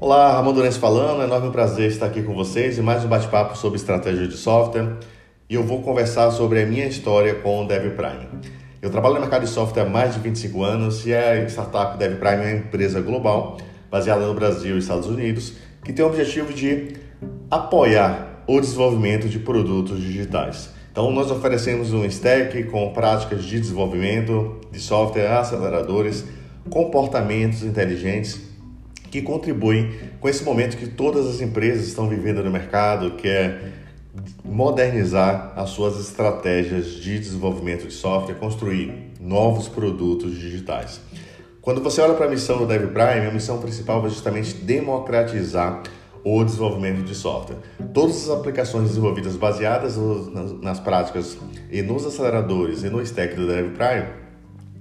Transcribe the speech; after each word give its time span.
Olá, 0.00 0.30
Ramon 0.34 0.52
Durante 0.52 0.78
falando, 0.78 1.22
é 1.22 1.24
um 1.24 1.26
enorme 1.26 1.50
prazer 1.50 1.88
estar 1.88 2.06
aqui 2.06 2.22
com 2.22 2.32
vocês 2.32 2.78
e 2.78 2.80
mais 2.80 3.04
um 3.04 3.08
bate-papo 3.08 3.58
sobre 3.58 3.80
estratégia 3.80 4.28
de 4.28 4.36
software. 4.36 4.96
E 5.50 5.56
eu 5.56 5.64
vou 5.64 5.82
conversar 5.82 6.30
sobre 6.30 6.62
a 6.62 6.66
minha 6.66 6.86
história 6.86 7.34
com 7.34 7.64
o 7.64 7.66
DevPrime. 7.66 8.28
Eu 8.80 8.90
trabalho 8.90 9.16
no 9.16 9.22
mercado 9.22 9.42
de 9.42 9.50
software 9.50 9.82
há 9.82 9.88
mais 9.88 10.14
de 10.14 10.20
25 10.20 10.62
anos 10.62 11.04
e 11.04 11.12
a 11.12 11.44
startup 11.48 11.98
DevPrime 11.98 12.44
é 12.44 12.46
uma 12.46 12.58
empresa 12.58 13.00
global 13.00 13.56
baseada 13.90 14.24
no 14.24 14.34
Brasil 14.34 14.76
e 14.76 14.78
Estados 14.78 15.08
Unidos 15.08 15.54
que 15.82 15.92
tem 15.92 16.04
o 16.04 16.08
objetivo 16.08 16.52
de 16.52 16.94
apoiar 17.50 18.44
o 18.46 18.60
desenvolvimento 18.60 19.28
de 19.28 19.40
produtos 19.40 20.00
digitais. 20.00 20.70
Então, 20.92 21.10
nós 21.10 21.28
oferecemos 21.28 21.92
um 21.92 22.04
stack 22.04 22.62
com 22.70 22.92
práticas 22.92 23.42
de 23.42 23.58
desenvolvimento 23.58 24.60
de 24.70 24.78
software, 24.78 25.26
aceleradores, 25.26 26.24
comportamentos 26.70 27.64
inteligentes 27.64 28.47
que 29.10 29.22
contribuem 29.22 29.92
com 30.20 30.28
esse 30.28 30.44
momento 30.44 30.76
que 30.76 30.86
todas 30.86 31.26
as 31.26 31.40
empresas 31.40 31.86
estão 31.86 32.08
vivendo 32.08 32.42
no 32.42 32.50
mercado, 32.50 33.12
que 33.12 33.28
é 33.28 33.72
modernizar 34.44 35.52
as 35.56 35.70
suas 35.70 35.98
estratégias 35.98 36.94
de 36.94 37.18
desenvolvimento 37.18 37.86
de 37.86 37.92
software, 37.92 38.34
construir 38.34 39.12
novos 39.20 39.68
produtos 39.68 40.38
digitais. 40.38 41.00
Quando 41.60 41.82
você 41.82 42.00
olha 42.00 42.14
para 42.14 42.26
a 42.26 42.30
missão 42.30 42.58
do 42.58 42.66
DevPrime, 42.66 43.26
a 43.26 43.30
missão 43.30 43.58
principal 43.58 44.04
é 44.06 44.08
justamente 44.08 44.54
democratizar 44.54 45.82
o 46.24 46.42
desenvolvimento 46.42 47.04
de 47.04 47.14
software. 47.14 47.58
Todas 47.92 48.28
as 48.28 48.30
aplicações 48.30 48.88
desenvolvidas 48.88 49.36
baseadas 49.36 49.96
nas 50.60 50.80
práticas 50.80 51.38
e 51.70 51.82
nos 51.82 52.04
aceleradores 52.06 52.82
e 52.82 52.90
no 52.90 53.00
stack 53.02 53.34
do 53.34 53.46
DevPrime 53.46 54.08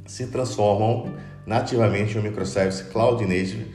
se 0.05 0.27
transformam 0.27 1.13
nativamente 1.45 2.15
em 2.15 2.19
um 2.19 2.23
microservice 2.23 2.83
Cloud 2.85 3.21
Native 3.23 3.67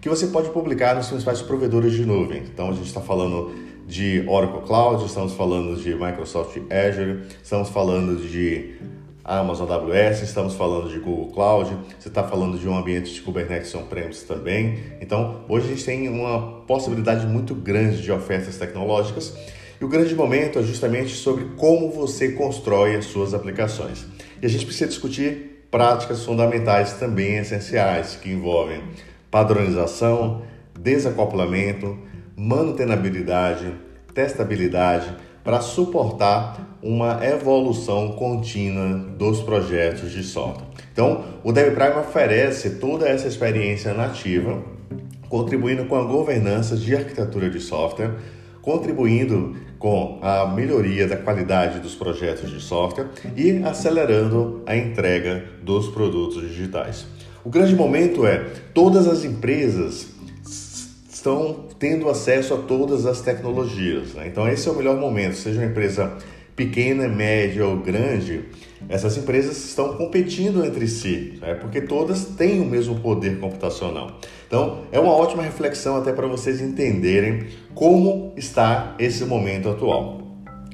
que 0.00 0.08
você 0.08 0.28
pode 0.28 0.48
publicar 0.50 0.94
nos 0.94 1.08
principais 1.08 1.42
provedores 1.42 1.92
de 1.92 2.06
nuvem. 2.06 2.42
Então 2.42 2.70
a 2.70 2.72
gente 2.72 2.86
está 2.86 3.00
falando 3.00 3.52
de 3.86 4.24
Oracle 4.26 4.62
Cloud, 4.62 5.04
estamos 5.04 5.34
falando 5.34 5.76
de 5.76 5.94
Microsoft 5.94 6.56
Azure, 6.70 7.22
estamos 7.42 7.68
falando 7.68 8.16
de 8.16 8.76
Amazon 9.22 9.70
AWS, 9.70 10.22
estamos 10.22 10.54
falando 10.54 10.88
de 10.88 10.98
Google 10.98 11.32
Cloud, 11.32 11.76
você 11.98 12.08
está 12.08 12.24
falando 12.24 12.58
de 12.58 12.66
um 12.66 12.76
ambiente 12.76 13.12
de 13.12 13.20
Kubernetes 13.20 13.74
on-premise 13.74 14.24
também. 14.24 14.78
Então, 15.00 15.44
hoje 15.48 15.66
a 15.66 15.68
gente 15.70 15.84
tem 15.84 16.08
uma 16.08 16.62
possibilidade 16.62 17.26
muito 17.26 17.54
grande 17.54 18.00
de 18.00 18.10
ofertas 18.10 18.56
tecnológicas 18.56 19.36
e 19.80 19.84
o 19.84 19.88
grande 19.88 20.14
momento 20.14 20.58
é 20.58 20.62
justamente 20.62 21.14
sobre 21.14 21.44
como 21.56 21.90
você 21.90 22.32
constrói 22.32 22.96
as 22.96 23.06
suas 23.06 23.34
aplicações. 23.34 24.06
E 24.40 24.46
a 24.46 24.48
gente 24.48 24.64
precisa 24.64 24.88
discutir 24.88 25.66
práticas 25.70 26.24
fundamentais 26.24 26.94
também 26.94 27.36
essenciais 27.36 28.16
que 28.16 28.30
envolvem 28.30 28.82
padronização, 29.30 30.42
desacoplamento, 30.78 31.96
manutenabilidade, 32.36 33.72
testabilidade 34.14 35.14
para 35.44 35.60
suportar 35.60 36.78
uma 36.82 37.24
evolução 37.24 38.12
contínua 38.12 38.94
dos 39.16 39.40
projetos 39.40 40.10
de 40.10 40.22
software. 40.22 40.66
Então, 40.92 41.24
o 41.44 41.52
DevPrime 41.52 42.00
oferece 42.00 42.70
toda 42.78 43.08
essa 43.08 43.28
experiência 43.28 43.94
nativa, 43.94 44.62
contribuindo 45.28 45.84
com 45.84 45.96
a 45.96 46.04
governança 46.04 46.76
de 46.76 46.94
arquitetura 46.94 47.48
de 47.48 47.60
software, 47.60 48.16
contribuindo 48.62 49.56
com 49.78 50.18
a 50.20 50.46
melhoria 50.46 51.06
da 51.06 51.16
qualidade 51.16 51.80
dos 51.80 51.94
projetos 51.94 52.50
de 52.50 52.60
software 52.60 53.08
e 53.36 53.62
acelerando 53.64 54.62
a 54.66 54.76
entrega 54.76 55.44
dos 55.62 55.88
produtos 55.88 56.42
digitais. 56.42 57.06
O 57.42 57.48
grande 57.48 57.74
momento 57.74 58.26
é 58.26 58.38
todas 58.74 59.06
as 59.06 59.24
empresas 59.24 60.08
estão 61.10 61.66
tendo 61.78 62.08
acesso 62.08 62.52
a 62.54 62.58
todas 62.58 63.06
as 63.06 63.20
tecnologias. 63.20 64.14
Né? 64.14 64.26
Então 64.26 64.46
esse 64.46 64.68
é 64.68 64.72
o 64.72 64.74
melhor 64.74 64.98
momento, 64.98 65.36
seja 65.36 65.60
uma 65.60 65.66
empresa 65.66 66.18
pequena, 66.54 67.08
média 67.08 67.66
ou 67.66 67.78
grande, 67.78 68.44
essas 68.88 69.16
empresas 69.16 69.56
estão 69.64 69.96
competindo 69.96 70.62
entre 70.64 70.86
si, 70.86 71.38
né? 71.40 71.54
porque 71.54 71.80
todas 71.80 72.24
têm 72.24 72.60
o 72.60 72.66
mesmo 72.66 73.00
poder 73.00 73.38
computacional. 73.38 74.18
Então 74.46 74.82
é 74.92 75.00
uma 75.00 75.12
ótima 75.12 75.42
reflexão 75.42 75.96
até 75.96 76.12
para 76.12 76.26
vocês 76.26 76.60
entenderem 76.60 77.46
como 77.74 78.34
está 78.36 78.94
esse 78.98 79.24
momento 79.24 79.70
atual. 79.70 80.20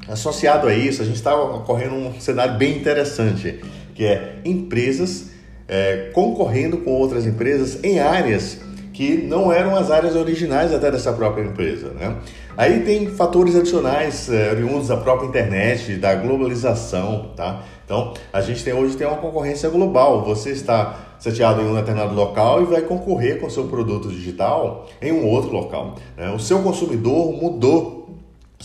Associado 0.09 0.67
a 0.67 0.75
isso, 0.75 1.03
a 1.03 1.05
gente 1.05 1.17
está 1.17 1.35
ocorrendo 1.41 1.95
um 1.95 2.21
cenário 2.21 2.57
bem 2.57 2.77
interessante, 2.77 3.61
que 3.95 4.05
é 4.05 4.41
empresas 4.45 5.36
é, 5.69 6.11
concorrendo 6.13 6.79
com 6.79 6.91
outras 6.91 7.27
empresas 7.27 7.83
em 7.83 7.99
áreas 7.99 8.61
que 8.93 9.19
não 9.19 9.53
eram 9.53 9.77
as 9.77 9.91
áreas 9.91 10.17
originais 10.17 10.73
até 10.73 10.91
dessa 10.91 11.13
própria 11.13 11.43
empresa. 11.43 11.91
Né? 11.91 12.17
Aí 12.57 12.81
tem 12.81 13.09
fatores 13.09 13.55
adicionais 13.55 14.31
é, 14.31 14.51
oriundos 14.53 14.89
da 14.89 14.97
própria 14.97 15.27
internet, 15.27 15.97
da 15.97 16.15
globalização. 16.15 17.33
Tá? 17.37 17.63
Então, 17.85 18.15
a 18.33 18.41
gente 18.41 18.65
tem 18.65 18.73
hoje 18.73 18.97
tem 18.97 19.07
uma 19.07 19.19
concorrência 19.19 19.69
global. 19.69 20.25
Você 20.25 20.51
está 20.51 20.99
seteado 21.19 21.61
em 21.61 21.67
um 21.67 21.75
determinado 21.75 22.15
local 22.15 22.63
e 22.63 22.65
vai 22.65 22.81
concorrer 22.81 23.39
com 23.39 23.51
seu 23.51 23.65
produto 23.65 24.09
digital 24.09 24.87
em 25.03 25.13
um 25.13 25.27
outro 25.27 25.53
local. 25.53 25.97
Né? 26.17 26.31
O 26.31 26.39
seu 26.39 26.63
consumidor 26.63 27.33
mudou 27.33 28.06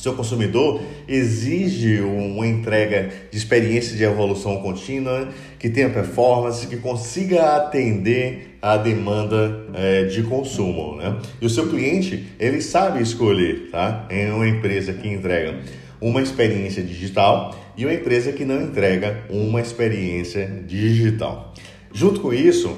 seu 0.02 0.14
consumidor 0.14 0.82
exige 1.08 2.02
uma 2.02 2.48
entrega 2.48 3.12
de 3.30 3.38
experiência 3.38 3.96
de 3.96 4.04
evolução 4.04 4.58
contínua, 4.58 5.30
que 5.60 5.70
tenha 5.70 5.90
performance, 5.90 6.66
que 6.66 6.78
consiga 6.78 7.56
atender 7.56 8.58
à 8.62 8.78
demanda 8.78 9.68
é, 9.76 10.06
de 10.06 10.24
consumo. 10.24 10.96
Né? 10.96 11.18
E 11.40 11.46
o 11.46 11.50
seu 11.50 11.70
cliente, 11.70 12.26
ele 12.40 12.62
sabe 12.62 13.02
escolher 13.02 13.70
tá? 13.72 14.08
em 14.10 14.32
uma 14.32 14.48
empresa 14.48 14.92
que 14.92 15.08
entrega 15.08 15.60
uma 16.02 16.22
experiência 16.22 16.82
digital 16.82 17.56
e 17.78 17.86
uma 17.86 17.94
empresa 17.94 18.32
que 18.32 18.44
não 18.44 18.60
entrega 18.60 19.24
uma 19.30 19.62
experiência 19.62 20.64
digital. 20.66 21.54
Junto 21.94 22.22
com 22.22 22.34
isso, 22.34 22.76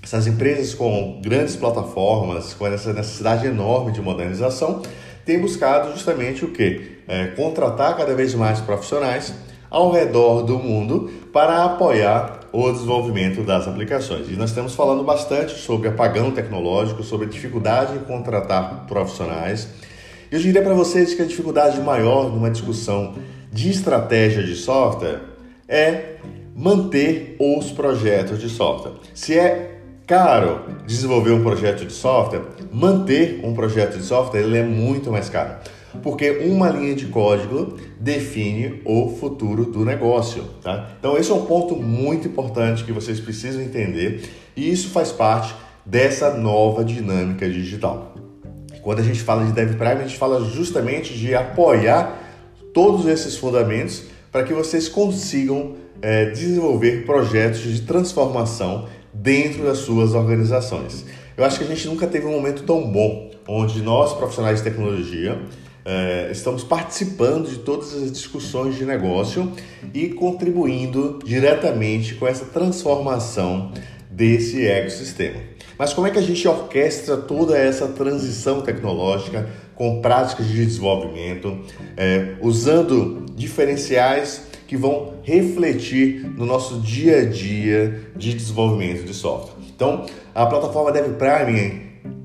essas 0.00 0.28
empresas 0.28 0.72
com 0.72 1.20
grandes 1.20 1.56
plataformas, 1.56 2.54
com 2.54 2.66
essa 2.66 2.92
necessidade 2.92 3.46
enorme 3.46 3.90
de 3.90 4.00
modernização, 4.00 4.82
tem 5.24 5.38
buscado 5.38 5.92
justamente 5.92 6.44
o 6.44 6.48
que? 6.48 6.98
É, 7.06 7.26
contratar 7.28 7.96
cada 7.96 8.14
vez 8.14 8.34
mais 8.34 8.60
profissionais 8.60 9.34
ao 9.70 9.90
redor 9.90 10.42
do 10.42 10.58
mundo 10.58 11.10
para 11.32 11.64
apoiar 11.64 12.40
o 12.52 12.70
desenvolvimento 12.70 13.42
das 13.42 13.66
aplicações. 13.66 14.28
E 14.28 14.36
nós 14.36 14.50
estamos 14.50 14.74
falando 14.74 15.02
bastante 15.02 15.58
sobre 15.58 15.88
apagão 15.88 16.30
tecnológico, 16.30 17.02
sobre 17.02 17.26
a 17.26 17.28
dificuldade 17.28 17.96
em 17.96 17.98
contratar 17.98 18.86
profissionais. 18.86 19.68
Eu 20.30 20.38
diria 20.38 20.62
para 20.62 20.74
vocês 20.74 21.14
que 21.14 21.22
a 21.22 21.24
dificuldade 21.24 21.80
maior 21.80 22.30
numa 22.30 22.50
discussão 22.50 23.14
de 23.52 23.70
estratégia 23.70 24.42
de 24.44 24.54
software 24.54 25.20
é 25.68 26.16
manter 26.54 27.36
os 27.40 27.72
projetos 27.72 28.40
de 28.40 28.48
software. 28.48 28.92
Se 29.12 29.36
é 29.36 29.80
caro 30.06 30.60
desenvolver 30.86 31.32
um 31.32 31.42
projeto 31.42 31.84
de 31.84 31.92
software, 31.92 32.42
manter 32.72 33.40
um 33.42 33.54
projeto 33.54 33.96
de 33.96 34.04
software 34.04 34.40
ele 34.40 34.58
é 34.58 34.62
muito 34.62 35.10
mais 35.10 35.28
caro. 35.28 35.54
Porque 36.02 36.30
uma 36.44 36.70
linha 36.70 36.94
de 36.94 37.06
código 37.06 37.78
define 38.00 38.82
o 38.84 39.16
futuro 39.18 39.64
do 39.66 39.84
negócio, 39.84 40.42
tá? 40.62 40.90
Então 40.98 41.16
esse 41.16 41.30
é 41.30 41.34
um 41.34 41.46
ponto 41.46 41.76
muito 41.76 42.26
importante 42.26 42.84
que 42.84 42.92
vocês 42.92 43.20
precisam 43.20 43.62
entender 43.62 44.28
e 44.56 44.70
isso 44.70 44.90
faz 44.90 45.12
parte 45.12 45.54
dessa 45.84 46.34
nova 46.34 46.84
dinâmica 46.84 47.48
digital. 47.48 48.14
Quando 48.82 48.98
a 48.98 49.02
gente 49.02 49.20
fala 49.20 49.44
de 49.44 49.52
DevPrime, 49.52 50.02
a 50.02 50.06
gente 50.06 50.18
fala 50.18 50.44
justamente 50.44 51.14
de 51.14 51.34
apoiar 51.34 52.18
todos 52.74 53.06
esses 53.06 53.36
fundamentos 53.36 54.04
para 54.30 54.42
que 54.42 54.52
vocês 54.52 54.88
consigam 54.88 55.76
é, 56.02 56.26
desenvolver 56.26 57.06
projetos 57.06 57.60
de 57.60 57.82
transformação 57.82 58.88
dentro 59.14 59.62
das 59.62 59.78
suas 59.78 60.14
organizações. 60.14 61.04
Eu 61.36 61.44
acho 61.44 61.58
que 61.58 61.64
a 61.64 61.68
gente 61.68 61.86
nunca 61.86 62.06
teve 62.06 62.26
um 62.26 62.32
momento 62.32 62.64
tão 62.64 62.90
bom 62.90 63.30
onde 63.46 63.80
nós, 63.82 64.12
profissionais 64.14 64.58
de 64.58 64.64
tecnologia, 64.64 65.40
eh, 65.84 66.28
estamos 66.32 66.64
participando 66.64 67.48
de 67.48 67.58
todas 67.58 67.94
as 67.94 68.10
discussões 68.10 68.76
de 68.76 68.84
negócio 68.84 69.52
e 69.92 70.08
contribuindo 70.08 71.18
diretamente 71.24 72.14
com 72.14 72.26
essa 72.26 72.46
transformação 72.46 73.70
desse 74.10 74.66
ecossistema. 74.66 75.40
Mas 75.76 75.92
como 75.92 76.06
é 76.06 76.10
que 76.10 76.18
a 76.18 76.22
gente 76.22 76.46
orquestra 76.46 77.16
toda 77.16 77.58
essa 77.58 77.88
transição 77.88 78.62
tecnológica 78.62 79.48
com 79.74 80.00
práticas 80.00 80.46
de 80.46 80.64
desenvolvimento, 80.64 81.58
eh, 81.96 82.36
usando 82.40 83.26
diferenciais 83.34 84.53
que 84.66 84.76
vão 84.76 85.14
refletir 85.22 86.26
no 86.36 86.46
nosso 86.46 86.80
dia 86.80 87.18
a 87.18 87.24
dia 87.24 88.10
de 88.16 88.34
desenvolvimento 88.34 89.04
de 89.04 89.14
software. 89.14 89.62
Então, 89.74 90.06
a 90.34 90.46
plataforma 90.46 90.92
DevPrime 90.92 91.84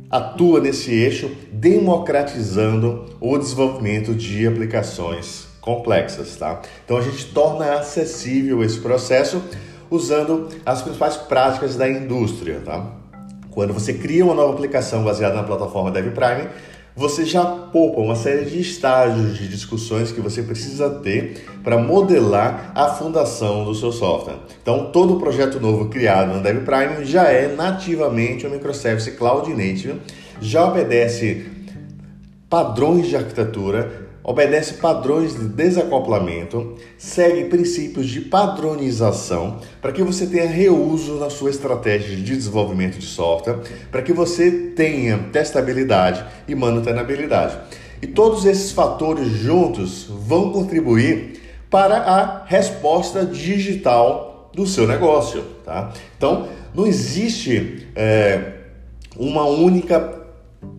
atua 0.10 0.60
nesse 0.60 0.92
eixo, 0.92 1.30
democratizando 1.52 3.06
o 3.22 3.38
desenvolvimento 3.38 4.14
de 4.14 4.48
aplicações 4.48 5.48
complexas, 5.62 6.36
tá? 6.36 6.62
Então 6.84 6.98
a 6.98 7.02
gente 7.02 7.26
torna 7.28 7.76
acessível 7.76 8.64
esse 8.64 8.80
processo 8.80 9.42
usando 9.92 10.48
as 10.66 10.82
principais 10.82 11.16
práticas 11.16 11.76
da 11.76 11.88
indústria, 11.88 12.62
tá? 12.66 12.92
Quando 13.52 13.74
você 13.74 13.94
cria 13.94 14.24
uma 14.26 14.34
nova 14.34 14.54
aplicação 14.54 15.04
baseada 15.04 15.36
na 15.36 15.44
plataforma 15.44 15.92
DevPrime, 15.92 16.48
você 17.00 17.24
já 17.24 17.46
poupa 17.46 18.02
uma 18.02 18.14
série 18.14 18.44
de 18.44 18.60
estágios 18.60 19.38
de 19.38 19.48
discussões 19.48 20.12
que 20.12 20.20
você 20.20 20.44
precisa 20.44 20.90
ter 20.90 21.46
para 21.64 21.78
modelar 21.78 22.74
a 22.76 22.90
fundação 22.90 23.64
do 23.64 23.74
seu 23.74 23.90
software. 23.90 24.36
Então, 24.62 24.92
todo 24.92 25.18
projeto 25.18 25.62
novo 25.62 25.88
criado 25.88 26.34
no 26.34 26.44
DevPrime 26.44 27.06
já 27.06 27.30
é 27.30 27.56
nativamente 27.56 28.46
um 28.46 28.50
microservice 28.50 29.12
cloud 29.12 29.50
native, 29.50 29.96
já 30.42 30.66
obedece 30.66 31.46
padrões 32.50 33.08
de 33.08 33.16
arquitetura 33.16 34.09
obedece 34.30 34.76
padrões 34.76 35.34
de 35.34 35.48
desacoplamento, 35.48 36.76
segue 37.00 37.46
princípios 37.46 38.08
de 38.08 38.22
padronização 38.22 39.60
para 39.82 39.92
que 39.92 40.04
você 40.04 40.28
tenha 40.28 40.46
reuso 40.46 41.16
na 41.16 41.32
sua 41.32 41.50
estratégia 41.50 42.16
de 42.16 42.22
desenvolvimento 42.22 43.00
de 43.00 43.08
software, 43.08 43.58
para 43.92 44.04
que 44.04 44.14
você 44.14 44.52
tenha 44.76 45.18
testabilidade 45.34 46.24
e 46.48 46.54
manutenabilidade. 46.54 47.58
E 48.04 48.06
todos 48.06 48.46
esses 48.46 48.72
fatores 48.72 49.30
juntos 49.30 50.06
vão 50.08 50.52
contribuir 50.52 51.42
para 51.68 51.98
a 51.98 52.46
resposta 52.46 53.26
digital 53.26 54.52
do 54.54 54.68
seu 54.68 54.88
negócio. 54.88 55.44
Tá? 55.66 55.92
Então, 56.16 56.48
não 56.76 56.86
existe 56.86 57.88
é, 57.96 58.52
uma 59.18 59.46
única 59.46 60.19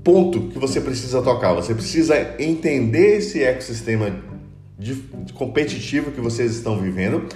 ponto 0.03 0.49
que 0.49 0.59
você 0.59 0.81
precisa 0.81 1.23
tocar. 1.23 1.55
Você 1.55 1.75
precisa 1.75 2.35
entender 2.39 3.19
esse 3.19 3.43
ecossistema 3.43 4.15
de, 4.79 4.95
de 4.95 5.33
competitivo 5.33 6.11
que 6.11 6.21
vocês 6.21 6.55
estão 6.55 6.79
vivendo 6.79 7.27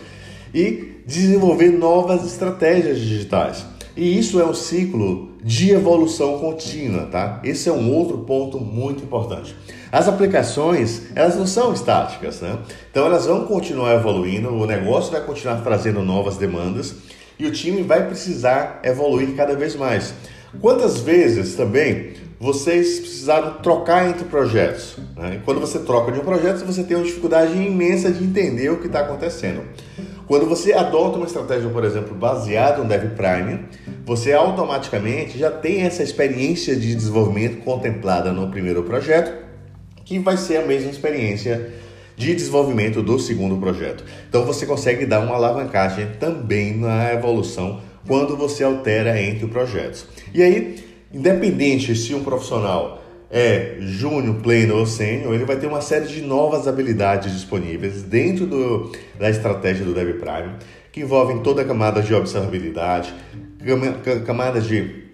e 0.52 1.02
desenvolver 1.06 1.70
novas 1.70 2.25
estratégias 2.25 2.99
digitais. 2.99 3.67
E 3.96 4.19
isso 4.19 4.41
é 4.41 4.44
um 4.44 4.55
ciclo 4.55 5.35
de 5.43 5.70
evolução 5.70 6.38
contínua, 6.38 7.05
tá? 7.06 7.41
Esse 7.44 7.69
é 7.69 7.73
um 7.73 7.93
outro 7.93 8.19
ponto 8.19 8.58
muito 8.58 9.05
importante. 9.05 9.55
As 9.93 10.08
aplicações, 10.08 11.02
elas 11.14 11.37
não 11.37 11.46
são 11.46 11.73
estáticas, 11.73 12.41
né? 12.41 12.58
Então 12.91 13.06
elas 13.06 13.26
vão 13.26 13.44
continuar 13.44 13.94
evoluindo, 13.94 14.49
o 14.49 14.67
negócio 14.67 15.12
vai 15.12 15.20
continuar 15.20 15.62
trazendo 15.62 16.02
novas 16.02 16.37
demandas 16.37 16.96
e 17.38 17.46
o 17.46 17.52
time 17.52 17.82
vai 17.82 18.06
precisar 18.06 18.81
evoluir 18.82 19.37
cada 19.37 19.55
vez 19.55 19.76
mais. 19.76 20.14
Quantas 20.61 21.00
vezes 21.00 21.55
também 21.55 22.14
vocês 22.44 23.00
precisaram 23.00 23.55
trocar 23.55 24.06
entre 24.06 24.26
projetos. 24.26 24.99
Né? 25.17 25.41
Quando 25.46 25.61
você 25.61 25.79
troca 25.79 26.12
de 26.12 26.20
um 26.20 26.25
projeto, 26.25 26.62
você 26.67 26.85
tem 26.85 26.94
uma 26.94 27.06
dificuldade 27.06 27.55
imensa 27.55 28.12
de 28.12 28.23
entender 28.23 28.69
o 28.69 28.76
que 28.76 28.87
está 28.87 29.00
acontecendo. 29.00 29.62
Quando 30.26 30.44
você 30.46 30.75
adota 30.75 31.17
uma 31.17 31.25
estratégia, 31.25 31.70
por 31.70 31.82
exemplo, 31.85 32.14
baseada 32.14 32.82
no 32.82 32.85
Dev 32.88 33.12
Prime, 33.17 33.61
você 34.05 34.35
automaticamente 34.35 35.38
já 35.38 35.50
tem 35.50 35.85
essa 35.85 36.02
experiência 36.02 36.76
de 36.76 36.94
desenvolvimento 36.94 37.64
contemplada 37.64 38.31
no 38.31 38.50
primeiro 38.50 38.82
projeto, 38.82 39.32
que 40.05 40.19
vai 40.19 40.37
ser 40.37 40.58
a 40.58 40.67
mesma 40.67 40.91
experiência 40.91 41.73
de 42.14 42.35
desenvolvimento 42.35 43.02
do 43.02 43.19
segundo 43.19 43.56
projeto. 43.56 44.05
Então 44.29 44.44
você 44.44 44.67
consegue 44.67 45.06
dar 45.06 45.20
uma 45.20 45.35
alavancagem 45.35 46.08
também 46.20 46.76
na 46.76 47.11
evolução 47.11 47.81
quando 48.06 48.37
você 48.37 48.62
altera 48.62 49.19
entre 49.19 49.46
projetos. 49.46 50.05
E 50.35 50.43
aí, 50.43 50.83
Independente 51.14 51.94
se 51.94 52.12
um 52.12 52.25
profissional 52.25 53.00
é 53.31 53.76
júnior, 53.78 54.37
pleno 54.43 54.76
ou 54.76 54.84
sênior, 54.84 55.32
ele 55.32 55.44
vai 55.44 55.56
ter 55.56 55.69
uma 55.69 55.81
série 55.81 56.06
de 56.06 56.20
novas 56.20 56.66
habilidades 56.66 57.32
disponíveis 57.32 58.02
dentro 58.02 58.46
do, 58.46 58.90
da 59.19 59.31
estratégia 59.31 59.84
do 59.84 59.94
Dev 59.94 60.19
Prime, 60.19 60.56
que 60.90 61.00
envolvem 61.00 61.38
toda 61.38 61.62
a 61.62 61.64
camada 61.64 62.02
de 62.02 62.12
observabilidade, 62.12 63.14
camadas 64.26 64.66
de 64.66 65.05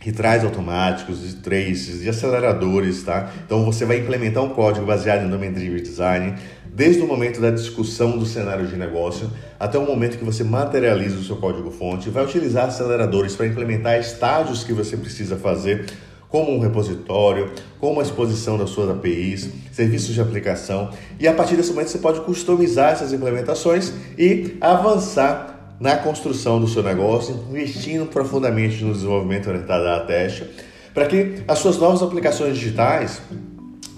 retrais 0.00 0.44
automáticos, 0.44 1.28
de 1.28 1.36
traces, 1.36 2.02
de 2.02 2.08
aceleradores, 2.08 3.02
tá? 3.02 3.32
Então 3.44 3.64
você 3.64 3.84
vai 3.84 3.98
implementar 3.98 4.44
um 4.44 4.50
código 4.50 4.86
baseado 4.86 5.24
em 5.24 5.28
Domain 5.28 5.52
Driven 5.52 5.82
Design, 5.82 6.34
desde 6.78 7.02
o 7.02 7.08
momento 7.08 7.40
da 7.40 7.50
discussão 7.50 8.16
do 8.16 8.24
cenário 8.24 8.64
de 8.68 8.76
negócio 8.76 9.28
até 9.58 9.76
o 9.76 9.84
momento 9.84 10.16
que 10.16 10.24
você 10.24 10.44
materializa 10.44 11.18
o 11.18 11.24
seu 11.24 11.34
código-fonte, 11.34 12.08
vai 12.08 12.24
utilizar 12.24 12.66
aceleradores 12.66 13.34
para 13.34 13.48
implementar 13.48 13.98
estágios 13.98 14.62
que 14.62 14.72
você 14.72 14.96
precisa 14.96 15.36
fazer, 15.36 15.86
como 16.28 16.52
um 16.52 16.60
repositório, 16.60 17.50
como 17.80 17.98
a 17.98 18.04
exposição 18.04 18.56
das 18.56 18.70
suas 18.70 18.90
APIs, 18.90 19.50
serviços 19.72 20.14
de 20.14 20.20
aplicação, 20.20 20.90
e 21.18 21.26
a 21.26 21.32
partir 21.32 21.56
desse 21.56 21.70
momento 21.70 21.88
você 21.88 21.98
pode 21.98 22.20
customizar 22.20 22.92
essas 22.92 23.12
implementações 23.12 23.92
e 24.16 24.56
avançar 24.60 25.74
na 25.80 25.96
construção 25.96 26.60
do 26.60 26.68
seu 26.68 26.84
negócio, 26.84 27.44
investindo 27.50 28.06
profundamente 28.06 28.84
no 28.84 28.92
desenvolvimento 28.92 29.48
orientado 29.48 29.84
à 29.88 29.98
teste, 30.06 30.46
para 30.94 31.06
que 31.06 31.42
as 31.48 31.58
suas 31.58 31.76
novas 31.76 32.02
aplicações 32.02 32.54
digitais 32.54 33.20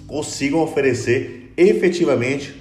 consigam 0.07 0.61
oferecer 0.61 1.53
efetivamente 1.55 2.60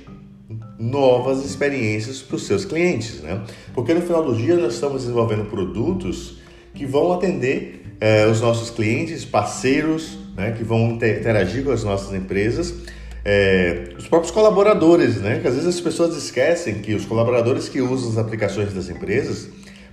novas 0.81 1.45
experiências 1.45 2.23
para 2.23 2.37
os 2.37 2.47
seus 2.47 2.65
clientes, 2.65 3.21
né? 3.21 3.43
Porque 3.75 3.93
no 3.93 4.01
final 4.01 4.25
do 4.25 4.35
dia 4.35 4.57
nós 4.57 4.75
estamos 4.75 5.03
desenvolvendo 5.03 5.45
produtos 5.45 6.39
que 6.73 6.87
vão 6.87 7.13
atender 7.13 7.85
eh, 8.01 8.27
os 8.27 8.41
nossos 8.41 8.71
clientes, 8.71 9.23
parceiros, 9.23 10.17
né? 10.35 10.53
Que 10.53 10.65
vão 10.65 10.93
interagir 10.93 11.63
com 11.65 11.71
as 11.71 11.85
nossas 11.85 12.15
empresas, 12.15 12.75
eh, 13.23 13.91
os 13.99 14.09
próprios 14.09 14.33
colaboradores, 14.33 15.17
né? 15.17 15.39
Que 15.41 15.49
às 15.49 15.55
vezes 15.55 15.69
as 15.69 15.81
pessoas 15.81 16.17
esquecem 16.17 16.77
que 16.77 16.95
os 16.95 17.05
colaboradores 17.05 17.69
que 17.69 17.83
usam 17.83 18.09
as 18.13 18.17
aplicações 18.17 18.73
das 18.73 18.89
empresas 18.89 19.51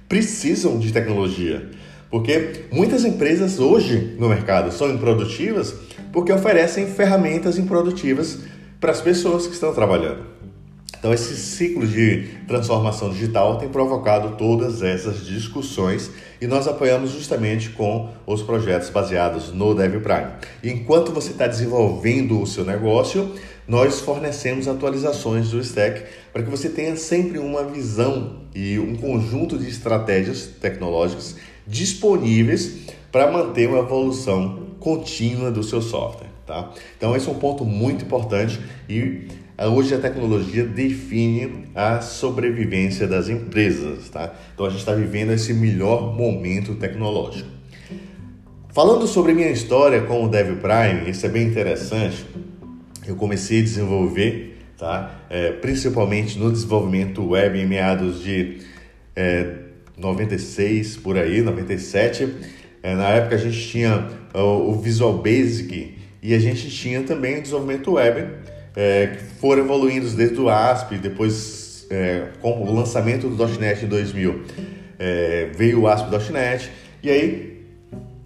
precisam 0.07 0.79
de 0.79 0.93
tecnologia. 0.93 1.69
Porque 2.09 2.63
muitas 2.71 3.03
empresas 3.03 3.59
hoje 3.59 4.15
no 4.17 4.29
mercado 4.29 4.71
são 4.71 4.89
improdutivas 4.89 5.75
porque 6.13 6.31
oferecem 6.31 6.87
ferramentas 6.87 7.57
improdutivas 7.57 8.39
para 8.79 8.91
as 8.91 9.01
pessoas 9.01 9.47
que 9.47 9.53
estão 9.53 9.73
trabalhando. 9.73 10.36
Então, 10.99 11.13
esse 11.13 11.35
ciclo 11.35 11.85
de 11.85 12.29
transformação 12.47 13.09
digital 13.09 13.57
tem 13.57 13.69
provocado 13.69 14.35
todas 14.35 14.81
essas 14.81 15.25
discussões 15.25 16.09
e 16.41 16.47
nós 16.47 16.67
apoiamos 16.67 17.11
justamente 17.11 17.69
com 17.69 18.09
os 18.25 18.41
projetos 18.41 18.89
baseados 18.89 19.51
no 19.51 19.75
Dev 19.75 20.01
Prime. 20.01 20.31
enquanto 20.63 21.11
você 21.11 21.31
está 21.31 21.47
desenvolvendo 21.47 22.41
o 22.41 22.47
seu 22.47 22.65
negócio, 22.65 23.33
nós 23.67 23.99
fornecemos 23.99 24.67
atualizações 24.67 25.51
do 25.51 25.59
stack 25.59 26.03
para 26.31 26.41
que 26.41 26.49
você 26.49 26.69
tenha 26.69 26.95
sempre 26.95 27.37
uma 27.37 27.63
visão 27.63 28.43
e 28.55 28.79
um 28.79 28.95
conjunto 28.95 29.57
de 29.57 29.69
estratégias 29.69 30.47
tecnológicas 30.59 31.35
disponíveis 31.65 32.77
para 33.11 33.29
manter 33.29 33.67
uma 33.67 33.79
evolução 33.79 34.67
contínua 34.79 35.51
do 35.51 35.63
seu 35.63 35.81
software. 35.81 36.29
Tá? 36.45 36.71
Então, 36.97 37.13
esse 37.15 37.27
é 37.27 37.31
um 37.31 37.35
ponto 37.35 37.65
muito 37.65 38.05
importante 38.05 38.57
e 38.87 39.27
Hoje 39.59 39.95
a 39.95 39.97
tecnologia 39.97 40.63
define 40.63 41.63
a 41.73 41.99
sobrevivência 41.99 43.07
das 43.07 43.27
empresas, 43.27 44.07
tá? 44.07 44.31
Então 44.53 44.67
a 44.67 44.69
gente 44.69 44.81
está 44.81 44.93
vivendo 44.93 45.31
esse 45.31 45.51
melhor 45.51 46.15
momento 46.15 46.75
tecnológico. 46.75 47.49
Falando 48.71 49.07
sobre 49.07 49.33
minha 49.33 49.49
história 49.49 50.03
com 50.03 50.23
o 50.23 50.29
Dev 50.29 50.57
Prime, 50.57 51.09
isso 51.09 51.25
é 51.25 51.29
bem 51.29 51.47
interessante. 51.47 52.23
Eu 53.07 53.15
comecei 53.15 53.61
a 53.61 53.63
desenvolver, 53.63 54.59
tá? 54.77 55.23
É, 55.27 55.53
principalmente 55.53 56.37
no 56.37 56.51
desenvolvimento 56.51 57.27
web 57.27 57.59
em 57.59 57.65
meados 57.65 58.21
de 58.21 58.59
é, 59.15 59.55
96 59.97 60.97
por 60.97 61.17
aí, 61.17 61.41
97. 61.41 62.31
É, 62.83 62.93
na 62.93 63.09
época 63.09 63.33
a 63.33 63.39
gente 63.39 63.59
tinha 63.69 64.07
o, 64.35 64.69
o 64.69 64.79
Visual 64.79 65.17
Basic 65.17 65.97
e 66.21 66.35
a 66.35 66.39
gente 66.39 66.69
tinha 66.69 67.01
também 67.01 67.39
o 67.39 67.41
desenvolvimento 67.41 67.93
web 67.93 68.45
é, 68.77 69.07
que 69.07 69.23
foram 69.39 69.63
evoluindo 69.63 70.07
desde 70.11 70.39
o 70.39 70.49
ASP, 70.49 70.97
depois 70.97 71.87
é, 71.89 72.27
com 72.39 72.61
o 72.61 72.75
lançamento 72.75 73.27
do 73.27 73.47
.NET 73.59 73.83
em 73.83 73.87
2000, 73.87 74.43
é, 74.99 75.49
veio 75.55 75.81
o 75.81 75.87
ASP.NET 75.87 76.69
e 77.01 77.09
aí 77.09 77.65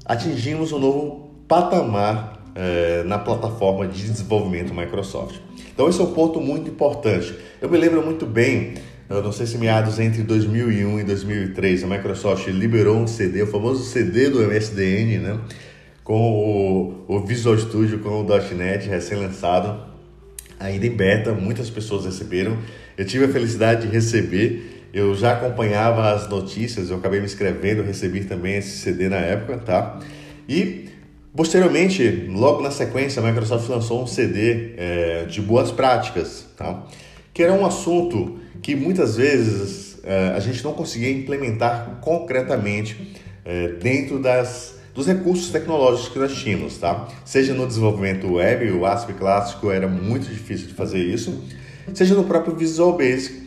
atingimos 0.06 0.74
um 0.74 0.80
novo 0.80 1.32
patamar 1.48 2.52
é, 2.54 3.02
na 3.06 3.18
plataforma 3.18 3.88
de 3.88 4.02
desenvolvimento 4.02 4.74
Microsoft. 4.74 5.38
Então 5.74 5.88
esse 5.88 6.02
é 6.02 6.04
um 6.04 6.12
ponto 6.12 6.42
muito 6.42 6.70
importante. 6.70 7.34
Eu 7.62 7.70
me 7.70 7.78
lembro 7.78 8.04
muito 8.04 8.26
bem, 8.26 8.74
eu 9.10 9.24
não 9.24 9.32
sei 9.32 9.46
se 9.46 9.58
meados 9.58 10.00
entre 10.00 10.22
2001 10.22 11.00
e 11.00 11.04
2003, 11.06 11.86
a 11.86 11.88
Microsoft 11.88 12.46
liberou 12.48 12.98
um 12.98 13.08
CD, 13.08 13.42
o 13.44 13.48
famoso 13.48 13.86
CD 13.86 14.30
do 14.30 14.42
MSDN, 14.42 15.20
né? 15.20 15.40
com 16.04 17.06
o, 17.08 17.16
o 17.16 17.20
Visual 17.22 17.58
Studio 17.58 18.00
com 18.00 18.22
o 18.22 18.28
.NET 18.54 18.90
recém-lançado 18.90 19.91
ainda 20.62 20.86
em 20.86 20.96
beta, 20.96 21.34
muitas 21.34 21.70
pessoas 21.70 22.06
receberam. 22.06 22.58
Eu 22.98 23.06
tive 23.06 23.26
a 23.26 23.30
felicidade 23.30 23.88
de 23.88 23.94
receber, 23.94 24.88
eu 24.94 25.16
já 25.16 25.34
acompanhava 25.34 26.12
as 26.12 26.30
notícias, 26.30 26.90
eu 26.90 26.98
acabei 26.98 27.20
me 27.20 27.26
inscrevendo, 27.26 27.82
recebi 27.82 28.24
também 28.24 28.58
esse 28.58 28.78
CD 28.78 29.10
na 29.10 29.18
época, 29.18 29.58
tá? 29.58 30.00
E 30.48 30.90
posteriormente, 31.36 32.28
logo 32.30 32.62
na 32.62 32.72
sequência, 32.72 33.22
a 33.22 33.26
Microsoft 33.26 33.68
lançou 33.70 34.04
um 34.04 34.08
CD 34.08 34.74
é, 34.78 35.26
de 35.26 35.42
boas 35.42 35.72
práticas, 35.72 36.46
tá? 36.58 36.86
Que 37.34 37.44
era 37.44 37.54
um 37.54 37.66
assunto 37.66 38.38
que 38.62 38.76
muitas 38.76 39.16
vezes 39.16 40.00
é, 40.04 40.34
a 40.36 40.40
gente 40.40 40.64
não 40.64 40.74
conseguia 40.74 41.12
implementar 41.12 42.00
concretamente 42.02 43.16
é, 43.46 43.70
dentro 43.70 44.20
das 44.20 44.81
dos 44.94 45.08
recursos 45.08 45.50
tecnológicos 45.50 46.10
que 46.10 46.20
nós 46.20 46.34
tínhamos, 46.34 46.78
tá? 46.78 47.08
Seja 47.26 47.54
no 47.54 47.66
desenvolvimento 47.66 48.34
web, 48.34 48.72
o 48.72 48.86
ASP 48.86 49.14
clássico 49.14 49.72
era 49.72 49.88
muito 49.88 50.28
difícil 50.28 50.68
de 50.68 50.74
fazer 50.74 51.00
isso, 51.04 51.44
seja 51.94 52.14
no 52.16 52.24
próprio 52.24 52.56
Visual 52.56 52.98
Basic, 52.98 53.42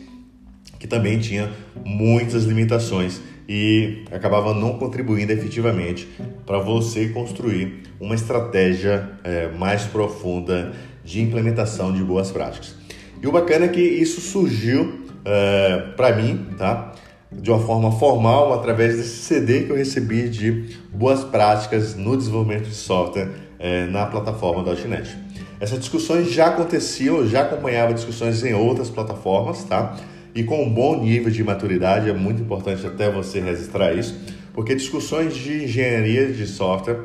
que 0.79 0.87
também 0.87 1.19
tinha 1.19 1.51
muitas 1.83 2.43
limitações 2.43 3.21
e 3.47 4.03
acabava 4.11 4.53
não 4.53 4.77
contribuindo 4.77 5.31
efetivamente 5.31 6.07
para 6.45 6.59
você 6.59 7.09
construir 7.09 7.83
uma 7.99 8.15
estratégia 8.15 9.11
é, 9.23 9.49
mais 9.49 9.83
profunda 9.83 10.73
de 11.03 11.21
implementação 11.21 11.93
de 11.93 12.03
boas 12.03 12.31
práticas. 12.31 12.75
E 13.21 13.27
o 13.27 13.31
bacana 13.31 13.65
é 13.65 13.67
que 13.67 13.81
isso 13.81 14.19
surgiu 14.19 15.05
é, 15.23 15.93
para 15.95 16.15
mim, 16.15 16.47
tá? 16.57 16.93
De 17.41 17.51
uma 17.51 17.59
forma 17.59 17.91
formal, 17.91 18.53
através 18.53 18.97
desse 18.97 19.23
CD 19.23 19.63
que 19.63 19.69
eu 19.69 19.75
recebi 19.75 20.29
de 20.29 20.77
boas 20.91 21.23
práticas 21.23 21.95
no 21.95 22.17
desenvolvimento 22.17 22.65
de 22.65 22.75
software 22.75 23.29
é, 23.59 23.85
na 23.85 24.05
plataforma 24.05 24.63
.NET. 24.87 25.15
Essas 25.59 25.79
discussões 25.79 26.31
já 26.31 26.47
aconteciam, 26.47 27.17
eu 27.17 27.27
já 27.27 27.41
acompanhava 27.41 27.93
discussões 27.93 28.43
em 28.43 28.53
outras 28.53 28.89
plataformas, 28.89 29.63
tá? 29.63 29.95
E 30.33 30.43
com 30.43 30.61
um 30.61 30.69
bom 30.69 31.01
nível 31.01 31.31
de 31.31 31.43
maturidade, 31.43 32.09
é 32.09 32.13
muito 32.13 32.41
importante 32.41 32.85
até 32.85 33.09
você 33.09 33.39
registrar 33.39 33.93
isso, 33.93 34.19
porque 34.53 34.75
discussões 34.75 35.33
de 35.33 35.63
engenharia 35.63 36.27
de 36.27 36.45
software, 36.45 36.99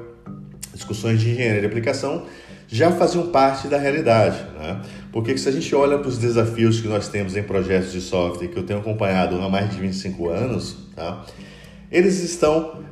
discussões 0.74 1.20
de 1.20 1.30
engenharia 1.30 1.60
de 1.60 1.66
aplicação, 1.66 2.24
já 2.66 2.90
faziam 2.90 3.28
parte 3.28 3.68
da 3.68 3.78
realidade. 3.78 4.38
Né? 4.58 4.80
Porque 5.12 5.36
se 5.36 5.48
a 5.48 5.52
gente 5.52 5.74
olha 5.74 5.98
para 5.98 6.08
os 6.08 6.18
desafios 6.18 6.80
que 6.80 6.88
nós 6.88 7.08
temos 7.08 7.36
em 7.36 7.42
projetos 7.42 7.92
de 7.92 8.00
software, 8.00 8.48
que 8.48 8.56
eu 8.56 8.62
tenho 8.62 8.78
acompanhado 8.78 9.40
há 9.40 9.48
mais 9.48 9.70
de 9.70 9.80
25 9.80 10.28
anos, 10.28 10.76
tá? 10.94 11.24
eles 11.90 12.22
estão 12.22 12.82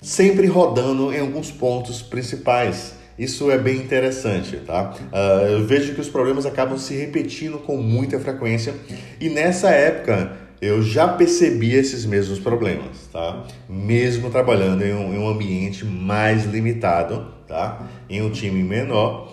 sempre 0.00 0.46
rodando 0.46 1.12
em 1.12 1.20
alguns 1.20 1.50
pontos 1.50 2.00
principais. 2.02 2.94
Isso 3.18 3.50
é 3.50 3.58
bem 3.58 3.76
interessante, 3.76 4.56
tá? 4.56 4.94
Uh, 5.12 5.46
eu 5.46 5.66
vejo 5.66 5.94
que 5.94 6.00
os 6.00 6.08
problemas 6.08 6.46
acabam 6.46 6.78
se 6.78 6.94
repetindo 6.94 7.58
com 7.58 7.76
muita 7.76 8.18
frequência 8.18 8.74
e 9.20 9.28
nessa 9.28 9.70
época 9.70 10.32
eu 10.62 10.80
já 10.80 11.06
percebi 11.08 11.74
esses 11.74 12.06
mesmos 12.06 12.38
problemas, 12.38 13.08
tá? 13.12 13.44
Mesmo 13.68 14.30
trabalhando 14.30 14.82
em 14.82 14.94
um, 14.94 15.12
em 15.12 15.18
um 15.18 15.28
ambiente 15.28 15.84
mais 15.84 16.46
limitado, 16.46 17.26
tá? 17.46 17.86
Em 18.08 18.22
um 18.22 18.30
time 18.30 18.62
menor, 18.62 19.30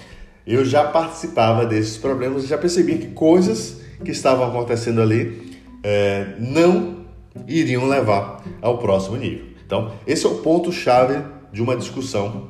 eu 0.55 0.65
já 0.65 0.83
participava 0.83 1.65
desses 1.65 1.97
problemas 1.97 2.43
e 2.43 2.47
já 2.47 2.57
percebia 2.57 2.97
que 2.97 3.07
coisas 3.07 3.81
que 4.03 4.09
estavam 4.09 4.47
acontecendo 4.47 4.99
ali 5.01 5.59
é, 5.83 6.33
não 6.39 7.05
iriam 7.47 7.87
levar 7.87 8.43
ao 8.61 8.79
próximo 8.79 9.15
nível. 9.15 9.45
Então, 9.63 9.91
esse 10.07 10.25
é 10.25 10.29
o 10.29 10.39
ponto-chave 10.39 11.23
de 11.53 11.61
uma 11.61 11.75
discussão 11.75 12.47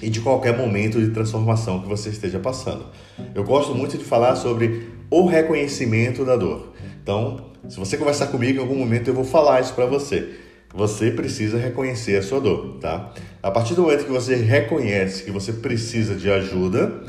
e 0.00 0.08
de 0.08 0.20
qualquer 0.20 0.56
momento 0.56 0.98
de 0.98 1.10
transformação 1.10 1.82
que 1.82 1.88
você 1.88 2.08
esteja 2.08 2.38
passando. 2.38 2.86
Eu 3.34 3.44
gosto 3.44 3.74
muito 3.74 3.98
de 3.98 4.04
falar 4.04 4.36
sobre 4.36 4.88
o 5.10 5.26
reconhecimento 5.26 6.24
da 6.24 6.36
dor. 6.36 6.72
Então, 7.02 7.50
se 7.68 7.78
você 7.78 7.98
conversar 7.98 8.28
comigo 8.28 8.58
em 8.58 8.62
algum 8.62 8.76
momento, 8.76 9.08
eu 9.08 9.14
vou 9.14 9.24
falar 9.24 9.60
isso 9.60 9.74
para 9.74 9.84
você. 9.84 10.30
Você 10.74 11.10
precisa 11.10 11.58
reconhecer 11.58 12.16
a 12.16 12.22
sua 12.22 12.40
dor, 12.40 12.78
tá? 12.80 13.12
A 13.42 13.50
partir 13.50 13.74
do 13.74 13.82
momento 13.82 14.06
que 14.06 14.10
você 14.10 14.34
reconhece 14.34 15.22
que 15.22 15.30
você 15.30 15.52
precisa 15.52 16.14
de 16.14 16.30
ajuda, 16.30 17.04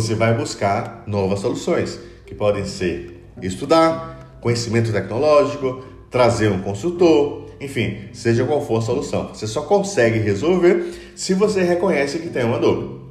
você 0.00 0.16
vai 0.16 0.34
buscar 0.34 1.04
novas 1.06 1.38
soluções, 1.38 2.00
que 2.26 2.34
podem 2.34 2.64
ser 2.64 3.22
estudar, 3.40 4.38
conhecimento 4.40 4.90
tecnológico, 4.90 5.84
trazer 6.10 6.50
um 6.50 6.60
consultor, 6.62 7.46
enfim, 7.60 7.98
seja 8.12 8.44
qual 8.44 8.64
for 8.64 8.78
a 8.78 8.82
solução. 8.82 9.28
Você 9.28 9.46
só 9.46 9.62
consegue 9.62 10.18
resolver 10.18 10.92
se 11.14 11.32
você 11.32 11.62
reconhece 11.62 12.18
que 12.18 12.28
tem 12.28 12.44
uma 12.44 12.58
dor, 12.58 13.02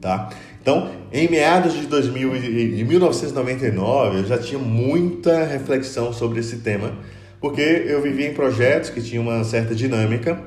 tá? 0.00 0.30
Então, 0.60 0.90
em 1.12 1.30
meados 1.30 1.72
de, 1.74 1.86
2000, 1.86 2.40
de 2.40 2.84
1999, 2.84 4.18
eu 4.18 4.24
já 4.24 4.36
tinha 4.36 4.58
muita 4.58 5.44
reflexão 5.44 6.12
sobre 6.12 6.40
esse 6.40 6.56
tema, 6.56 6.98
porque 7.40 7.60
eu 7.60 8.02
vivia 8.02 8.28
em 8.28 8.34
projetos 8.34 8.90
que 8.90 9.00
tinham 9.00 9.22
uma 9.22 9.44
certa 9.44 9.72
dinâmica 9.72 10.42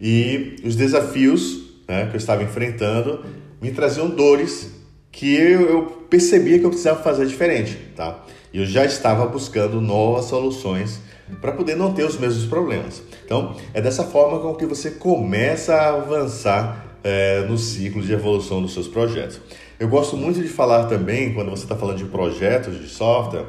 e 0.00 0.56
os 0.64 0.76
desafios 0.76 1.74
né, 1.86 2.06
que 2.06 2.14
eu 2.14 2.18
estava 2.18 2.42
enfrentando 2.42 3.24
me 3.60 3.70
traziam 3.70 4.08
dores 4.08 4.75
que 5.16 5.34
eu, 5.34 6.04
percebia 6.10 6.58
que 6.58 6.66
eu 6.66 6.68
precisava 6.68 7.02
fazer 7.02 7.24
diferente, 7.24 7.74
tá? 7.96 8.22
E 8.52 8.58
eu 8.58 8.66
já 8.66 8.84
estava 8.84 9.24
buscando 9.24 9.80
novas 9.80 10.26
soluções 10.26 11.00
para 11.40 11.52
poder 11.52 11.74
não 11.74 11.94
ter 11.94 12.04
os 12.04 12.18
mesmos 12.18 12.44
problemas. 12.44 13.02
Então, 13.24 13.56
é 13.72 13.80
dessa 13.80 14.04
forma 14.04 14.38
com 14.40 14.54
que 14.54 14.66
você 14.66 14.90
começa 14.90 15.74
a 15.74 15.88
avançar 15.88 16.98
é, 17.02 17.46
no 17.48 17.56
ciclo 17.56 18.02
de 18.02 18.12
evolução 18.12 18.60
dos 18.60 18.74
seus 18.74 18.86
projetos. 18.88 19.40
Eu 19.80 19.88
gosto 19.88 20.18
muito 20.18 20.42
de 20.42 20.48
falar 20.48 20.84
também, 20.84 21.32
quando 21.32 21.48
você 21.48 21.62
está 21.62 21.74
falando 21.74 21.96
de 21.96 22.04
projetos 22.04 22.78
de 22.78 22.86
software, 22.86 23.46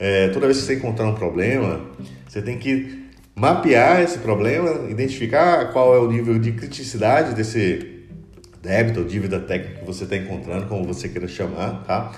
é, 0.00 0.28
toda 0.30 0.46
vez 0.46 0.58
que 0.58 0.64
você 0.64 0.74
encontrar 0.74 1.06
um 1.06 1.14
problema, 1.14 1.80
você 2.26 2.42
tem 2.42 2.58
que 2.58 3.04
mapear 3.36 4.02
esse 4.02 4.18
problema, 4.18 4.90
identificar 4.90 5.72
qual 5.72 5.94
é 5.94 5.98
o 6.00 6.10
nível 6.10 6.40
de 6.40 6.50
criticidade 6.50 7.36
desse 7.36 7.93
débito 8.64 9.00
ou 9.00 9.06
dívida 9.06 9.38
técnica 9.38 9.80
que 9.80 9.86
você 9.86 10.04
está 10.04 10.16
encontrando, 10.16 10.66
como 10.66 10.84
você 10.84 11.08
queira 11.08 11.28
chamar, 11.28 11.84
tá? 11.84 12.12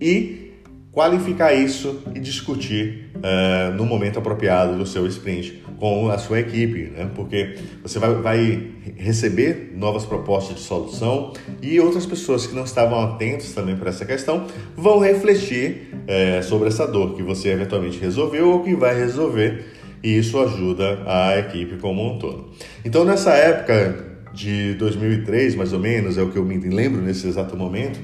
E 0.00 0.52
qualificar 0.92 1.54
isso 1.54 2.02
e 2.14 2.20
discutir 2.20 3.10
uh, 3.16 3.74
no 3.74 3.86
momento 3.86 4.18
apropriado 4.18 4.76
do 4.76 4.86
seu 4.86 5.06
sprint 5.06 5.62
com 5.78 6.10
a 6.10 6.18
sua 6.18 6.38
equipe, 6.40 6.92
né? 6.94 7.10
porque 7.14 7.56
você 7.82 7.98
vai, 7.98 8.14
vai, 8.14 8.70
receber 8.96 9.72
novas 9.74 10.04
propostas 10.04 10.56
de 10.56 10.62
solução 10.62 11.32
e 11.60 11.80
outras 11.80 12.04
pessoas 12.04 12.46
que 12.46 12.54
não 12.54 12.64
estavam 12.64 13.00
atentas 13.00 13.52
também 13.52 13.74
para 13.74 13.88
essa 13.88 14.04
questão 14.04 14.46
vão 14.76 14.98
refletir 14.98 15.88
uh, 15.94 16.42
sobre 16.44 16.68
essa 16.68 16.86
dor 16.86 17.16
que 17.16 17.22
você 17.22 17.48
eventualmente 17.48 17.98
resolveu 17.98 18.50
ou 18.50 18.62
que 18.62 18.74
vai 18.76 18.94
resolver 18.94 19.64
e 20.02 20.18
isso 20.18 20.38
ajuda 20.38 21.00
a 21.06 21.38
equipe 21.38 21.78
como 21.78 22.06
um 22.06 22.18
todo. 22.18 22.50
Então 22.84 23.02
nessa 23.02 23.32
época 23.32 24.11
de 24.32 24.74
2003, 24.74 25.54
mais 25.54 25.72
ou 25.72 25.78
menos, 25.78 26.16
é 26.18 26.22
o 26.22 26.30
que 26.30 26.36
eu 26.36 26.44
me 26.44 26.58
lembro 26.58 27.00
nesse 27.00 27.26
exato 27.26 27.56
momento. 27.56 27.98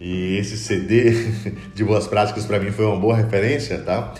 E 0.00 0.36
esse 0.36 0.56
CD 0.56 1.12
de 1.74 1.84
boas 1.84 2.06
práticas 2.06 2.44
para 2.44 2.58
mim 2.58 2.70
foi 2.70 2.84
uma 2.84 2.96
boa 2.96 3.16
referência, 3.16 3.78
tá? 3.78 4.14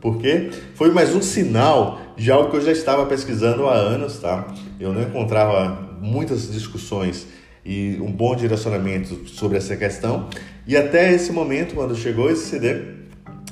Porque 0.00 0.50
foi 0.74 0.90
mais 0.92 1.14
um 1.14 1.20
sinal 1.20 2.00
de 2.16 2.30
algo 2.30 2.50
que 2.50 2.56
eu 2.56 2.60
já 2.60 2.72
estava 2.72 3.06
pesquisando 3.06 3.66
há 3.66 3.74
anos, 3.74 4.18
tá? 4.18 4.46
Eu 4.78 4.92
não 4.92 5.02
encontrava 5.02 5.98
muitas 6.00 6.50
discussões 6.50 7.26
e 7.64 7.98
um 8.00 8.10
bom 8.10 8.34
direcionamento 8.34 9.28
sobre 9.28 9.58
essa 9.58 9.76
questão. 9.76 10.28
E 10.66 10.76
até 10.76 11.12
esse 11.12 11.32
momento, 11.32 11.74
quando 11.74 11.94
chegou 11.94 12.30
esse 12.30 12.48
CD, 12.48 12.82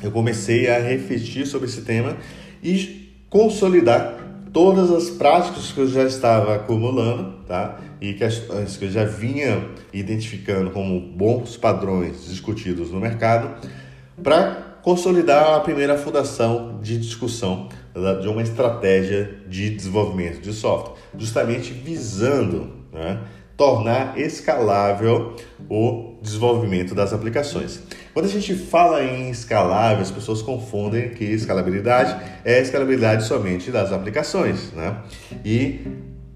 eu 0.03 0.11
comecei 0.11 0.71
a 0.71 0.79
refletir 0.79 1.47
sobre 1.47 1.69
esse 1.69 1.83
tema 1.83 2.17
e 2.63 3.13
consolidar 3.29 4.18
todas 4.53 4.91
as 4.91 5.11
práticas 5.11 5.73
que 5.73 5.81
eu 5.81 5.87
já 5.87 6.05
estava 6.05 6.55
acumulando, 6.55 7.35
tá? 7.47 7.79
E 8.01 8.15
questões 8.15 8.77
que 8.77 8.87
eu 8.87 8.91
já 8.91 9.05
vinha 9.05 9.69
identificando 9.93 10.71
como 10.71 11.01
bons 11.01 11.57
padrões 11.57 12.27
discutidos 12.27 12.91
no 12.91 13.01
mercado, 13.01 13.67
para 14.23 14.79
consolidar 14.83 15.55
a 15.55 15.61
primeira 15.61 15.97
fundação 15.99 16.79
de 16.81 16.99
discussão 16.99 17.69
de 18.21 18.29
uma 18.29 18.43
estratégia 18.43 19.43
de 19.49 19.71
desenvolvimento 19.71 20.41
de 20.41 20.53
software, 20.53 20.95
justamente 21.17 21.73
visando 21.73 22.71
né, 22.93 23.21
tornar 23.57 24.19
escalável 24.19 25.35
o 25.69 26.15
desenvolvimento 26.23 26.95
das 26.95 27.13
aplicações. 27.13 27.83
Quando 28.13 28.27
a 28.27 28.29
gente 28.29 28.55
fala 28.55 29.03
em 29.03 29.31
escalável, 29.31 30.03
as 30.03 30.11
pessoas 30.11 30.43
confundem 30.43 31.11
que 31.11 31.25
escalabilidade 31.25 32.17
é 32.45 32.61
escalabilidade 32.61 33.25
somente 33.25 33.71
das 33.71 33.93
aplicações, 33.93 34.73
né? 34.73 34.97
E 35.45 35.81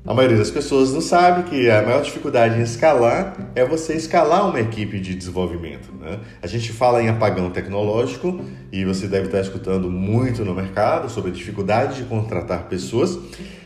a 0.05 0.13
maioria 0.13 0.37
das 0.37 0.51
pessoas 0.51 0.93
não 0.93 1.01
sabe 1.01 1.49
que 1.49 1.71
a 1.71 1.81
maior 1.81 2.03
dificuldade 2.03 2.59
em 2.59 2.63
escalar 2.63 3.53
é 3.55 3.65
você 3.65 3.95
escalar 3.95 4.49
uma 4.49 4.59
equipe 4.59 4.99
de 4.99 5.15
desenvolvimento. 5.15 5.93
Né? 5.93 6.19
A 6.43 6.49
gente 6.49 6.73
fala 6.73 7.01
em 7.01 7.09
apagão 7.09 7.49
tecnológico 7.51 8.45
e 8.73 8.85
você 8.85 9.07
deve 9.07 9.27
estar 9.27 9.41
escutando 9.41 9.89
muito 9.89 10.45
no 10.45 10.57
mercado 10.57 11.09
sobre 11.09 11.31
a 11.31 11.35
dificuldade 11.35 11.99
de 11.99 12.03
contratar 12.09 12.65
pessoas, 12.65 13.17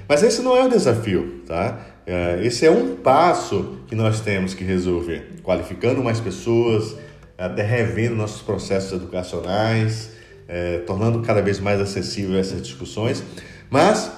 mas 0.06 0.22
esse 0.22 0.42
não 0.42 0.54
é 0.54 0.62
o 0.62 0.68
desafio, 0.68 1.40
tá? 1.46 1.80
É, 2.06 2.40
esse 2.44 2.66
é 2.66 2.70
um 2.70 2.96
passo 2.96 3.78
que 3.88 3.94
nós 3.96 4.20
temos 4.20 4.52
que 4.52 4.62
resolver, 4.62 5.36
qualificando 5.42 6.04
mais 6.04 6.20
pessoas, 6.20 6.96
até 7.38 7.62
revendo 7.62 8.16
nossos 8.16 8.42
processos 8.42 8.92
educacionais, 8.92 10.10
é, 10.48 10.78
tornando 10.78 11.20
cada 11.22 11.42
vez 11.42 11.58
mais 11.58 11.80
acessível 11.80 12.38
essas 12.38 12.62
discussões. 12.62 13.22
Mas 13.70 14.10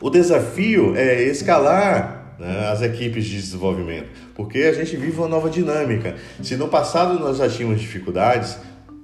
o 0.00 0.10
desafio 0.10 0.96
é 0.96 1.22
escalar 1.22 2.36
né, 2.38 2.68
as 2.68 2.82
equipes 2.82 3.24
de 3.24 3.36
desenvolvimento, 3.36 4.08
porque 4.34 4.58
a 4.58 4.72
gente 4.72 4.96
vive 4.96 5.18
uma 5.18 5.28
nova 5.28 5.48
dinâmica. 5.48 6.16
Se 6.42 6.56
no 6.56 6.68
passado 6.68 7.18
nós 7.18 7.38
já 7.38 7.48
tínhamos 7.48 7.80
dificuldades, 7.80 8.58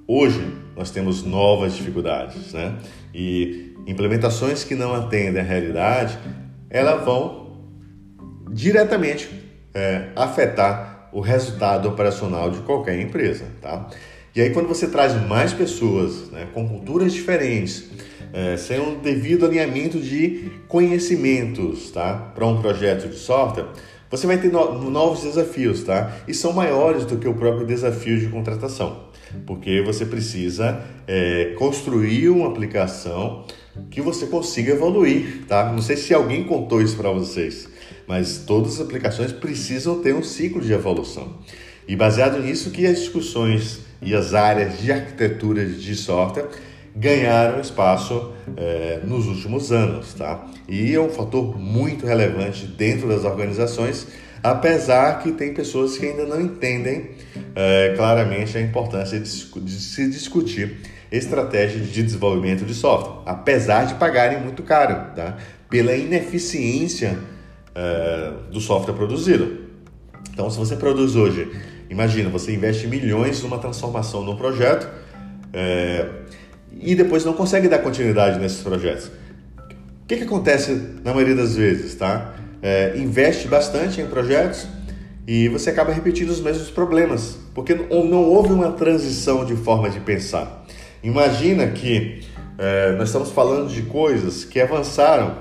hoje 0.07 0.45
nós 0.75 0.91
temos 0.91 1.23
novas 1.23 1.75
dificuldades, 1.75 2.53
né? 2.53 2.75
E 3.13 3.75
implementações 3.87 4.63
que 4.63 4.75
não 4.75 4.93
atendem 4.93 5.41
à 5.41 5.45
realidade, 5.45 6.17
elas 6.69 7.03
vão 7.03 7.57
diretamente 8.51 9.29
é, 9.73 10.09
afetar 10.15 10.92
o 11.13 11.21
resultado 11.21 11.87
operacional 11.87 12.49
de 12.49 12.59
qualquer 12.59 12.99
empresa, 12.99 13.45
tá? 13.61 13.89
E 14.35 14.41
aí 14.41 14.49
quando 14.49 14.67
você 14.67 14.87
traz 14.87 15.13
mais 15.27 15.53
pessoas 15.53 16.31
né, 16.31 16.47
com 16.53 16.67
culturas 16.67 17.13
diferentes, 17.13 17.89
é, 18.33 18.57
sem 18.57 18.79
um 18.79 18.99
devido 18.99 19.45
alinhamento 19.45 19.99
de 19.99 20.51
conhecimentos, 20.67 21.91
tá? 21.91 22.31
Para 22.33 22.47
um 22.47 22.59
projeto 22.59 23.07
de 23.07 23.15
software, 23.15 23.67
você 24.09 24.25
vai 24.25 24.37
ter 24.37 24.51
no 24.51 24.89
novos 24.89 25.21
desafios, 25.21 25.83
tá? 25.83 26.11
E 26.27 26.33
são 26.33 26.51
maiores 26.51 27.05
do 27.05 27.17
que 27.17 27.27
o 27.27 27.35
próprio 27.35 27.65
desafio 27.65 28.19
de 28.19 28.27
contratação, 28.27 29.05
porque 29.45 29.81
você 29.81 30.05
precisa 30.05 30.83
é, 31.07 31.53
construir 31.57 32.29
uma 32.29 32.47
aplicação 32.47 33.45
que 33.89 34.01
você 34.01 34.25
consiga 34.25 34.73
evoluir, 34.73 35.45
tá? 35.47 35.71
Não 35.71 35.81
sei 35.81 35.95
se 35.95 36.13
alguém 36.13 36.43
contou 36.43 36.81
isso 36.81 36.95
para 36.95 37.11
vocês, 37.11 37.67
mas 38.07 38.39
todas 38.39 38.75
as 38.75 38.81
aplicações 38.81 39.31
precisam 39.31 40.01
ter 40.01 40.13
um 40.13 40.23
ciclo 40.23 40.61
de 40.61 40.73
evolução. 40.73 41.37
E 41.87 41.95
baseado 41.95 42.39
nisso 42.39 42.71
que 42.71 42.85
as 42.85 42.99
discussões 42.99 43.81
e 44.01 44.15
as 44.15 44.33
áreas 44.33 44.79
de 44.79 44.91
arquitetura 44.91 45.65
de 45.65 45.95
software 45.95 46.47
ganharam 46.95 47.59
espaço 47.59 48.31
é, 48.55 49.01
nos 49.03 49.27
últimos 49.27 49.71
anos, 49.71 50.13
tá? 50.13 50.45
E 50.67 50.93
é 50.93 50.99
um 50.99 51.09
fator 51.09 51.57
muito 51.57 52.05
relevante 52.05 52.67
dentro 52.67 53.07
das 53.07 53.23
organizações, 53.25 54.07
apesar 54.43 55.21
que 55.21 55.31
tem 55.31 55.53
pessoas 55.53 55.97
que 55.97 56.05
ainda 56.05 56.25
não 56.25 56.39
entendem 56.39 57.11
é, 57.55 57.93
claramente 57.95 58.57
a 58.57 58.61
importância 58.61 59.19
de, 59.19 59.61
de 59.61 59.71
se 59.71 60.09
discutir 60.09 60.77
estratégias 61.11 61.87
de 61.91 62.03
desenvolvimento 62.03 62.65
de 62.65 62.73
software, 62.73 63.21
apesar 63.25 63.85
de 63.85 63.95
pagarem 63.95 64.39
muito 64.39 64.63
caro, 64.63 65.15
tá? 65.15 65.37
Pela 65.69 65.95
ineficiência 65.95 67.17
é, 67.75 68.31
do 68.51 68.59
software 68.59 68.93
produzido. 68.93 69.63
Então, 70.31 70.49
se 70.49 70.57
você 70.57 70.75
produz 70.75 71.15
hoje, 71.15 71.51
imagina, 71.89 72.29
você 72.29 72.53
investe 72.53 72.87
milhões 72.87 73.41
numa 73.43 73.59
transformação 73.59 74.23
num 74.23 74.35
projeto, 74.35 74.87
é, 75.53 76.07
e 76.79 76.95
depois 76.95 77.23
não 77.23 77.33
consegue 77.33 77.67
dar 77.67 77.79
continuidade 77.79 78.39
nesses 78.39 78.61
projetos. 78.61 79.07
O 79.07 80.05
que, 80.07 80.17
que 80.17 80.23
acontece 80.23 80.73
na 81.03 81.13
maioria 81.13 81.35
das 81.35 81.55
vezes, 81.55 81.95
tá? 81.95 82.33
É, 82.61 82.97
investe 82.97 83.47
bastante 83.47 84.01
em 84.01 84.07
projetos 84.07 84.67
e 85.27 85.47
você 85.49 85.69
acaba 85.69 85.91
repetindo 85.91 86.29
os 86.29 86.41
mesmos 86.41 86.69
problemas, 86.69 87.37
porque 87.53 87.73
não 87.73 88.23
houve 88.23 88.51
uma 88.51 88.71
transição 88.71 89.45
de 89.45 89.55
forma 89.55 89.89
de 89.89 89.99
pensar. 89.99 90.65
Imagina 91.01 91.67
que 91.67 92.21
é, 92.57 92.93
nós 92.93 93.09
estamos 93.09 93.31
falando 93.31 93.69
de 93.69 93.83
coisas 93.83 94.43
que 94.43 94.59
avançaram 94.59 95.37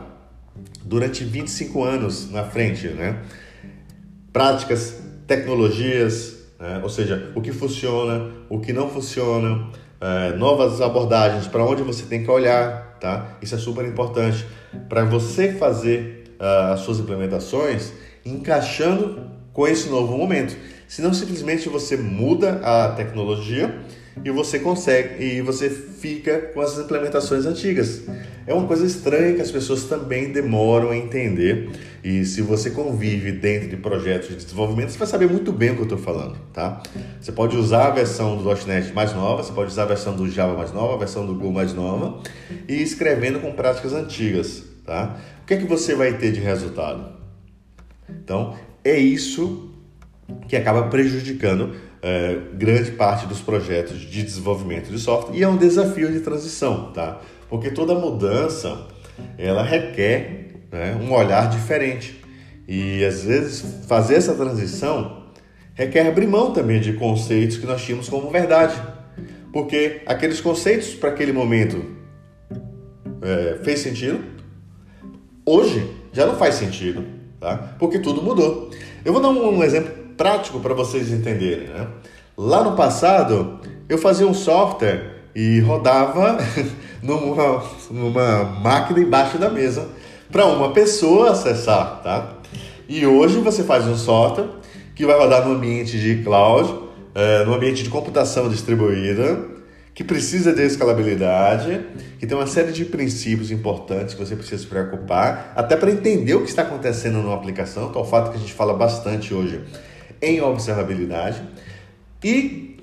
durante 0.92 1.24
25 1.24 1.82
anos 1.82 2.30
na 2.30 2.44
frente, 2.44 2.86
né? 2.88 3.22
Práticas, 4.30 5.00
tecnologias, 5.26 6.36
né? 6.60 6.80
ou 6.82 6.90
seja, 6.90 7.32
o 7.34 7.40
que 7.40 7.50
funciona, 7.50 8.30
o 8.50 8.60
que 8.60 8.74
não 8.74 8.90
funciona, 8.90 9.68
é, 9.98 10.36
novas 10.36 10.82
abordagens, 10.82 11.46
para 11.46 11.64
onde 11.64 11.82
você 11.82 12.04
tem 12.04 12.22
que 12.22 12.30
olhar, 12.30 12.98
tá? 13.00 13.38
Isso 13.40 13.54
é 13.54 13.58
super 13.58 13.86
importante 13.86 14.44
para 14.90 15.02
você 15.02 15.54
fazer 15.54 16.24
uh, 16.38 16.72
as 16.74 16.80
suas 16.80 16.98
implementações 16.98 17.90
encaixando 18.24 19.30
com 19.50 19.66
esse 19.66 19.88
novo 19.88 20.16
momento. 20.16 20.54
Senão 20.86 21.14
simplesmente 21.14 21.70
você 21.70 21.96
muda 21.96 22.60
a 22.62 22.90
tecnologia 22.90 23.74
e 24.22 24.30
você 24.30 24.58
consegue 24.58 25.24
e 25.24 25.40
você 25.40 25.70
fica 25.70 26.38
com 26.52 26.60
as 26.60 26.78
implementações 26.78 27.46
antigas. 27.46 28.02
É 28.46 28.52
uma 28.52 28.66
coisa 28.66 28.84
estranha 28.84 29.34
que 29.34 29.40
as 29.40 29.50
pessoas 29.50 29.84
também 29.84 30.32
demoram 30.32 30.90
a 30.90 30.96
entender. 30.96 31.70
E 32.02 32.24
se 32.24 32.42
você 32.42 32.70
convive 32.70 33.30
dentro 33.32 33.68
de 33.68 33.76
projetos 33.76 34.28
de 34.28 34.36
desenvolvimento, 34.36 34.90
você 34.90 34.98
vai 34.98 35.06
saber 35.06 35.28
muito 35.28 35.52
bem 35.52 35.70
o 35.70 35.74
que 35.74 35.80
eu 35.80 35.84
estou 35.84 35.98
falando, 35.98 36.36
tá? 36.52 36.82
Você 37.20 37.30
pode 37.30 37.56
usar 37.56 37.86
a 37.86 37.90
versão 37.90 38.36
do 38.36 38.44
.NET 38.66 38.92
mais 38.92 39.14
nova, 39.14 39.42
você 39.42 39.52
pode 39.52 39.70
usar 39.70 39.84
a 39.84 39.86
versão 39.86 40.16
do 40.16 40.28
Java 40.28 40.54
mais 40.54 40.72
nova, 40.72 40.94
a 40.94 40.98
versão 40.98 41.24
do 41.24 41.34
Go 41.34 41.52
mais 41.52 41.72
nova 41.72 42.20
e 42.68 42.82
escrevendo 42.82 43.38
com 43.40 43.52
práticas 43.52 43.92
antigas, 43.92 44.64
tá? 44.84 45.16
O 45.42 45.46
que 45.46 45.54
é 45.54 45.56
que 45.56 45.66
você 45.66 45.94
vai 45.94 46.18
ter 46.18 46.32
de 46.32 46.40
resultado? 46.40 47.12
Então, 48.08 48.56
é 48.84 48.98
isso 48.98 49.70
que 50.48 50.56
acaba 50.56 50.88
prejudicando 50.88 51.74
é, 52.02 52.36
grande 52.54 52.90
parte 52.92 53.26
dos 53.26 53.40
projetos 53.40 54.00
de 54.00 54.22
desenvolvimento 54.24 54.90
de 54.90 54.98
software 54.98 55.36
e 55.36 55.42
é 55.42 55.48
um 55.48 55.56
desafio 55.56 56.10
de 56.10 56.20
transição, 56.20 56.92
tá? 56.92 57.20
Porque 57.52 57.70
toda 57.70 57.94
mudança 57.94 58.86
ela 59.36 59.62
requer 59.62 60.54
né, 60.72 60.98
um 60.98 61.12
olhar 61.12 61.50
diferente 61.50 62.18
e 62.66 63.04
às 63.04 63.24
vezes 63.24 63.84
fazer 63.86 64.14
essa 64.14 64.32
transição 64.32 65.24
requer 65.74 66.06
abrir 66.06 66.26
mão 66.26 66.54
também 66.54 66.80
de 66.80 66.94
conceitos 66.94 67.58
que 67.58 67.66
nós 67.66 67.84
tínhamos 67.84 68.08
como 68.08 68.30
verdade, 68.30 68.74
porque 69.52 70.00
aqueles 70.06 70.40
conceitos 70.40 70.94
para 70.94 71.10
aquele 71.10 71.30
momento 71.30 71.84
é, 73.20 73.58
fez 73.62 73.80
sentido, 73.80 74.24
hoje 75.44 75.86
já 76.10 76.24
não 76.24 76.36
faz 76.36 76.54
sentido, 76.54 77.04
tá? 77.38 77.74
Porque 77.78 77.98
tudo 77.98 78.22
mudou. 78.22 78.70
Eu 79.04 79.12
vou 79.12 79.20
dar 79.20 79.28
um 79.28 79.62
exemplo 79.62 79.92
prático 80.16 80.58
para 80.58 80.72
vocês 80.72 81.12
entenderem. 81.12 81.68
Né? 81.68 81.86
Lá 82.34 82.64
no 82.64 82.74
passado, 82.74 83.60
eu 83.90 83.98
fazia 83.98 84.26
um 84.26 84.32
software 84.32 85.12
e 85.34 85.60
rodava 85.60 86.38
numa, 87.02 87.62
numa 87.90 88.44
máquina 88.44 89.00
embaixo 89.00 89.38
da 89.38 89.50
mesa 89.50 89.88
para 90.30 90.46
uma 90.46 90.72
pessoa 90.72 91.32
acessar, 91.32 92.00
tá? 92.02 92.34
E 92.88 93.06
hoje 93.06 93.38
você 93.38 93.62
faz 93.62 93.86
um 93.86 93.96
software 93.96 94.48
que 94.94 95.04
vai 95.04 95.18
rodar 95.18 95.46
no 95.46 95.54
ambiente 95.54 95.98
de 95.98 96.22
cloud, 96.22 96.74
é, 97.14 97.44
no 97.44 97.54
ambiente 97.54 97.82
de 97.82 97.90
computação 97.90 98.48
distribuída, 98.48 99.52
que 99.94 100.02
precisa 100.02 100.54
de 100.54 100.62
escalabilidade, 100.62 101.84
que 102.18 102.26
tem 102.26 102.36
uma 102.36 102.46
série 102.46 102.72
de 102.72 102.84
princípios 102.84 103.50
importantes 103.50 104.14
que 104.14 104.20
você 104.20 104.34
precisa 104.34 104.62
se 104.62 104.68
preocupar, 104.68 105.52
até 105.54 105.76
para 105.76 105.90
entender 105.90 106.34
o 106.34 106.42
que 106.42 106.48
está 106.48 106.62
acontecendo 106.62 107.18
numa 107.18 107.34
aplicação, 107.34 107.90
que 107.90 107.98
é 107.98 108.00
o 108.00 108.04
fato 108.04 108.30
que 108.30 108.36
a 108.36 108.40
gente 108.40 108.54
fala 108.54 108.72
bastante 108.72 109.34
hoje 109.34 109.60
em 110.20 110.40
observabilidade 110.40 111.42
e 112.22 112.76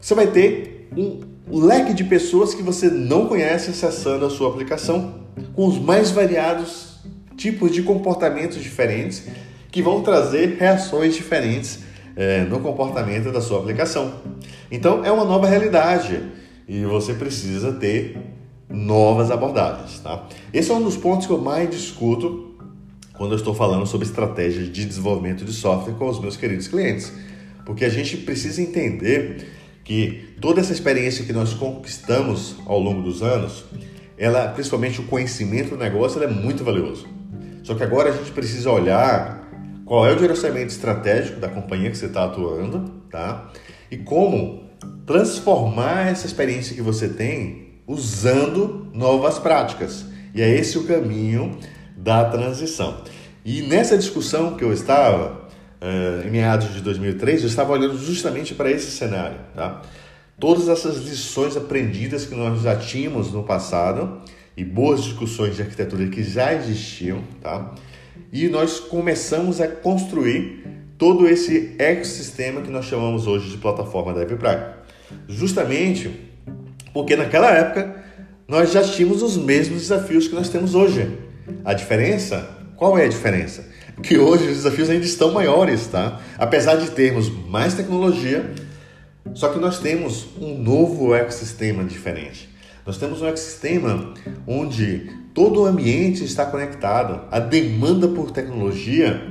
você 0.00 0.14
vai 0.14 0.26
ter 0.26 0.88
um 0.96 1.20
leque 1.48 1.94
de 1.94 2.04
pessoas 2.04 2.54
que 2.54 2.62
você 2.62 2.88
não 2.88 3.26
conhece 3.26 3.70
acessando 3.70 4.26
a 4.26 4.30
sua 4.30 4.48
aplicação, 4.48 5.26
com 5.54 5.66
os 5.66 5.78
mais 5.78 6.10
variados 6.10 6.96
tipos 7.36 7.70
de 7.70 7.82
comportamentos 7.82 8.62
diferentes 8.62 9.26
que 9.70 9.82
vão 9.82 10.02
trazer 10.02 10.56
reações 10.58 11.14
diferentes 11.14 11.80
é, 12.16 12.44
no 12.44 12.60
comportamento 12.60 13.30
da 13.30 13.40
sua 13.40 13.60
aplicação. 13.60 14.14
Então 14.70 15.04
é 15.04 15.12
uma 15.12 15.24
nova 15.24 15.46
realidade 15.46 16.20
e 16.66 16.84
você 16.84 17.14
precisa 17.14 17.72
ter 17.72 18.16
novas 18.68 19.30
abordagens, 19.30 20.00
tá? 20.00 20.26
Esse 20.52 20.70
é 20.70 20.74
um 20.74 20.82
dos 20.82 20.96
pontos 20.96 21.26
que 21.26 21.32
eu 21.32 21.38
mais 21.38 21.70
discuto 21.70 22.56
quando 23.12 23.32
eu 23.32 23.36
estou 23.36 23.54
falando 23.54 23.86
sobre 23.86 24.06
estratégias 24.06 24.70
de 24.70 24.84
desenvolvimento 24.84 25.44
de 25.44 25.52
software 25.52 25.94
com 25.94 26.08
os 26.08 26.20
meus 26.20 26.36
queridos 26.36 26.68
clientes. 26.68 27.12
Porque 27.64 27.84
a 27.84 27.88
gente 27.88 28.16
precisa 28.18 28.60
entender 28.62 29.55
que 29.86 30.34
toda 30.40 30.60
essa 30.60 30.72
experiência 30.72 31.24
que 31.24 31.32
nós 31.32 31.54
conquistamos 31.54 32.56
ao 32.66 32.80
longo 32.80 33.02
dos 33.02 33.22
anos, 33.22 33.64
ela, 34.18 34.48
principalmente 34.48 35.00
o 35.00 35.04
conhecimento 35.04 35.70
do 35.70 35.76
negócio, 35.76 36.20
é 36.20 36.26
muito 36.26 36.64
valioso. 36.64 37.06
Só 37.62 37.72
que 37.74 37.84
agora 37.84 38.10
a 38.10 38.12
gente 38.12 38.32
precisa 38.32 38.68
olhar 38.68 39.48
qual 39.84 40.04
é 40.04 40.12
o 40.12 40.16
direcionamento 40.16 40.72
estratégico 40.72 41.38
da 41.38 41.48
companhia 41.48 41.88
que 41.88 41.96
você 41.96 42.06
está 42.06 42.24
atuando, 42.24 43.00
tá? 43.08 43.52
E 43.88 43.96
como 43.96 44.64
transformar 45.06 46.08
essa 46.08 46.26
experiência 46.26 46.74
que 46.74 46.82
você 46.82 47.08
tem 47.08 47.80
usando 47.86 48.90
novas 48.92 49.38
práticas. 49.38 50.04
E 50.34 50.42
é 50.42 50.50
esse 50.50 50.76
o 50.78 50.84
caminho 50.84 51.56
da 51.96 52.24
transição. 52.24 53.02
E 53.44 53.62
nessa 53.62 53.96
discussão 53.96 54.56
que 54.56 54.64
eu 54.64 54.72
estava, 54.72 55.45
em 56.24 56.30
meados 56.30 56.72
de 56.74 56.80
2003, 56.80 57.42
eu 57.42 57.48
estava 57.48 57.72
olhando 57.72 57.98
justamente 57.98 58.54
para 58.54 58.70
esse 58.70 58.90
cenário. 58.90 59.38
Tá? 59.54 59.82
Todas 60.38 60.68
essas 60.68 60.96
lições 60.98 61.56
aprendidas 61.56 62.26
que 62.26 62.34
nós 62.34 62.62
já 62.62 62.76
tínhamos 62.76 63.32
no 63.32 63.42
passado 63.42 64.20
e 64.56 64.64
boas 64.64 65.02
discussões 65.04 65.56
de 65.56 65.62
arquitetura 65.62 66.06
que 66.08 66.22
já 66.22 66.52
existiam, 66.54 67.22
tá? 67.42 67.74
e 68.32 68.48
nós 68.48 68.80
começamos 68.80 69.60
a 69.60 69.68
construir 69.68 70.64
todo 70.98 71.28
esse 71.28 71.74
ecossistema 71.78 72.62
que 72.62 72.70
nós 72.70 72.86
chamamos 72.86 73.26
hoje 73.26 73.50
de 73.50 73.58
plataforma 73.58 74.14
DevPrime. 74.14 74.62
Justamente 75.28 76.10
porque 76.92 77.14
naquela 77.16 77.50
época 77.50 77.94
nós 78.48 78.72
já 78.72 78.82
tínhamos 78.82 79.22
os 79.22 79.36
mesmos 79.36 79.82
desafios 79.82 80.28
que 80.28 80.34
nós 80.34 80.48
temos 80.48 80.74
hoje. 80.74 81.18
A 81.64 81.74
diferença, 81.74 82.48
qual 82.76 82.98
é 82.98 83.04
a 83.04 83.08
diferença? 83.08 83.68
Que 84.02 84.18
hoje 84.18 84.44
os 84.48 84.56
desafios 84.56 84.90
ainda 84.90 85.04
estão 85.04 85.32
maiores, 85.32 85.86
tá? 85.86 86.20
Apesar 86.38 86.76
de 86.76 86.90
termos 86.90 87.30
mais 87.48 87.74
tecnologia, 87.74 88.50
só 89.34 89.48
que 89.48 89.58
nós 89.58 89.78
temos 89.78 90.28
um 90.40 90.56
novo 90.58 91.14
ecossistema 91.14 91.82
diferente. 91.84 92.48
Nós 92.84 92.98
temos 92.98 93.20
um 93.20 93.26
ecossistema 93.26 94.14
onde 94.46 95.10
todo 95.34 95.62
o 95.62 95.66
ambiente 95.66 96.24
está 96.24 96.46
conectado. 96.46 97.22
A 97.30 97.38
demanda 97.38 98.06
por 98.06 98.30
tecnologia, 98.30 99.28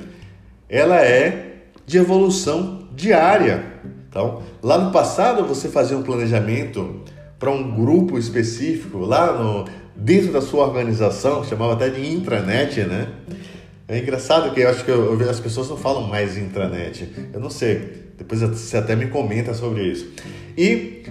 ela 0.67 0.97
é 0.97 1.63
de 1.85 1.97
evolução 1.97 2.87
diária. 2.95 3.63
Então, 4.09 4.43
lá 4.61 4.77
no 4.77 4.91
passado 4.91 5.45
você 5.45 5.69
fazia 5.69 5.97
um 5.97 6.03
planejamento 6.03 7.01
para 7.39 7.51
um 7.51 7.75
grupo 7.75 8.17
específico, 8.17 8.99
lá 8.99 9.33
no, 9.33 9.65
dentro 9.95 10.31
da 10.31 10.41
sua 10.41 10.65
organização, 10.65 11.43
chamava 11.43 11.73
até 11.73 11.89
de 11.89 12.07
intranet, 12.07 12.81
né? 12.81 13.07
É 13.87 13.99
engraçado 13.99 14.51
que 14.53 14.61
eu 14.61 14.69
acho 14.69 14.83
que 14.83 14.89
eu, 14.89 15.19
eu, 15.19 15.29
as 15.29 15.39
pessoas 15.39 15.69
não 15.69 15.77
falam 15.77 16.07
mais 16.07 16.37
intranet. 16.37 17.07
Eu 17.31 17.39
não 17.39 17.49
sei. 17.49 18.05
Depois 18.17 18.41
você 18.41 18.77
até 18.77 18.95
me 18.95 19.07
comenta 19.07 19.53
sobre 19.53 19.83
isso. 19.83 20.11
E 20.57 21.03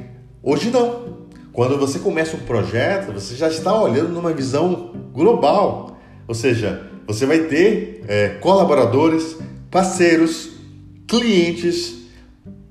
hoje 0.43 0.71
não. 0.71 1.25
Quando 1.53 1.79
você 1.79 2.01
começa 2.01 2.37
um 2.37 2.41
projeto, 2.41 3.13
você 3.13 3.37
já 3.37 3.49
está 3.49 3.81
olhando 3.81 4.09
numa 4.09 4.33
visão 4.33 4.93
global. 5.13 5.97
Ou 6.27 6.35
seja, 6.35 6.91
você 7.07 7.27
vai 7.27 7.41
ter 7.41 8.03
é, 8.09 8.29
colaboradores, 8.41 9.37
parceiros, 9.71 10.51
clientes, 11.07 11.95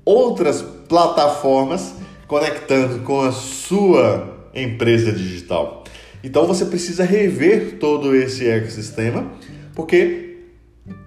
outras 0.04 0.60
plataformas 0.86 1.94
conectando 2.26 3.00
com 3.00 3.22
a 3.22 3.32
sua 3.32 4.50
empresa 4.54 5.12
digital. 5.12 5.84
Então 6.22 6.46
você 6.46 6.64
precisa 6.64 7.04
rever 7.04 7.78
todo 7.78 8.14
esse 8.14 8.48
ecossistema, 8.48 9.30
porque 9.74 10.36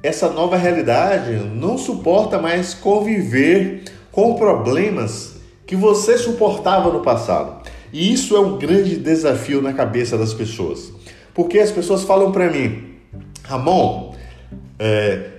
essa 0.01 0.29
nova 0.29 0.57
realidade 0.57 1.33
não 1.53 1.77
suporta 1.77 2.39
mais 2.39 2.73
conviver 2.73 3.83
com 4.11 4.35
problemas 4.35 5.35
que 5.65 5.75
você 5.75 6.17
suportava 6.17 6.91
no 6.91 7.01
passado. 7.01 7.67
E 7.91 8.11
isso 8.11 8.35
é 8.35 8.39
um 8.39 8.57
grande 8.57 8.97
desafio 8.97 9.61
na 9.61 9.73
cabeça 9.73 10.17
das 10.17 10.33
pessoas. 10.33 10.91
Porque 11.33 11.59
as 11.59 11.71
pessoas 11.71 12.03
falam 12.03 12.31
para 12.31 12.49
mim, 12.49 12.95
Ramon, 13.43 14.15
é, 14.79 15.29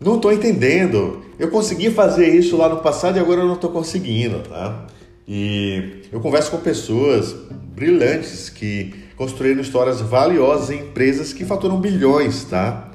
não 0.00 0.16
estou 0.16 0.32
entendendo. 0.32 1.22
Eu 1.38 1.50
consegui 1.50 1.90
fazer 1.90 2.28
isso 2.28 2.56
lá 2.56 2.68
no 2.68 2.78
passado 2.78 3.16
e 3.16 3.20
agora 3.20 3.40
eu 3.40 3.46
não 3.46 3.54
estou 3.54 3.70
conseguindo, 3.70 4.40
tá? 4.40 4.86
E 5.26 6.02
eu 6.12 6.20
converso 6.20 6.50
com 6.50 6.58
pessoas 6.58 7.34
brilhantes 7.74 8.48
que 8.48 9.07
construíram 9.18 9.60
histórias 9.60 10.00
valiosas 10.00 10.70
em 10.70 10.78
empresas 10.78 11.32
que 11.32 11.44
faturam 11.44 11.80
bilhões, 11.80 12.44
tá? 12.44 12.88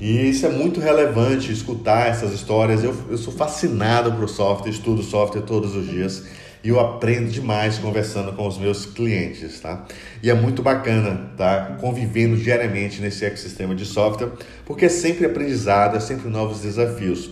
E 0.00 0.30
isso 0.30 0.46
é 0.46 0.48
muito 0.48 0.78
relevante 0.78 1.52
escutar 1.52 2.06
essas 2.06 2.32
histórias. 2.32 2.84
Eu, 2.84 2.94
eu 3.10 3.18
sou 3.18 3.32
fascinado 3.32 4.12
por 4.12 4.28
software, 4.28 4.70
estudo 4.70 5.02
software 5.02 5.42
todos 5.42 5.74
os 5.74 5.88
dias 5.88 6.24
e 6.62 6.68
eu 6.68 6.78
aprendo 6.78 7.30
demais 7.30 7.78
conversando 7.78 8.32
com 8.32 8.46
os 8.46 8.58
meus 8.58 8.86
clientes, 8.86 9.60
tá? 9.60 9.84
E 10.22 10.30
é 10.30 10.34
muito 10.34 10.62
bacana, 10.62 11.32
tá? 11.36 11.76
Convivendo 11.80 12.36
diariamente 12.36 13.00
nesse 13.00 13.24
ecossistema 13.24 13.74
de 13.74 13.84
software, 13.84 14.30
porque 14.64 14.84
é 14.84 14.88
sempre 14.88 15.26
aprendizado, 15.26 15.96
é 15.96 16.00
sempre 16.00 16.28
novos 16.28 16.60
desafios. 16.60 17.30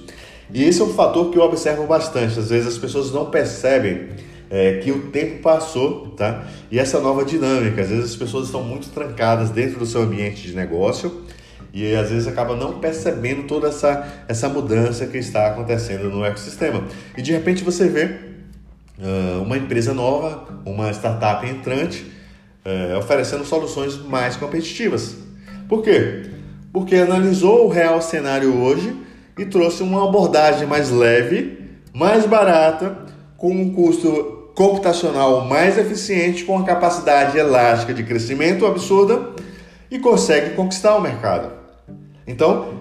E 0.53 0.65
esse 0.65 0.81
é 0.81 0.85
um 0.85 0.95
fator 0.95 1.31
que 1.31 1.39
eu 1.39 1.43
observo 1.43 1.87
bastante. 1.87 2.39
Às 2.39 2.51
vezes 2.51 2.69
as 2.69 2.79
pessoas 2.79 3.13
não 3.13 3.31
percebem 3.31 4.09
é, 4.51 4.79
que 4.79 4.91
o 4.91 5.11
tempo 5.11 5.43
passou, 5.43 6.09
tá? 6.11 6.45
E 6.71 6.79
essa 6.79 7.01
nova 7.01 7.25
dinâmica. 7.25 7.83
Às 7.83 7.89
vezes 7.89 8.11
as 8.11 8.17
pessoas 8.17 8.47
estão 8.47 8.63
muito 8.63 8.89
trancadas 8.91 9.51
dentro 9.51 9.79
do 9.79 9.87
seu 9.87 10.03
ambiente 10.03 10.43
de 10.43 10.55
negócio 10.55 11.25
e 11.73 11.95
às 11.95 12.11
vezes 12.11 12.27
acaba 12.27 12.57
não 12.57 12.79
percebendo 12.79 13.47
toda 13.47 13.69
essa, 13.69 14.25
essa 14.29 14.49
mudança 14.49 15.07
que 15.07 15.19
está 15.19 15.49
acontecendo 15.49 16.09
no 16.09 16.25
ecossistema. 16.25 16.85
E 17.17 17.23
de 17.23 17.33
repente 17.33 17.63
você 17.63 17.89
vê 17.89 18.05
uh, 18.99 19.43
uma 19.43 19.59
empresa 19.59 19.93
nova, 19.93 20.61
uma 20.65 20.91
startup 20.91 21.47
entrante, 21.47 22.07
uh, 22.65 22.97
oferecendo 22.99 23.45
soluções 23.45 23.97
mais 23.97 24.37
competitivas. 24.37 25.17
Por 25.69 25.83
quê? 25.83 26.23
Porque 26.73 26.95
analisou 26.97 27.67
o 27.67 27.69
real 27.69 28.01
cenário 28.01 28.57
hoje 28.59 28.97
e 29.39 29.45
trouxe 29.45 29.83
uma 29.83 30.09
abordagem 30.09 30.67
mais 30.67 30.91
leve, 30.91 31.59
mais 31.93 32.25
barata, 32.25 32.97
com 33.37 33.51
um 33.51 33.73
custo 33.73 34.36
computacional 34.57 35.45
mais 35.45 35.77
eficiente, 35.77 36.43
com 36.43 36.59
a 36.59 36.65
capacidade 36.65 37.37
elástica 37.37 37.93
de 37.93 38.03
crescimento 38.03 38.65
absurda 38.65 39.35
e 39.91 39.99
consegue 39.99 40.57
conquistar 40.57 40.97
o 40.97 41.01
mercado. 41.01 41.53
Então, 42.27 42.75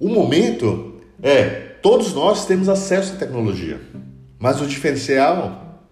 o 0.00 0.08
momento 0.08 0.94
é 1.22 1.44
todos 1.82 2.14
nós 2.14 2.46
temos 2.46 2.66
acesso 2.66 3.12
à 3.12 3.16
tecnologia. 3.16 3.78
Mas 4.38 4.58
o 4.62 4.66
diferencial 4.66 5.82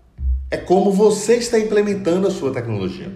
é 0.50 0.56
como 0.56 0.90
você 0.90 1.34
está 1.34 1.58
implementando 1.58 2.26
a 2.26 2.30
sua 2.30 2.50
tecnologia. 2.50 3.12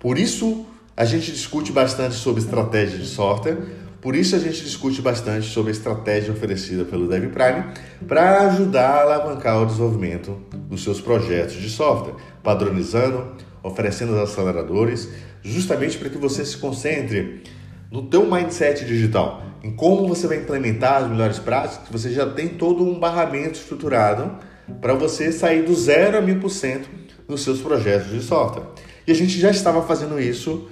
Por 0.00 0.18
isso, 0.18 0.66
a 0.96 1.04
gente 1.04 1.30
discute 1.30 1.70
bastante 1.70 2.16
sobre 2.16 2.40
estratégia 2.40 2.98
de 2.98 3.06
software, 3.06 3.56
por 4.00 4.14
isso 4.14 4.36
a 4.36 4.38
gente 4.38 4.62
discute 4.62 5.02
bastante 5.02 5.46
sobre 5.46 5.70
a 5.70 5.72
estratégia 5.72 6.32
oferecida 6.32 6.84
pelo 6.84 7.08
DevPrime 7.08 7.64
para 8.06 8.42
ajudar 8.48 8.90
a 8.90 9.02
alavancar 9.02 9.60
o 9.60 9.66
desenvolvimento 9.66 10.38
dos 10.52 10.84
seus 10.84 11.00
projetos 11.00 11.56
de 11.56 11.68
software, 11.68 12.14
padronizando, 12.42 13.32
oferecendo 13.62 14.12
os 14.12 14.18
aceleradores, 14.18 15.08
justamente 15.42 15.98
para 15.98 16.08
que 16.08 16.18
você 16.18 16.44
se 16.44 16.56
concentre 16.56 17.42
no 17.90 18.02
teu 18.02 18.30
mindset 18.30 18.84
digital, 18.84 19.42
em 19.64 19.72
como 19.72 20.06
você 20.06 20.26
vai 20.26 20.38
implementar 20.38 21.02
as 21.02 21.10
melhores 21.10 21.38
práticas, 21.38 21.88
você 21.90 22.10
já 22.10 22.26
tem 22.26 22.48
todo 22.48 22.84
um 22.84 22.98
barramento 23.00 23.58
estruturado 23.58 24.38
para 24.80 24.94
você 24.94 25.32
sair 25.32 25.62
do 25.62 25.74
zero 25.74 26.18
a 26.18 26.20
mil 26.20 26.38
por 26.38 26.50
cento 26.50 26.88
nos 27.26 27.42
seus 27.42 27.60
projetos 27.60 28.10
de 28.10 28.22
software. 28.22 28.66
E 29.06 29.10
a 29.10 29.14
gente 29.14 29.40
já 29.40 29.50
estava 29.50 29.82
fazendo 29.82 30.20
isso 30.20 30.68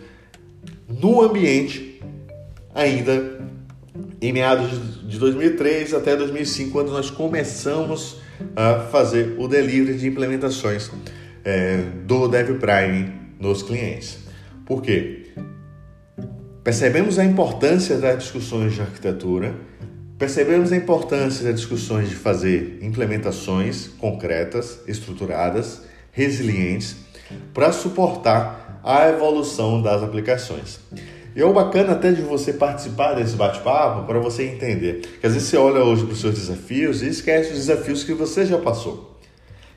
no 0.89 1.23
ambiente 1.23 1.86
ainda 2.77 3.41
em 4.21 4.33
meados 4.33 5.09
de 5.09 5.19
2003 5.19 5.95
até 5.95 6.15
2005, 6.15 6.71
quando 6.71 6.93
nós 6.93 7.11
começamos 7.11 8.21
a 8.55 8.81
fazer 8.91 9.35
o 9.39 9.49
delivery 9.49 9.99
de 9.99 10.07
implementações 10.07 10.91
é, 11.45 11.79
do 12.05 12.29
Dev 12.29 12.59
Prime 12.61 13.13
nos 13.41 13.63
clientes. 13.63 14.19
Por 14.65 14.81
quê? 14.81 15.33
Percebemos 16.63 17.19
a 17.19 17.25
importância 17.25 17.97
das 17.99 18.19
discussões 18.19 18.75
de 18.75 18.81
arquitetura 18.81 19.55
Percebemos 20.19 20.73
a 20.73 20.77
importância 20.77 21.45
das 21.45 21.57
discussões 21.57 22.09
de 22.09 22.15
fazer 22.15 22.79
implementações 22.81 23.87
concretas, 23.87 24.81
estruturadas, 24.89 25.83
resilientes, 26.11 26.97
para 27.53 27.71
suportar 27.71 28.81
a 28.83 29.11
evolução 29.11 29.83
das 29.83 30.03
aplicações. 30.03 30.81
E 31.37 31.43
é 31.43 31.53
bacana 31.53 31.93
até 31.93 32.13
de 32.13 32.23
você 32.23 32.55
participar 32.55 33.13
desse 33.13 33.37
bate-papo 33.37 34.07
para 34.07 34.19
você 34.19 34.45
entender 34.45 35.03
que 35.21 35.27
às 35.27 35.35
vezes 35.35 35.47
você 35.47 35.59
olha 35.59 35.85
hoje 35.85 36.05
para 36.05 36.15
os 36.15 36.21
seus 36.21 36.35
desafios 36.35 37.03
e 37.03 37.09
esquece 37.09 37.51
os 37.51 37.59
desafios 37.59 38.03
que 38.03 38.15
você 38.15 38.47
já 38.47 38.57
passou. 38.57 39.21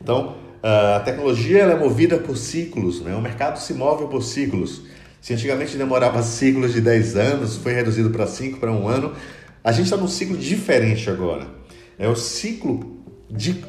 Então, 0.01 0.37
a 0.63 1.01
tecnologia 1.01 1.63
é 1.63 1.75
movida 1.75 2.17
por 2.17 2.37
ciclos, 2.37 3.01
né? 3.01 3.13
o 3.13 3.21
mercado 3.21 3.59
se 3.59 3.73
move 3.73 4.07
por 4.07 4.23
ciclos. 4.23 4.83
Se 5.19 5.33
antigamente 5.33 5.75
demorava 5.75 6.23
ciclos 6.23 6.71
de 6.71 6.79
10 6.79 7.17
anos, 7.17 7.57
foi 7.57 7.73
reduzido 7.73 8.09
para 8.09 8.25
5, 8.25 8.57
para 8.57 8.71
um 8.71 8.87
ano, 8.87 9.11
a 9.61 9.73
gente 9.73 9.83
está 9.83 9.97
num 9.97 10.07
ciclo 10.07 10.37
diferente 10.37 11.09
agora. 11.09 11.45
É 11.97 12.07
o 12.07 12.15
ciclo 12.15 13.03
de 13.29 13.65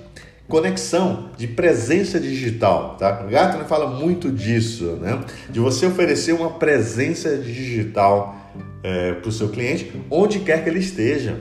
conexão, 0.51 1.31
de 1.39 1.47
presença 1.47 2.21
digital, 2.21 2.97
tá? 2.99 3.25
O 3.27 3.31
Gartner 3.31 3.65
fala 3.65 3.89
muito 3.89 4.31
disso, 4.31 4.99
né? 5.01 5.21
De 5.49 5.61
você 5.61 5.87
oferecer 5.87 6.33
uma 6.33 6.51
presença 6.51 7.39
digital 7.39 8.37
é, 8.83 9.13
para 9.13 9.29
o 9.29 9.33
seu 9.33 9.49
cliente, 9.49 9.91
onde 10.11 10.41
quer 10.41 10.63
que 10.63 10.69
ele 10.69 10.81
esteja. 10.81 11.39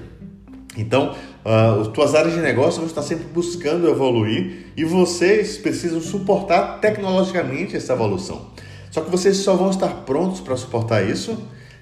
Então, 0.77 1.15
uh, 1.43 1.81
as 1.81 1.87
tuas 1.87 2.13
áreas 2.15 2.35
de 2.35 2.39
negócio 2.39 2.79
vão 2.79 2.87
estar 2.87 3.01
sempre 3.01 3.25
buscando 3.25 3.89
evoluir 3.89 4.67
e 4.77 4.85
vocês 4.85 5.57
precisam 5.57 5.99
suportar 5.99 6.79
tecnologicamente 6.79 7.75
essa 7.75 7.93
evolução. 7.93 8.51
Só 8.91 9.01
que 9.01 9.09
vocês 9.09 9.37
só 9.37 9.55
vão 9.55 9.71
estar 9.71 9.89
prontos 10.05 10.39
para 10.39 10.55
suportar 10.55 11.03
isso 11.03 11.37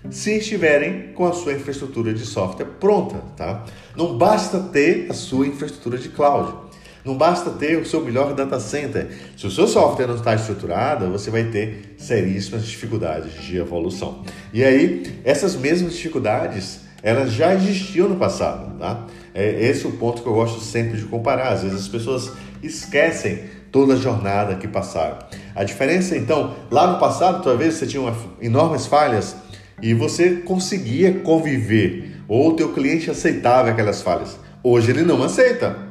se 0.10 0.38
estiverem 0.38 1.12
com 1.14 1.26
a 1.26 1.34
sua 1.34 1.54
infraestrutura 1.54 2.14
de 2.14 2.26
software 2.26 2.68
pronta, 2.80 3.18
tá? 3.36 3.66
Não 3.96 4.18
basta 4.18 4.60
ter 4.60 5.08
a 5.10 5.14
sua 5.14 5.46
infraestrutura 5.46 5.98
de 5.98 6.10
cloud. 6.10 6.67
Não 7.08 7.16
basta 7.16 7.52
ter 7.52 7.78
o 7.78 7.86
seu 7.86 8.04
melhor 8.04 8.34
data 8.34 8.60
center. 8.60 9.08
Se 9.38 9.48
o 9.48 9.50
seu 9.50 9.66
software 9.66 10.08
não 10.08 10.16
está 10.16 10.36
estruturado, 10.36 11.10
você 11.10 11.32
vai 11.32 11.46
ter 11.46 11.96
seríssimas 11.98 12.66
dificuldades 12.66 13.42
de 13.46 13.56
evolução. 13.56 14.26
E 14.52 14.62
aí, 14.62 15.22
essas 15.24 15.56
mesmas 15.56 15.94
dificuldades, 15.94 16.82
elas 17.02 17.32
já 17.32 17.56
existiam 17.56 18.10
no 18.10 18.18
passado, 18.18 18.78
tá? 18.78 19.06
É 19.34 19.70
esse 19.70 19.86
é 19.86 19.88
o 19.88 19.94
ponto 19.94 20.22
que 20.22 20.28
eu 20.28 20.34
gosto 20.34 20.60
sempre 20.60 20.98
de 20.98 21.06
comparar. 21.06 21.54
Às 21.54 21.64
vezes 21.64 21.80
as 21.80 21.88
pessoas 21.88 22.34
esquecem 22.62 23.40
toda 23.72 23.94
a 23.94 23.98
jornada 23.98 24.56
que 24.56 24.68
passaram. 24.68 25.20
A 25.56 25.64
diferença, 25.64 26.18
então, 26.18 26.58
lá 26.70 26.92
no 26.92 27.00
passado, 27.00 27.42
talvez 27.42 27.76
você 27.76 27.88
tinha 27.88 28.14
enormes 28.42 28.86
falhas 28.86 29.34
e 29.82 29.94
você 29.94 30.42
conseguia 30.42 31.14
conviver, 31.20 32.18
ou 32.28 32.50
o 32.50 32.54
teu 32.58 32.74
cliente 32.74 33.10
aceitava 33.10 33.70
aquelas 33.70 34.02
falhas. 34.02 34.38
Hoje 34.62 34.92
ele 34.92 35.04
não 35.04 35.24
aceita. 35.24 35.87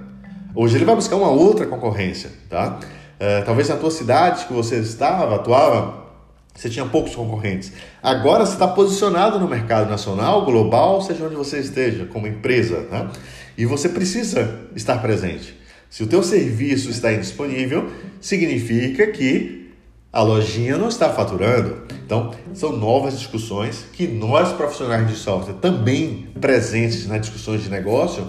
Hoje 0.59 0.79
ele 0.79 0.87
vai 0.87 0.95
buscar 0.95 1.17
uma 1.17 1.29
outra 1.29 1.67
concorrência, 1.67 2.31
tá? 2.49 2.81
É, 3.21 3.43
talvez 3.43 3.69
na 3.69 3.77
tua 3.77 3.91
cidade 3.91 4.47
que 4.47 4.55
você 4.55 4.77
estava, 4.77 5.35
atuava, 5.35 6.07
você 6.55 6.71
tinha 6.71 6.87
poucos 6.87 7.15
concorrentes. 7.15 7.75
Agora 8.03 8.47
você 8.47 8.55
está 8.55 8.67
posicionado 8.67 9.39
no 9.39 9.47
mercado 9.47 9.91
nacional, 9.91 10.47
global, 10.47 11.03
seja 11.03 11.27
onde 11.27 11.35
você 11.35 11.59
esteja, 11.59 12.07
como 12.07 12.27
empresa, 12.27 12.89
né? 12.91 13.11
e 13.59 13.67
você 13.67 13.91
precisa 13.91 14.61
estar 14.75 14.97
presente. 15.03 15.55
Se 15.91 16.03
o 16.03 16.07
teu 16.07 16.23
serviço 16.23 16.89
está 16.89 17.13
indisponível, 17.13 17.91
significa 18.19 19.09
que 19.09 19.73
a 20.11 20.23
lojinha 20.23 20.79
não 20.79 20.89
está 20.89 21.11
faturando. 21.11 21.83
Então, 22.07 22.33
são 22.55 22.73
novas 22.73 23.19
discussões 23.19 23.85
que 23.93 24.07
nós 24.07 24.53
profissionais 24.53 25.07
de 25.07 25.17
software, 25.17 25.57
também 25.61 26.29
presentes 26.41 27.07
nas 27.07 27.21
discussões 27.21 27.63
de 27.63 27.69
negócio, 27.69 28.27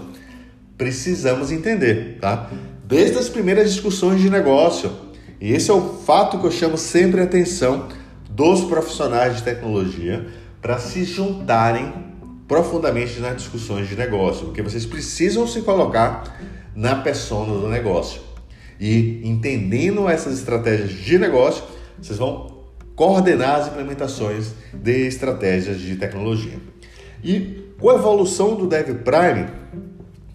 precisamos 0.77 1.51
entender, 1.51 2.17
tá? 2.21 2.49
Desde 2.85 3.17
as 3.17 3.27
primeiras 3.27 3.71
discussões 3.73 4.21
de 4.21 4.29
negócio. 4.29 4.91
E 5.41 5.51
esse 5.51 5.69
é 5.69 5.73
o 5.73 5.81
fato 5.81 6.39
que 6.39 6.45
eu 6.45 6.51
chamo 6.51 6.77
sempre 6.77 7.21
a 7.21 7.23
atenção 7.23 7.87
dos 8.29 8.61
profissionais 8.61 9.37
de 9.37 9.43
tecnologia 9.43 10.27
para 10.61 10.77
se 10.77 11.03
juntarem 11.03 11.93
profundamente 12.47 13.19
nas 13.19 13.37
discussões 13.37 13.89
de 13.89 13.95
negócio, 13.95 14.45
porque 14.45 14.61
vocês 14.61 14.85
precisam 14.85 15.45
se 15.45 15.61
colocar 15.61 16.39
na 16.75 16.95
persona 16.95 17.59
do 17.59 17.67
negócio. 17.67 18.21
E 18.79 19.21
entendendo 19.23 20.07
essas 20.07 20.37
estratégias 20.37 20.91
de 20.91 21.17
negócio, 21.17 21.63
vocês 21.99 22.17
vão 22.17 22.65
coordenar 22.95 23.59
as 23.59 23.67
implementações 23.67 24.53
de 24.73 25.07
estratégias 25.07 25.79
de 25.79 25.95
tecnologia. 25.95 26.59
E 27.23 27.73
com 27.79 27.89
a 27.89 27.95
evolução 27.95 28.55
do 28.55 28.67
Dev 28.67 29.03
Prime, 29.03 29.47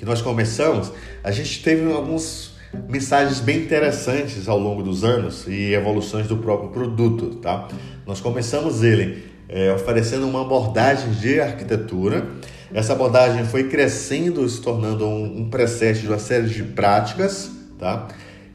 que 0.02 0.06
nós 0.06 0.20
começamos, 0.20 0.92
a 1.22 1.30
gente 1.30 1.62
teve 1.62 1.88
alguns 1.92 2.56
mensagens 2.88 3.38
bem 3.38 3.58
interessantes 3.58 4.48
ao 4.48 4.58
longo 4.58 4.82
dos 4.82 5.04
anos 5.04 5.46
e 5.46 5.74
evoluções 5.74 6.26
do 6.26 6.38
próprio 6.38 6.70
produto, 6.70 7.36
tá? 7.36 7.68
Nós 8.04 8.20
começamos 8.20 8.82
ele 8.82 9.22
é, 9.48 9.72
oferecendo 9.72 10.26
uma 10.26 10.40
abordagem 10.40 11.12
de 11.12 11.38
arquitetura. 11.40 12.26
Essa 12.74 12.94
abordagem 12.94 13.44
foi 13.44 13.68
crescendo, 13.68 14.48
se 14.48 14.60
tornando 14.60 15.06
um, 15.06 15.42
um 15.42 15.48
preset 15.48 16.00
de 16.00 16.08
uma 16.08 16.18
série 16.18 16.48
de 16.48 16.64
práticas, 16.64 17.52
tá? 17.78 18.08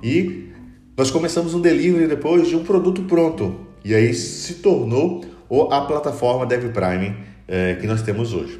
E 0.03 0.49
nós 0.97 1.09
começamos 1.09 1.53
um 1.53 1.61
delivery 1.61 2.07
depois 2.07 2.49
de 2.49 2.57
um 2.57 2.63
produto 2.65 3.03
pronto. 3.03 3.55
E 3.85 3.95
aí 3.95 4.13
se 4.13 4.55
tornou 4.55 5.23
a 5.71 5.79
plataforma 5.79 6.45
DevPrime 6.45 7.15
é, 7.47 7.75
que 7.75 7.87
nós 7.87 8.01
temos 8.01 8.33
hoje. 8.33 8.59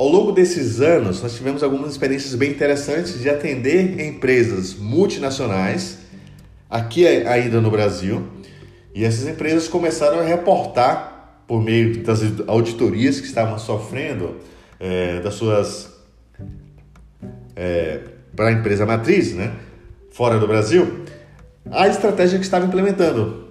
Ao 0.00 0.08
longo 0.08 0.32
desses 0.32 0.80
anos, 0.80 1.22
nós 1.22 1.34
tivemos 1.34 1.62
algumas 1.62 1.90
experiências 1.90 2.34
bem 2.34 2.52
interessantes 2.52 3.20
de 3.20 3.28
atender 3.28 4.00
empresas 4.00 4.74
multinacionais 4.74 5.98
aqui 6.70 7.06
ainda 7.06 7.60
no 7.60 7.70
Brasil. 7.70 8.26
E 8.94 9.04
essas 9.04 9.28
empresas 9.28 9.68
começaram 9.68 10.20
a 10.20 10.22
reportar 10.22 11.42
por 11.46 11.62
meio 11.62 12.02
das 12.02 12.20
auditorias 12.46 13.20
que 13.20 13.26
estavam 13.26 13.58
sofrendo 13.58 14.36
é, 14.80 15.20
das 15.20 15.34
suas 15.34 15.92
é, 17.54 18.00
para 18.34 18.48
a 18.48 18.52
empresa 18.52 18.86
matriz, 18.86 19.34
né, 19.34 19.52
fora 20.12 20.38
do 20.38 20.46
Brasil, 20.46 21.04
a 21.70 21.88
estratégia 21.88 22.38
que 22.38 22.44
estava 22.46 22.64
implementando 22.64 23.50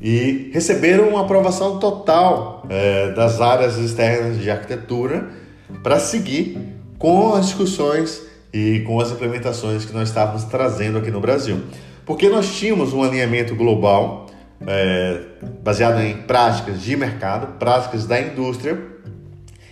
e 0.00 0.48
receberam 0.54 1.08
uma 1.08 1.22
aprovação 1.22 1.80
total 1.80 2.64
é, 2.68 3.10
das 3.14 3.40
áreas 3.40 3.76
externas 3.78 4.38
de 4.38 4.48
arquitetura 4.48 5.47
para 5.82 5.98
seguir 5.98 6.58
com 6.98 7.34
as 7.34 7.46
discussões 7.46 8.22
e 8.52 8.80
com 8.80 9.00
as 9.00 9.10
implementações 9.10 9.84
que 9.84 9.92
nós 9.92 10.08
estávamos 10.08 10.44
trazendo 10.44 10.98
aqui 10.98 11.10
no 11.10 11.20
Brasil. 11.20 11.62
Porque 12.04 12.28
nós 12.28 12.54
tínhamos 12.56 12.92
um 12.92 13.02
alinhamento 13.02 13.54
global 13.54 14.26
é, 14.66 15.20
baseado 15.62 16.00
em 16.00 16.16
práticas 16.22 16.80
de 16.82 16.96
mercado, 16.96 17.58
práticas 17.58 18.06
da 18.06 18.20
indústria 18.20 18.78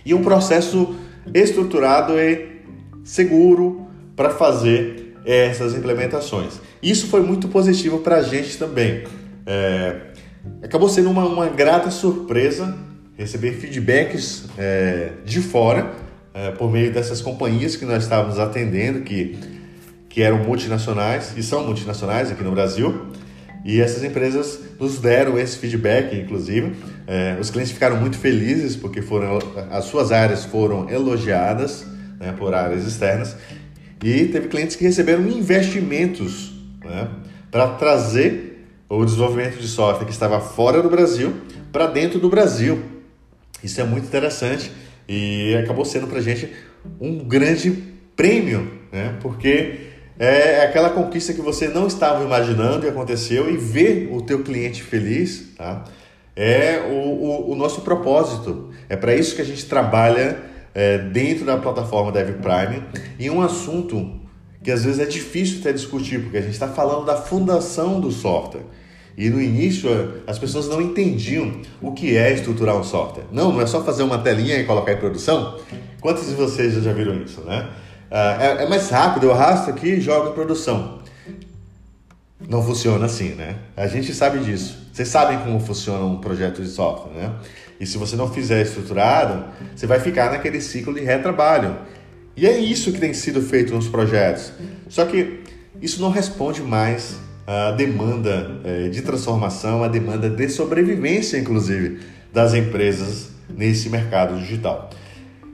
e 0.05 0.13
um 0.13 0.21
processo 0.21 0.95
estruturado 1.33 2.17
e 2.17 2.61
seguro 3.03 3.87
para 4.15 4.29
fazer 4.29 5.15
essas 5.25 5.73
implementações. 5.73 6.61
Isso 6.81 7.07
foi 7.07 7.21
muito 7.21 7.47
positivo 7.49 7.99
para 7.99 8.17
a 8.17 8.21
gente 8.21 8.57
também. 8.57 9.03
É, 9.45 10.11
acabou 10.63 10.87
sendo 10.87 11.09
uma, 11.09 11.25
uma 11.25 11.47
grata 11.47 11.91
surpresa 11.91 12.77
receber 13.17 13.53
feedbacks 13.53 14.45
é, 14.57 15.11
de 15.25 15.41
fora 15.41 15.91
é, 16.33 16.51
por 16.51 16.71
meio 16.71 16.93
dessas 16.93 17.19
companhias 17.19 17.75
que 17.75 17.83
nós 17.83 18.03
estávamos 18.03 18.37
atendendo, 18.37 19.01
que, 19.01 19.37
que 20.07 20.21
eram 20.21 20.37
multinacionais 20.37 21.33
e 21.35 21.41
são 21.41 21.65
multinacionais 21.65 22.31
aqui 22.31 22.43
no 22.43 22.51
Brasil. 22.51 23.07
E 23.65 23.81
essas 23.81 24.03
empresas 24.03 24.59
nos 24.79 24.99
deram 24.99 25.37
esse 25.37 25.57
feedback, 25.57 26.15
inclusive. 26.15 26.73
É, 27.07 27.37
os 27.41 27.49
clientes 27.49 27.73
ficaram 27.73 27.97
muito 27.97 28.17
felizes 28.17 28.75
porque 28.75 29.01
foram, 29.01 29.39
as 29.71 29.85
suas 29.85 30.11
áreas 30.11 30.45
foram 30.45 30.89
elogiadas 30.89 31.85
né, 32.19 32.33
por 32.37 32.53
áreas 32.53 32.85
externas. 32.85 33.35
E 34.03 34.25
teve 34.25 34.47
clientes 34.47 34.75
que 34.75 34.83
receberam 34.83 35.27
investimentos 35.27 36.53
né, 36.85 37.09
para 37.49 37.67
trazer 37.69 38.63
o 38.87 39.03
desenvolvimento 39.03 39.57
de 39.57 39.67
software 39.67 40.05
que 40.05 40.13
estava 40.13 40.39
fora 40.39 40.81
do 40.81 40.89
Brasil 40.89 41.33
para 41.71 41.87
dentro 41.87 42.19
do 42.19 42.29
Brasil. 42.29 42.96
Isso 43.63 43.79
é 43.81 43.83
muito 43.83 44.05
interessante 44.05 44.71
e 45.07 45.55
acabou 45.63 45.85
sendo 45.85 46.07
para 46.07 46.19
a 46.19 46.21
gente 46.21 46.51
um 46.99 47.19
grande 47.19 47.71
prêmio, 48.15 48.71
né? 48.91 49.17
porque 49.21 49.87
é 50.19 50.63
aquela 50.63 50.89
conquista 50.89 51.33
que 51.33 51.41
você 51.41 51.67
não 51.67 51.87
estava 51.87 52.23
imaginando 52.23 52.85
e 52.85 52.89
aconteceu 52.89 53.49
e 53.51 53.57
ver 53.57 54.09
o 54.11 54.21
teu 54.21 54.43
cliente 54.43 54.81
feliz 54.81 55.53
tá? 55.55 55.85
é 56.35 56.79
o, 56.89 56.93
o, 56.93 57.51
o 57.51 57.55
nosso 57.55 57.81
propósito. 57.81 58.71
É 58.89 58.95
para 58.95 59.15
isso 59.15 59.35
que 59.35 59.41
a 59.41 59.45
gente 59.45 59.65
trabalha 59.65 60.39
é, 60.73 60.97
dentro 60.99 61.45
da 61.45 61.57
plataforma 61.57 62.11
DevPrime 62.11 62.83
e 63.17 63.29
um 63.29 63.41
assunto 63.41 64.21
que 64.63 64.71
às 64.71 64.83
vezes 64.83 64.99
é 64.99 65.05
difícil 65.05 65.59
até 65.59 65.71
discutir, 65.71 66.21
porque 66.21 66.37
a 66.37 66.41
gente 66.41 66.51
está 66.51 66.67
falando 66.67 67.05
da 67.05 67.15
fundação 67.15 67.99
do 67.99 68.11
software. 68.11 68.63
E 69.17 69.31
no 69.31 69.41
início 69.41 69.89
as 70.27 70.37
pessoas 70.37 70.67
não 70.67 70.79
entendiam 70.79 71.59
o 71.81 71.91
que 71.91 72.15
é 72.15 72.31
estruturar 72.31 72.77
um 72.77 72.83
software. 72.83 73.25
Não, 73.31 73.51
não 73.51 73.59
é 73.59 73.65
só 73.65 73.83
fazer 73.83 74.03
uma 74.03 74.19
telinha 74.19 74.59
e 74.59 74.63
colocar 74.63 74.93
em 74.93 74.97
produção. 74.97 75.59
Quantos 75.99 76.27
de 76.27 76.35
vocês 76.35 76.75
já 76.75 76.93
viram 76.93 77.15
isso, 77.23 77.41
né? 77.41 77.67
Ah, 78.11 78.37
é, 78.39 78.63
é 78.63 78.69
mais 78.69 78.89
rápido, 78.89 79.25
eu 79.25 79.33
arrasto 79.33 79.71
aqui 79.71 79.87
e 79.87 80.01
jogo 80.01 80.29
em 80.29 80.33
produção. 80.33 80.99
Não 82.47 82.61
funciona 82.61 83.07
assim, 83.07 83.29
né? 83.29 83.55
A 83.75 83.87
gente 83.87 84.13
sabe 84.13 84.37
disso. 84.39 84.87
Vocês 84.93 85.07
sabem 85.07 85.39
como 85.39 85.59
funciona 85.59 86.05
um 86.05 86.19
projeto 86.19 86.61
de 86.61 86.69
software, 86.69 87.13
né? 87.13 87.33
E 87.79 87.87
se 87.87 87.97
você 87.97 88.15
não 88.15 88.31
fizer 88.31 88.61
estruturado, 88.61 89.45
você 89.75 89.87
vai 89.87 89.99
ficar 89.99 90.31
naquele 90.31 90.61
ciclo 90.61 90.93
de 90.93 91.01
retrabalho. 91.01 91.75
E 92.35 92.45
é 92.45 92.55
isso 92.57 92.91
que 92.91 92.99
tem 92.99 93.13
sido 93.13 93.41
feito 93.41 93.73
nos 93.73 93.87
projetos. 93.87 94.53
Só 94.87 95.05
que 95.05 95.41
isso 95.81 95.99
não 95.99 96.11
responde 96.11 96.61
mais 96.61 97.17
a 97.47 97.71
demanda 97.71 98.59
é, 98.65 98.89
de 98.89 99.01
transformação, 99.01 99.81
a 99.81 99.87
demanda 99.87 100.29
de 100.29 100.49
sobrevivência, 100.49 101.37
inclusive, 101.37 101.99
das 102.33 102.53
empresas 102.53 103.29
nesse 103.49 103.89
mercado 103.89 104.37
digital. 104.37 104.89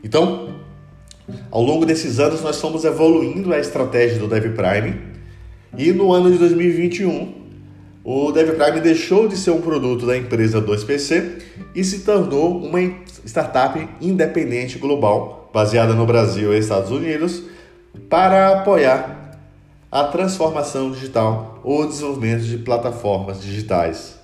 Então, 0.03 0.55
ao 1.51 1.61
longo 1.61 1.85
desses 1.85 2.19
anos, 2.19 2.41
nós 2.41 2.59
fomos 2.59 2.83
evoluindo 2.83 3.53
a 3.53 3.59
estratégia 3.59 4.17
do 4.17 4.27
DevPrime 4.27 4.99
e 5.77 5.91
no 5.91 6.11
ano 6.11 6.31
de 6.31 6.39
2021, 6.39 7.43
o 8.03 8.31
DevPrime 8.31 8.81
deixou 8.81 9.27
de 9.27 9.37
ser 9.37 9.51
um 9.51 9.61
produto 9.61 10.05
da 10.05 10.17
empresa 10.17 10.59
2PC 10.59 11.41
e 11.75 11.83
se 11.83 11.99
tornou 11.99 12.57
uma 12.57 12.81
startup 13.23 13.87
independente 14.01 14.79
global, 14.79 15.49
baseada 15.53 15.93
no 15.93 16.05
Brasil 16.07 16.53
e 16.53 16.57
Estados 16.57 16.89
Unidos, 16.89 17.43
para 18.09 18.59
apoiar 18.59 19.22
a 19.93 20.05
transformação 20.05 20.89
digital 20.89 21.61
ou 21.63 21.87
desenvolvimento 21.87 22.41
de 22.41 22.57
plataformas 22.57 23.43
digitais 23.43 24.19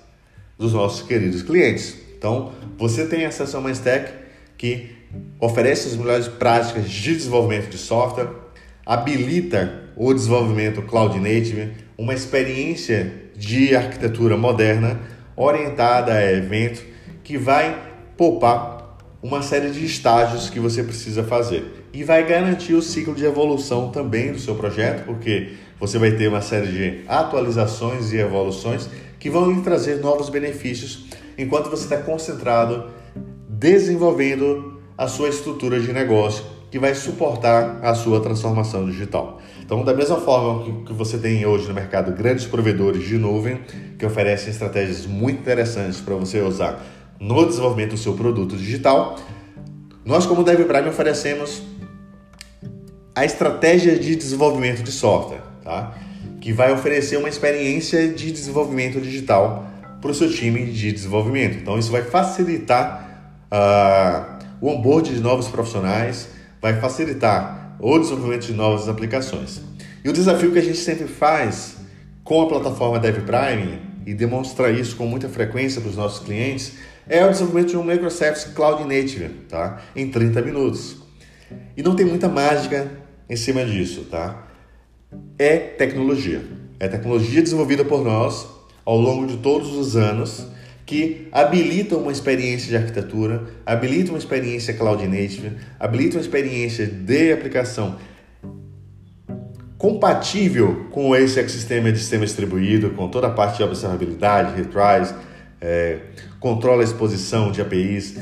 dos 0.58 0.72
nossos 0.72 1.06
queridos 1.06 1.42
clientes. 1.42 1.96
Então, 2.18 2.50
você 2.76 3.06
tem 3.06 3.24
acesso 3.24 3.56
a 3.56 3.60
uma 3.60 3.70
stack 3.70 4.12
que 4.58 4.90
oferece 5.38 5.86
as 5.86 5.94
melhores 5.94 6.26
práticas 6.26 6.90
de 6.90 7.14
desenvolvimento 7.14 7.70
de 7.70 7.78
software, 7.78 8.30
habilita 8.84 9.92
o 9.94 10.12
desenvolvimento 10.12 10.82
cloud 10.82 11.16
native, 11.20 11.70
uma 11.96 12.14
experiência 12.14 13.30
de 13.36 13.76
arquitetura 13.76 14.36
moderna 14.36 14.98
orientada 15.36 16.14
a 16.14 16.32
evento 16.32 16.84
que 17.22 17.38
vai 17.38 17.80
poupar 18.16 18.98
uma 19.22 19.40
série 19.40 19.70
de 19.70 19.84
estágios 19.84 20.50
que 20.50 20.58
você 20.58 20.82
precisa 20.82 21.22
fazer 21.22 21.79
e 21.92 22.04
vai 22.04 22.26
garantir 22.26 22.74
o 22.74 22.82
ciclo 22.82 23.14
de 23.14 23.24
evolução 23.24 23.90
também 23.90 24.32
do 24.32 24.38
seu 24.38 24.54
projeto, 24.54 25.04
porque 25.04 25.54
você 25.78 25.98
vai 25.98 26.12
ter 26.12 26.28
uma 26.28 26.40
série 26.40 26.68
de 26.68 27.00
atualizações 27.08 28.12
e 28.12 28.18
evoluções 28.18 28.88
que 29.18 29.28
vão 29.28 29.50
lhe 29.50 29.60
trazer 29.62 29.96
novos 29.96 30.28
benefícios 30.28 31.06
enquanto 31.36 31.70
você 31.70 31.84
está 31.84 31.98
concentrado 31.98 32.90
desenvolvendo 33.48 34.80
a 34.96 35.08
sua 35.08 35.28
estrutura 35.28 35.80
de 35.80 35.92
negócio 35.92 36.44
que 36.70 36.78
vai 36.78 36.94
suportar 36.94 37.80
a 37.82 37.94
sua 37.94 38.20
transformação 38.20 38.86
digital. 38.86 39.40
Então, 39.60 39.84
da 39.84 39.92
mesma 39.92 40.16
forma 40.16 40.84
que 40.84 40.92
você 40.92 41.18
tem 41.18 41.44
hoje 41.44 41.66
no 41.66 41.74
mercado 41.74 42.12
grandes 42.12 42.46
provedores 42.46 43.02
de 43.06 43.18
nuvem 43.18 43.60
que 43.98 44.06
oferecem 44.06 44.50
estratégias 44.50 45.06
muito 45.06 45.40
interessantes 45.40 46.00
para 46.00 46.14
você 46.14 46.40
usar 46.40 46.80
no 47.18 47.44
desenvolvimento 47.44 47.90
do 47.90 47.98
seu 47.98 48.14
produto 48.14 48.56
digital, 48.56 49.18
nós 50.04 50.26
como 50.26 50.44
DevPrime 50.44 50.88
oferecemos 50.88 51.69
a 53.20 53.24
estratégia 53.26 53.98
de 53.98 54.16
desenvolvimento 54.16 54.82
de 54.82 54.90
software, 54.90 55.42
tá? 55.62 55.94
que 56.40 56.54
vai 56.54 56.72
oferecer 56.72 57.18
uma 57.18 57.28
experiência 57.28 58.08
de 58.08 58.32
desenvolvimento 58.32 58.98
digital 58.98 59.66
para 60.00 60.10
o 60.10 60.14
seu 60.14 60.32
time 60.32 60.64
de 60.64 60.90
desenvolvimento. 60.90 61.58
Então, 61.58 61.78
isso 61.78 61.92
vai 61.92 62.00
facilitar 62.00 63.36
uh, 63.52 64.42
o 64.58 64.70
onboard 64.70 65.14
de 65.14 65.20
novos 65.20 65.48
profissionais, 65.48 66.28
vai 66.62 66.80
facilitar 66.80 67.76
o 67.78 67.98
desenvolvimento 67.98 68.46
de 68.46 68.54
novas 68.54 68.88
aplicações. 68.88 69.60
E 70.02 70.08
o 70.08 70.14
desafio 70.14 70.50
que 70.50 70.58
a 70.58 70.62
gente 70.62 70.78
sempre 70.78 71.06
faz 71.06 71.76
com 72.24 72.40
a 72.40 72.48
plataforma 72.48 72.98
DevPrime 72.98 73.82
e 74.06 74.14
demonstra 74.14 74.70
isso 74.70 74.96
com 74.96 75.04
muita 75.04 75.28
frequência 75.28 75.78
para 75.78 75.90
os 75.90 75.96
nossos 75.96 76.24
clientes 76.24 76.72
é 77.06 77.22
o 77.22 77.28
desenvolvimento 77.28 77.68
de 77.68 77.76
um 77.76 77.84
Microsoft 77.84 78.54
Cloud 78.54 78.82
Native, 78.84 79.28
tá? 79.46 79.82
Em 79.94 80.10
30 80.10 80.40
minutos. 80.40 80.96
E 81.76 81.82
não 81.82 81.94
tem 81.94 82.06
muita 82.06 82.26
mágica 82.26 82.99
em 83.30 83.36
cima 83.36 83.64
disso, 83.64 84.06
tá? 84.10 84.48
É 85.38 85.56
tecnologia. 85.56 86.42
É 86.80 86.88
tecnologia 86.88 87.40
desenvolvida 87.40 87.84
por 87.84 88.04
nós 88.04 88.46
ao 88.84 88.98
longo 88.98 89.26
de 89.26 89.36
todos 89.36 89.74
os 89.76 89.96
anos 89.96 90.46
que 90.84 91.28
habilita 91.30 91.96
uma 91.96 92.10
experiência 92.10 92.68
de 92.68 92.76
arquitetura, 92.76 93.44
habilita 93.64 94.10
uma 94.10 94.18
experiência 94.18 94.74
cloud 94.74 95.06
native, 95.06 95.52
habilita 95.78 96.16
uma 96.16 96.20
experiência 96.20 96.84
de 96.84 97.32
aplicação 97.32 97.96
compatível 99.78 100.88
com 100.90 101.14
esse 101.14 101.38
ecossistema 101.38 101.92
de 101.92 101.98
sistema 101.98 102.26
distribuído, 102.26 102.90
com 102.90 103.08
toda 103.08 103.28
a 103.28 103.30
parte 103.30 103.58
de 103.58 103.62
observabilidade, 103.62 104.56
retries, 104.56 105.14
é, 105.60 106.00
controla 106.40 106.82
a 106.82 106.84
exposição 106.84 107.52
de 107.52 107.62
APIs, 107.62 108.16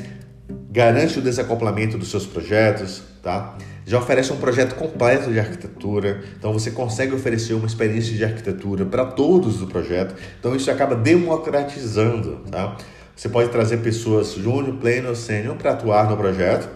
garante 0.71 1.19
o 1.19 1.23
desacoplamento 1.23 1.97
dos 1.97 2.11
seus 2.11 2.27
projetos, 2.27 3.03
tá? 3.23 3.57
Já 3.89 3.99
oferece 3.99 4.31
um 4.31 4.37
projeto 4.37 4.75
completo 4.75 5.33
de 5.33 5.41
arquitetura, 5.41 6.21
então 6.39 6.53
você 6.53 6.71
consegue 6.71 7.15
oferecer 7.15 7.55
uma 7.55 7.67
experiência 7.67 8.15
de 8.15 8.23
arquitetura 8.23 8.85
para 8.85 9.07
todos 9.07 9.57
do 9.57 9.67
projeto, 9.67 10.15
então 10.39 10.55
isso 10.55 10.71
acaba 10.71 10.95
democratizando, 10.95 12.43
tá? 12.51 12.77
Você 13.17 13.31
pode 13.31 13.49
trazer 13.49 13.79
pessoas 13.79 14.35
júnior, 14.35 14.77
pleno, 14.77 15.17
sênior 15.17 15.57
para 15.57 15.71
atuar 15.71 16.11
no 16.11 16.19
projeto, 16.19 16.69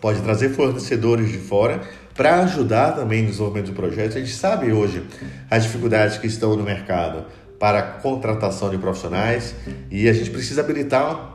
pode 0.00 0.22
trazer 0.22 0.50
fornecedores 0.50 1.28
de 1.28 1.38
fora 1.38 1.80
para 2.14 2.40
ajudar 2.42 2.92
também 2.92 3.22
no 3.22 3.30
desenvolvimento 3.30 3.72
do 3.72 3.74
projeto. 3.74 4.16
A 4.16 4.20
gente 4.20 4.32
sabe 4.32 4.70
hoje 4.70 5.02
as 5.50 5.64
dificuldades 5.64 6.18
que 6.18 6.28
estão 6.28 6.54
no 6.54 6.62
mercado 6.62 7.26
para 7.58 7.80
a 7.80 7.82
contratação 7.82 8.70
de 8.70 8.78
profissionais 8.78 9.56
e 9.90 10.08
a 10.08 10.12
gente 10.12 10.30
precisa 10.30 10.60
habilitar 10.60 11.34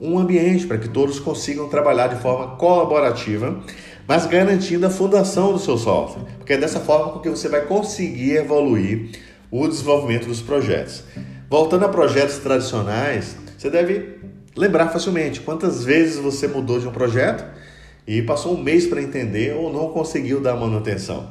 um 0.00 0.16
ambiente 0.16 0.64
para 0.64 0.78
que 0.78 0.88
todos 0.88 1.18
consigam 1.18 1.68
trabalhar 1.68 2.06
de 2.06 2.16
forma 2.16 2.56
colaborativa 2.56 3.60
mas 4.06 4.26
garantindo 4.26 4.86
a 4.86 4.90
fundação 4.90 5.52
do 5.52 5.58
seu 5.58 5.78
software, 5.78 6.24
porque 6.38 6.52
é 6.52 6.58
dessa 6.58 6.80
forma 6.80 7.20
que 7.20 7.30
você 7.30 7.48
vai 7.48 7.62
conseguir 7.62 8.36
evoluir 8.36 9.10
o 9.50 9.66
desenvolvimento 9.66 10.26
dos 10.26 10.42
projetos. 10.42 11.04
Voltando 11.48 11.84
a 11.84 11.88
projetos 11.88 12.38
tradicionais, 12.38 13.36
você 13.56 13.70
deve 13.70 14.18
lembrar 14.56 14.88
facilmente 14.88 15.40
quantas 15.40 15.84
vezes 15.84 16.16
você 16.16 16.46
mudou 16.46 16.78
de 16.78 16.86
um 16.86 16.92
projeto 16.92 17.44
e 18.06 18.20
passou 18.22 18.54
um 18.54 18.62
mês 18.62 18.86
para 18.86 19.00
entender 19.00 19.54
ou 19.54 19.72
não 19.72 19.88
conseguiu 19.90 20.40
dar 20.40 20.54
manutenção. 20.54 21.30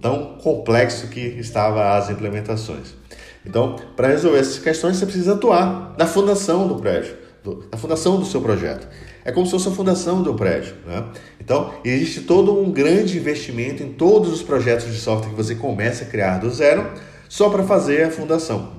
Tão 0.00 0.36
complexo 0.38 1.08
que 1.08 1.20
estava 1.20 1.96
as 1.96 2.10
implementações. 2.10 2.94
Então, 3.44 3.76
para 3.94 4.08
resolver 4.08 4.38
essas 4.38 4.58
questões, 4.58 4.96
você 4.96 5.06
precisa 5.06 5.34
atuar 5.34 5.94
na 5.96 6.06
fundação 6.06 6.66
do 6.66 6.76
prédio, 6.76 7.14
na 7.70 7.78
fundação 7.78 8.18
do 8.18 8.24
seu 8.24 8.40
projeto 8.40 8.88
é 9.26 9.32
como 9.32 9.44
se 9.44 9.50
fosse 9.50 9.68
a 9.68 9.72
fundação 9.72 10.22
do 10.22 10.34
prédio. 10.34 10.76
Né? 10.86 11.04
Então, 11.40 11.74
existe 11.84 12.20
todo 12.20 12.56
um 12.56 12.70
grande 12.70 13.18
investimento 13.18 13.82
em 13.82 13.92
todos 13.92 14.32
os 14.32 14.40
projetos 14.40 14.86
de 14.86 14.98
software 15.00 15.30
que 15.30 15.36
você 15.36 15.56
começa 15.56 16.04
a 16.04 16.06
criar 16.06 16.38
do 16.38 16.48
zero, 16.48 16.92
só 17.28 17.50
para 17.50 17.64
fazer 17.64 18.04
a 18.04 18.10
fundação. 18.10 18.70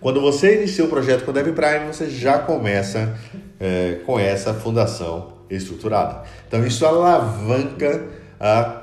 Quando 0.00 0.20
você 0.20 0.58
inicia 0.58 0.84
o 0.84 0.88
projeto 0.88 1.24
com 1.24 1.32
o 1.32 1.34
DevPrime, 1.34 1.88
você 1.88 2.08
já 2.08 2.38
começa 2.38 3.18
é, 3.58 3.98
com 4.06 4.16
essa 4.16 4.54
fundação 4.54 5.32
estruturada. 5.50 6.22
Então, 6.46 6.64
isso 6.64 6.86
alavanca 6.86 8.06
a 8.38 8.82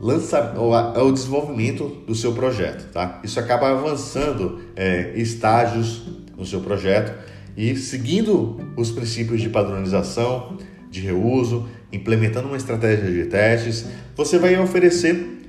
lança, 0.00 0.54
o 0.58 1.12
desenvolvimento 1.12 1.86
do 2.04 2.16
seu 2.16 2.32
projeto. 2.32 2.90
Tá? 2.90 3.20
Isso 3.22 3.38
acaba 3.38 3.70
avançando 3.70 4.60
é, 4.74 5.12
estágios 5.14 6.02
no 6.36 6.44
seu 6.44 6.60
projeto 6.60 7.30
e 7.56 7.76
seguindo 7.76 8.60
os 8.76 8.90
princípios 8.90 9.40
de 9.40 9.48
padronização, 9.48 10.56
de 10.90 11.00
reuso, 11.00 11.68
implementando 11.92 12.48
uma 12.48 12.56
estratégia 12.56 13.10
de 13.10 13.26
testes, 13.26 13.86
você 14.16 14.38
vai 14.38 14.58
oferecer 14.58 15.40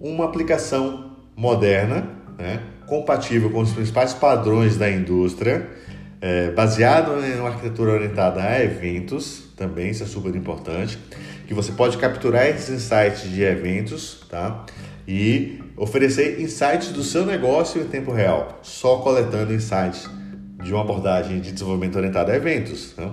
uma 0.00 0.24
aplicação 0.24 1.16
moderna, 1.36 2.08
né, 2.38 2.60
compatível 2.86 3.50
com 3.50 3.60
os 3.60 3.72
principais 3.72 4.14
padrões 4.14 4.76
da 4.76 4.90
indústria, 4.90 5.68
é, 6.20 6.50
baseado 6.50 7.24
em 7.24 7.38
uma 7.38 7.48
arquitetura 7.48 7.92
orientada 7.92 8.42
a 8.42 8.62
eventos, 8.62 9.44
também 9.56 9.90
isso 9.90 10.02
é 10.02 10.06
super 10.06 10.34
importante, 10.34 10.98
que 11.46 11.54
você 11.54 11.72
pode 11.72 11.96
capturar 11.98 12.46
esses 12.46 12.68
insights 12.68 13.30
de 13.30 13.42
eventos, 13.42 14.24
tá? 14.28 14.64
E 15.06 15.60
oferecer 15.76 16.40
insights 16.40 16.88
do 16.92 17.02
seu 17.02 17.24
negócio 17.24 17.80
em 17.80 17.86
tempo 17.86 18.12
real, 18.12 18.60
só 18.62 18.98
coletando 18.98 19.52
insights 19.52 20.08
de 20.62 20.72
uma 20.72 20.82
abordagem 20.82 21.40
de 21.40 21.52
desenvolvimento 21.52 21.96
orientada 21.96 22.32
a 22.32 22.36
eventos. 22.36 22.94
Né? 22.96 23.10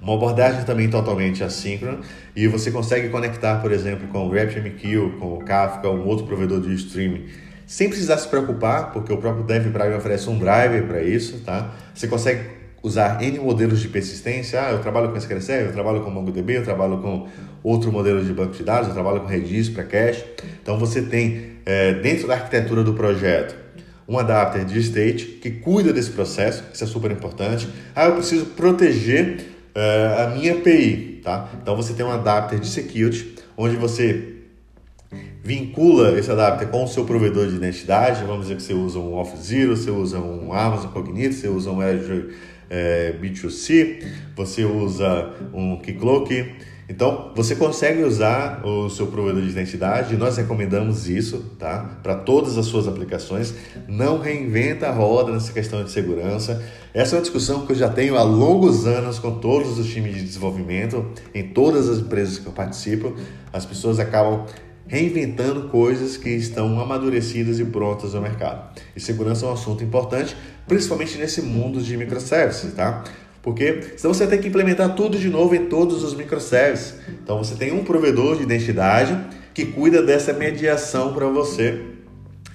Uma 0.00 0.14
abordagem 0.14 0.64
também 0.64 0.90
totalmente 0.90 1.44
assíncrona 1.44 2.00
e 2.34 2.48
você 2.48 2.70
consegue 2.70 3.08
conectar, 3.08 3.60
por 3.60 3.70
exemplo, 3.70 4.08
com 4.08 4.26
o 4.26 4.32
RabbitMQ, 4.32 5.18
com 5.18 5.34
o 5.34 5.44
Kafka, 5.44 5.88
um 5.88 6.06
outro 6.06 6.26
provedor 6.26 6.60
de 6.60 6.74
streaming, 6.74 7.26
sem 7.66 7.88
precisar 7.88 8.18
se 8.18 8.26
preocupar, 8.26 8.92
porque 8.92 9.12
o 9.12 9.16
próprio 9.16 9.44
DevPrime 9.44 9.94
oferece 9.94 10.28
um 10.28 10.38
driver 10.38 10.86
para 10.86 11.02
isso, 11.02 11.38
tá? 11.44 11.72
Você 11.94 12.08
consegue 12.08 12.62
usar 12.82 13.22
N 13.22 13.38
modelos 13.38 13.80
de 13.80 13.88
persistência. 13.88 14.60
Ah, 14.60 14.72
eu 14.72 14.80
trabalho 14.80 15.10
com 15.10 15.16
SQL 15.16 15.40
Server, 15.40 15.68
eu 15.68 15.72
trabalho 15.72 16.00
com 16.00 16.10
MongoDB, 16.10 16.58
eu 16.58 16.64
trabalho 16.64 16.98
com 16.98 17.28
outro 17.62 17.92
modelo 17.92 18.24
de 18.24 18.32
banco 18.32 18.52
de 18.52 18.64
dados, 18.64 18.88
eu 18.88 18.94
trabalho 18.94 19.20
com 19.20 19.26
Redis 19.26 19.68
para 19.68 19.84
cache. 19.84 20.24
Então 20.60 20.78
você 20.78 21.02
tem, 21.02 21.58
é, 21.64 21.94
dentro 21.94 22.26
da 22.26 22.34
arquitetura 22.34 22.82
do 22.82 22.94
projeto, 22.94 23.54
um 24.12 24.18
adapter 24.18 24.66
de 24.66 24.78
state 24.78 25.24
que 25.40 25.50
cuida 25.50 25.90
desse 25.90 26.10
processo, 26.10 26.62
isso 26.72 26.84
é 26.84 26.86
super 26.86 27.10
importante. 27.10 27.66
Ah, 27.96 28.06
eu 28.06 28.16
preciso 28.16 28.44
proteger 28.46 29.46
uh, 29.74 30.22
a 30.22 30.26
minha 30.36 30.52
API, 30.52 31.20
tá? 31.24 31.48
Então 31.62 31.74
você 31.74 31.94
tem 31.94 32.04
um 32.04 32.10
adapter 32.10 32.60
de 32.60 32.68
security, 32.68 33.36
onde 33.56 33.74
você 33.76 34.34
vincula 35.42 36.18
esse 36.18 36.30
adapter 36.30 36.68
com 36.68 36.84
o 36.84 36.88
seu 36.88 37.06
provedor 37.06 37.48
de 37.48 37.56
identidade. 37.56 38.22
Vamos 38.24 38.42
dizer 38.42 38.56
que 38.56 38.62
você 38.62 38.74
usa 38.74 38.98
um 38.98 39.12
Auth0, 39.12 39.68
você 39.68 39.90
usa 39.90 40.18
um 40.18 40.52
Amazon 40.52 40.90
Cognito, 40.92 41.34
você 41.34 41.48
usa 41.48 41.70
um 41.70 41.80
Azure 41.80 42.34
é, 42.68 43.14
B2C, 43.18 44.04
você 44.36 44.64
usa 44.64 45.30
um 45.54 45.78
Keycloak 45.78 46.52
então, 46.88 47.32
você 47.34 47.54
consegue 47.54 48.02
usar 48.02 48.66
o 48.66 48.90
seu 48.90 49.06
provedor 49.06 49.40
de 49.42 49.48
identidade, 49.48 50.16
nós 50.16 50.36
recomendamos 50.36 51.08
isso, 51.08 51.38
tá? 51.58 51.98
Para 52.02 52.16
todas 52.16 52.58
as 52.58 52.66
suas 52.66 52.88
aplicações. 52.88 53.54
Não 53.88 54.18
reinventa 54.18 54.88
a 54.88 54.92
roda 54.92 55.32
nessa 55.32 55.52
questão 55.52 55.82
de 55.84 55.90
segurança. 55.90 56.62
Essa 56.92 57.14
é 57.14 57.18
uma 57.18 57.22
discussão 57.22 57.64
que 57.64 57.72
eu 57.72 57.76
já 57.76 57.88
tenho 57.88 58.16
há 58.16 58.22
longos 58.22 58.86
anos 58.86 59.18
com 59.18 59.38
todos 59.38 59.78
os 59.78 59.88
times 59.88 60.16
de 60.16 60.22
desenvolvimento, 60.22 61.06
em 61.32 61.48
todas 61.48 61.88
as 61.88 61.98
empresas 61.98 62.38
que 62.38 62.46
eu 62.46 62.52
participo. 62.52 63.14
As 63.52 63.64
pessoas 63.64 63.98
acabam 63.98 64.44
reinventando 64.86 65.68
coisas 65.68 66.16
que 66.16 66.28
estão 66.28 66.78
amadurecidas 66.80 67.58
e 67.58 67.64
prontas 67.64 68.12
no 68.12 68.20
mercado. 68.20 68.78
E 68.94 69.00
segurança 69.00 69.46
é 69.46 69.48
um 69.48 69.52
assunto 69.52 69.82
importante, 69.82 70.36
principalmente 70.66 71.16
nesse 71.16 71.40
mundo 71.40 71.80
de 71.80 71.96
microservices, 71.96 72.74
tá? 72.74 73.04
Porque 73.42 73.94
senão 73.96 74.14
você 74.14 74.26
tem 74.26 74.40
que 74.40 74.48
implementar 74.48 74.94
tudo 74.94 75.18
de 75.18 75.28
novo 75.28 75.54
em 75.54 75.66
todos 75.66 76.04
os 76.04 76.14
microservices. 76.14 76.94
Então 77.08 77.38
você 77.38 77.56
tem 77.56 77.72
um 77.72 77.82
provedor 77.82 78.36
de 78.36 78.44
identidade 78.44 79.18
que 79.52 79.66
cuida 79.66 80.00
dessa 80.00 80.32
mediação 80.32 81.12
para 81.12 81.26
você. 81.26 81.80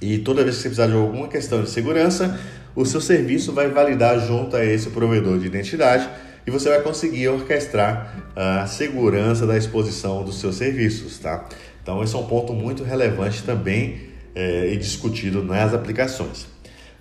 E 0.02 0.20
toda 0.20 0.44
vez 0.44 0.56
que 0.56 0.62
você 0.62 0.70
precisar 0.70 0.88
de 0.88 0.94
alguma 0.94 1.28
questão 1.28 1.62
de 1.62 1.70
segurança, 1.70 2.40
o 2.76 2.86
seu 2.86 3.02
serviço 3.02 3.52
vai 3.52 3.68
validar 3.70 4.20
junto 4.20 4.56
a 4.56 4.64
esse 4.64 4.90
provedor 4.92 5.40
de 5.40 5.48
identidade 5.48 6.08
e 6.46 6.52
você 6.52 6.70
vai 6.70 6.82
conseguir 6.82 7.28
orquestrar 7.28 8.32
a 8.36 8.66
segurança 8.68 9.46
da 9.46 9.58
exposição 9.58 10.24
dos 10.24 10.40
seus 10.40 10.56
serviços, 10.56 11.20
tá? 11.20 11.46
Então 11.84 12.02
esse 12.02 12.16
é 12.16 12.18
um 12.18 12.26
ponto 12.26 12.54
muito 12.54 12.84
relevante 12.84 13.44
também 13.44 14.10
é, 14.34 14.72
e 14.72 14.78
discutido 14.78 15.44
nas 15.44 15.74
aplicações. 15.74 16.48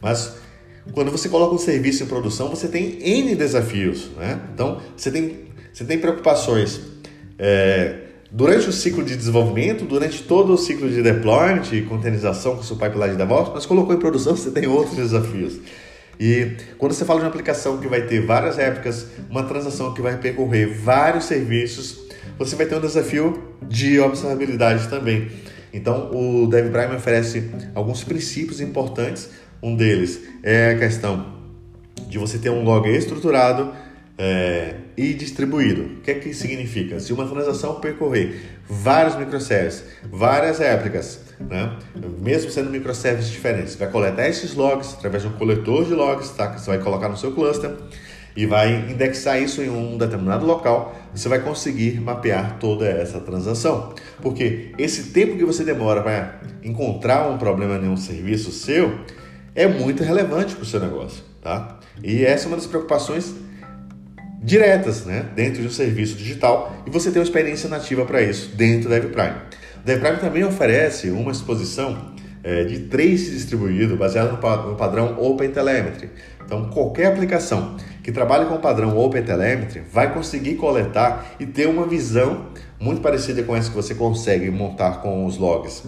Mas 0.00 0.36
quando 0.92 1.10
você 1.10 1.28
coloca 1.28 1.54
um 1.54 1.58
serviço 1.58 2.02
em 2.02 2.06
produção, 2.06 2.48
você 2.48 2.68
tem 2.68 2.98
N 3.00 3.34
desafios. 3.34 4.10
Né? 4.16 4.40
Então, 4.54 4.80
você 4.96 5.10
tem, 5.10 5.46
você 5.72 5.84
tem 5.84 5.98
preocupações 5.98 6.80
é, 7.38 7.96
durante 8.30 8.68
o 8.68 8.72
ciclo 8.72 9.04
de 9.04 9.16
desenvolvimento, 9.16 9.84
durante 9.84 10.22
todo 10.22 10.52
o 10.52 10.58
ciclo 10.58 10.88
de 10.88 11.02
deployment 11.02 11.64
containerização 11.88 12.56
com 12.56 12.62
seu 12.62 12.76
pipeline 12.76 13.12
de 13.12 13.16
DevOps, 13.16 13.52
mas 13.54 13.66
colocou 13.66 13.94
em 13.94 13.98
produção, 13.98 14.36
você 14.36 14.50
tem 14.50 14.66
outros 14.66 14.96
desafios. 14.96 15.60
E 16.18 16.52
quando 16.78 16.92
você 16.92 17.04
fala 17.04 17.20
de 17.20 17.24
uma 17.26 17.30
aplicação 17.30 17.78
que 17.78 17.86
vai 17.86 18.02
ter 18.02 18.24
várias 18.24 18.58
épocas, 18.58 19.06
uma 19.28 19.42
transação 19.42 19.92
que 19.92 20.00
vai 20.00 20.16
percorrer 20.16 20.66
vários 20.66 21.24
serviços, 21.24 22.06
você 22.38 22.56
vai 22.56 22.66
ter 22.66 22.76
um 22.76 22.80
desafio 22.80 23.54
de 23.62 24.00
observabilidade 24.00 24.88
também. 24.88 25.30
Então, 25.72 26.10
o 26.10 26.46
DevPrime 26.46 26.96
oferece 26.96 27.50
alguns 27.74 28.02
princípios 28.02 28.60
importantes. 28.60 29.28
Um 29.62 29.74
deles 29.74 30.20
é 30.42 30.70
a 30.70 30.78
questão 30.78 31.34
de 32.08 32.18
você 32.18 32.38
ter 32.38 32.50
um 32.50 32.62
log 32.62 32.88
estruturado 32.88 33.72
é, 34.18 34.74
e 34.96 35.12
distribuído. 35.12 35.82
O 35.82 36.00
que 36.00 36.10
é 36.10 36.14
que 36.14 36.32
significa? 36.32 36.98
Se 37.00 37.12
uma 37.12 37.26
transação 37.26 37.80
percorrer 37.80 38.40
vários 38.68 39.16
microservices, 39.16 39.84
várias 40.10 40.58
réplicas, 40.58 41.20
né? 41.40 41.76
mesmo 42.20 42.50
sendo 42.50 42.70
microservices 42.70 43.30
diferentes, 43.30 43.76
vai 43.76 43.90
coletar 43.90 44.28
esses 44.28 44.54
logs 44.54 44.94
através 44.94 45.22
de 45.22 45.28
um 45.28 45.32
coletor 45.32 45.84
de 45.84 45.94
logs 45.94 46.30
tá? 46.30 46.48
que 46.48 46.60
você 46.60 46.70
vai 46.70 46.78
colocar 46.78 47.08
no 47.08 47.16
seu 47.16 47.32
cluster 47.32 47.70
e 48.36 48.44
vai 48.44 48.90
indexar 48.90 49.40
isso 49.40 49.62
em 49.62 49.70
um 49.70 49.96
determinado 49.96 50.44
local, 50.44 50.94
você 51.14 51.26
vai 51.26 51.40
conseguir 51.40 51.98
mapear 52.00 52.58
toda 52.58 52.86
essa 52.86 53.18
transação. 53.18 53.94
Porque 54.20 54.72
esse 54.76 55.04
tempo 55.04 55.38
que 55.38 55.44
você 55.44 55.64
demora 55.64 56.02
para 56.02 56.40
encontrar 56.62 57.30
um 57.30 57.38
problema 57.38 57.76
em 57.76 57.88
um 57.88 57.96
serviço 57.96 58.52
seu 58.52 59.00
é 59.56 59.66
muito 59.66 60.04
relevante 60.04 60.54
para 60.54 60.62
o 60.62 60.66
seu 60.66 60.78
negócio. 60.78 61.24
Tá? 61.42 61.78
E 62.04 62.24
essa 62.24 62.44
é 62.44 62.48
uma 62.48 62.56
das 62.56 62.66
preocupações 62.66 63.34
diretas 64.42 65.04
né, 65.04 65.26
dentro 65.34 65.62
de 65.62 65.66
um 65.66 65.70
serviço 65.70 66.14
digital 66.14 66.76
e 66.86 66.90
você 66.90 67.10
tem 67.10 67.18
uma 67.18 67.24
experiência 67.24 67.68
nativa 67.68 68.04
para 68.04 68.22
isso 68.22 68.54
dentro 68.54 68.88
da 68.88 68.98
DevPrime. 68.98 69.36
O 69.82 69.84
DevPrime 69.84 70.18
também 70.18 70.44
oferece 70.44 71.10
uma 71.10 71.32
exposição 71.32 72.14
é, 72.44 72.62
de 72.62 72.80
trace 72.80 73.30
distribuído 73.30 73.96
baseado 73.96 74.32
no 74.32 74.76
padrão 74.76 75.16
OpenTelemetry. 75.18 76.10
Então, 76.44 76.68
qualquer 76.70 77.06
aplicação 77.06 77.76
que 78.04 78.12
trabalhe 78.12 78.46
com 78.46 78.54
o 78.54 78.60
padrão 78.60 78.96
OpenTelemetry 78.96 79.82
vai 79.90 80.14
conseguir 80.14 80.54
coletar 80.54 81.34
e 81.40 81.46
ter 81.46 81.66
uma 81.66 81.84
visão 81.84 82.46
muito 82.78 83.00
parecida 83.00 83.42
com 83.42 83.56
essa 83.56 83.68
que 83.68 83.74
você 83.74 83.96
consegue 83.96 84.48
montar 84.48 85.00
com 85.00 85.26
os 85.26 85.38
logs 85.38 85.82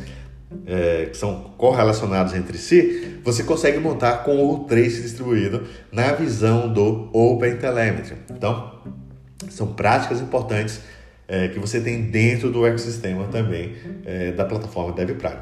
é, 0.67 1.07
que 1.07 1.17
são 1.17 1.53
correlacionados 1.57 2.35
entre 2.35 2.57
si, 2.59 3.21
você 3.25 3.43
consegue 3.43 3.79
montar 3.79 4.25
com 4.25 4.47
o 4.47 4.65
trace 4.65 5.03
distribuído 5.03 5.65
na 5.93 6.13
visão 6.13 6.73
do 6.73 7.11
OpenTelemetry. 7.13 8.17
Então, 8.31 8.81
são 9.51 9.69
práticas 9.69 10.21
importantes 10.21 10.81
é, 11.27 11.49
que 11.49 11.59
você 11.59 11.81
tem 11.81 12.03
dentro 12.11 12.51
do 12.51 12.67
ecossistema 12.67 13.27
também 13.29 13.75
é, 14.05 14.33
da 14.33 14.45
plataforma 14.45 14.93
DevPrime. 14.93 15.41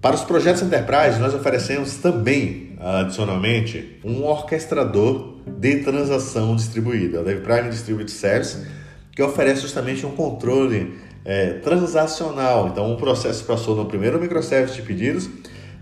Para 0.00 0.14
os 0.14 0.22
projetos 0.22 0.62
Enterprise, 0.62 1.18
nós 1.18 1.34
oferecemos 1.34 1.96
também, 1.96 2.76
adicionalmente, 2.78 3.98
um 4.04 4.24
orquestrador 4.24 5.36
de 5.46 5.76
transação 5.82 6.54
distribuída, 6.54 7.20
o 7.20 7.24
DevPrime 7.24 7.70
Distributed 7.70 8.10
Service, 8.10 8.66
que 9.10 9.22
oferece 9.22 9.62
justamente 9.62 10.04
um 10.06 10.12
controle 10.12 10.94
é, 11.26 11.54
transacional. 11.54 12.68
Então, 12.68 12.92
o 12.92 12.96
processo 12.96 13.44
passou 13.44 13.74
no 13.74 13.84
primeiro 13.86 14.20
microservice 14.20 14.76
de 14.76 14.82
pedidos, 14.82 15.28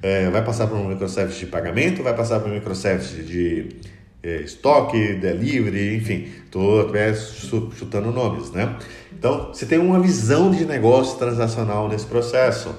é, 0.03 0.29
vai 0.31 0.43
passar 0.43 0.67
para 0.67 0.77
um 0.77 0.89
microservice 0.89 1.39
de 1.39 1.47
pagamento, 1.47 2.03
vai 2.03 2.15
passar 2.15 2.41
para 2.41 2.51
um 2.51 2.55
microservice 2.55 3.23
de 3.23 3.69
é, 4.23 4.37
estoque, 4.41 5.15
delivery, 5.15 5.97
enfim, 5.97 6.29
estou 6.47 7.71
chutando 7.73 8.11
nomes, 8.11 8.51
né? 8.51 8.75
Então, 9.13 9.49
você 9.53 9.67
tem 9.67 9.79
uma 9.79 10.01
visão 10.01 10.51
de 10.51 10.65
negócio 10.65 11.19
transacional 11.19 11.89
nesse 11.89 12.07
processo. 12.07 12.75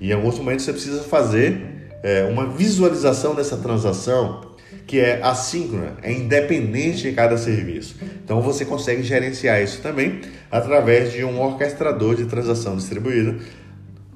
E 0.00 0.10
em 0.10 0.12
alguns 0.12 0.38
momentos 0.38 0.64
você 0.64 0.72
precisa 0.72 1.02
fazer 1.02 1.90
é, 2.02 2.24
uma 2.24 2.46
visualização 2.46 3.34
dessa 3.34 3.56
transação 3.56 4.53
que 4.86 5.00
é 5.00 5.22
assíncrona, 5.22 5.94
é 6.02 6.12
independente 6.12 7.02
de 7.02 7.12
cada 7.12 7.36
serviço. 7.38 7.96
Então 8.22 8.40
você 8.40 8.64
consegue 8.64 9.02
gerenciar 9.02 9.62
isso 9.62 9.80
também 9.80 10.20
através 10.50 11.12
de 11.12 11.24
um 11.24 11.40
orquestrador 11.40 12.14
de 12.14 12.26
transação 12.26 12.76
distribuída. 12.76 13.36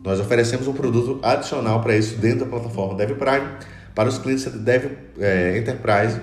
Nós 0.05 0.21
oferecemos 0.21 0.67
um 0.69 0.73
produto 0.73 1.19
adicional 1.23 1.81
para 1.83 1.97
isso 1.97 2.17
dentro 2.17 2.41
da 2.41 2.47
plataforma 2.47 2.95
DevPrime 2.95 3.49
para 3.95 4.09
os 4.09 4.19
clientes 4.19 4.45
Dev 4.45 4.93
é, 5.19 5.59
Enterprise 5.59 6.21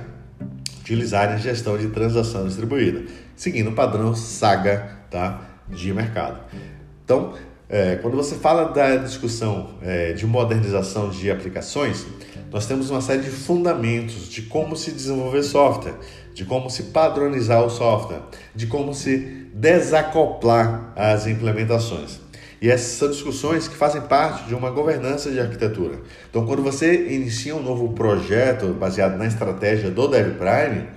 utilizarem 0.80 1.36
a 1.36 1.38
gestão 1.38 1.78
de 1.78 1.88
transação 1.88 2.46
distribuída, 2.46 3.04
seguindo 3.36 3.72
o 3.72 3.74
padrão 3.74 4.14
Saga 4.16 5.00
tá, 5.10 5.42
de 5.68 5.92
mercado. 5.92 6.40
Então, 7.04 7.34
é, 7.76 7.98
quando 7.98 8.16
você 8.16 8.36
fala 8.36 8.70
da 8.72 8.96
discussão 8.96 9.72
é, 9.82 10.14
de 10.14 10.26
modernização 10.26 11.10
de 11.10 11.30
aplicações, 11.30 12.06
nós 12.50 12.66
temos 12.66 12.90
uma 12.90 13.02
série 13.02 13.24
de 13.24 13.30
fundamentos 13.30 14.30
de 14.30 14.44
como 14.44 14.78
se 14.78 14.92
desenvolver 14.92 15.44
software, 15.44 15.96
de 16.34 16.46
como 16.46 16.70
se 16.70 16.84
padronizar 16.84 17.66
o 17.66 17.70
software, 17.70 18.22
de 18.56 18.66
como 18.66 18.94
se 18.94 19.50
desacoplar 19.54 20.94
as 20.96 21.28
implementações. 21.28 22.22
E 22.62 22.70
essas 22.70 22.94
são 22.94 23.10
discussões 23.12 23.68
que 23.68 23.76
fazem 23.76 24.04
parte 24.04 24.48
de 24.48 24.56
uma 24.56 24.72
governança 24.72 25.30
de 25.30 25.38
arquitetura. 25.38 26.00
Então, 26.30 26.46
quando 26.46 26.64
você 26.64 27.14
inicia 27.14 27.54
um 27.58 27.62
novo 27.62 27.90
projeto 27.92 28.68
baseado 28.68 29.18
na 29.18 29.28
estratégia 29.28 29.92
do 29.92 30.08
DevPrime, 30.08 30.88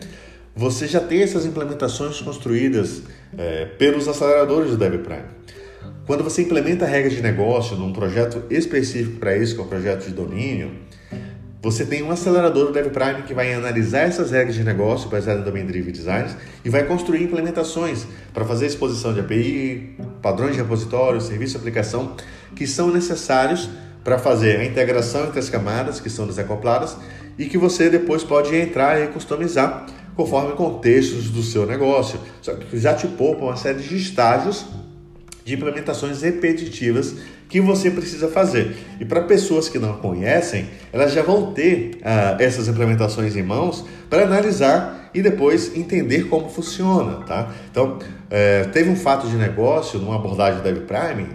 você 0.54 0.86
já 0.86 1.00
tem 1.00 1.22
essas 1.22 1.44
implementações 1.44 2.20
construídas 2.20 3.02
é, 3.36 3.64
pelos 3.64 4.06
aceleradores 4.06 4.70
do 4.70 4.76
DevPrime. 4.76 5.38
Quando 6.08 6.24
você 6.24 6.40
implementa 6.40 6.86
regras 6.86 7.12
de 7.12 7.20
negócio 7.20 7.76
num 7.76 7.92
projeto 7.92 8.42
específico 8.48 9.18
para 9.18 9.36
isso, 9.36 9.54
que 9.54 9.60
é 9.60 9.64
um 9.64 9.68
projeto 9.68 10.06
de 10.06 10.14
domínio, 10.14 10.70
você 11.60 11.84
tem 11.84 12.02
um 12.02 12.10
acelerador 12.10 12.68
do 12.68 12.72
DevPrime 12.72 13.24
que 13.24 13.34
vai 13.34 13.52
analisar 13.52 14.04
essas 14.04 14.30
regras 14.30 14.54
de 14.54 14.64
negócio 14.64 15.10
baseadas 15.10 15.40
no 15.40 15.44
Domain 15.44 15.66
Driven 15.66 15.92
Design 15.92 16.30
e 16.64 16.70
vai 16.70 16.84
construir 16.84 17.22
implementações 17.22 18.06
para 18.32 18.42
fazer 18.46 18.64
exposição 18.64 19.12
de 19.12 19.20
API, 19.20 19.98
padrões 20.22 20.52
de 20.52 20.62
repositório, 20.62 21.20
serviço 21.20 21.52
de 21.52 21.58
aplicação 21.58 22.16
que 22.56 22.66
são 22.66 22.90
necessários 22.90 23.68
para 24.02 24.16
fazer 24.16 24.60
a 24.60 24.64
integração 24.64 25.26
entre 25.26 25.38
as 25.38 25.50
camadas 25.50 26.00
que 26.00 26.08
são 26.08 26.26
desacopladas 26.26 26.96
e 27.38 27.44
que 27.44 27.58
você 27.58 27.90
depois 27.90 28.24
pode 28.24 28.56
entrar 28.56 28.98
e 28.98 29.08
customizar 29.08 29.84
conforme 30.16 30.54
contextos 30.54 31.28
do 31.28 31.42
seu 31.42 31.66
negócio. 31.66 32.18
Só 32.40 32.54
que 32.54 32.78
já 32.78 32.94
te 32.94 33.06
poupa 33.06 33.44
uma 33.44 33.56
série 33.56 33.82
de 33.82 33.94
estágios 33.94 34.64
de 35.48 35.54
implementações 35.54 36.20
repetitivas 36.20 37.16
que 37.48 37.58
você 37.58 37.90
precisa 37.90 38.28
fazer. 38.28 38.76
E 39.00 39.04
para 39.06 39.22
pessoas 39.22 39.66
que 39.66 39.78
não 39.78 39.94
conhecem, 39.94 40.66
elas 40.92 41.10
já 41.14 41.22
vão 41.22 41.54
ter 41.54 41.92
ah, 42.02 42.36
essas 42.38 42.68
implementações 42.68 43.34
em 43.34 43.42
mãos 43.42 43.82
para 44.10 44.24
analisar 44.24 45.10
e 45.14 45.22
depois 45.22 45.74
entender 45.74 46.24
como 46.24 46.50
funciona, 46.50 47.24
tá? 47.24 47.50
Então, 47.70 47.98
é, 48.28 48.64
teve 48.64 48.90
um 48.90 48.96
fato 48.96 49.26
de 49.26 49.36
negócio 49.36 49.98
numa 49.98 50.16
abordagem 50.16 50.62
da 50.62 50.70
Prime, 50.70 51.26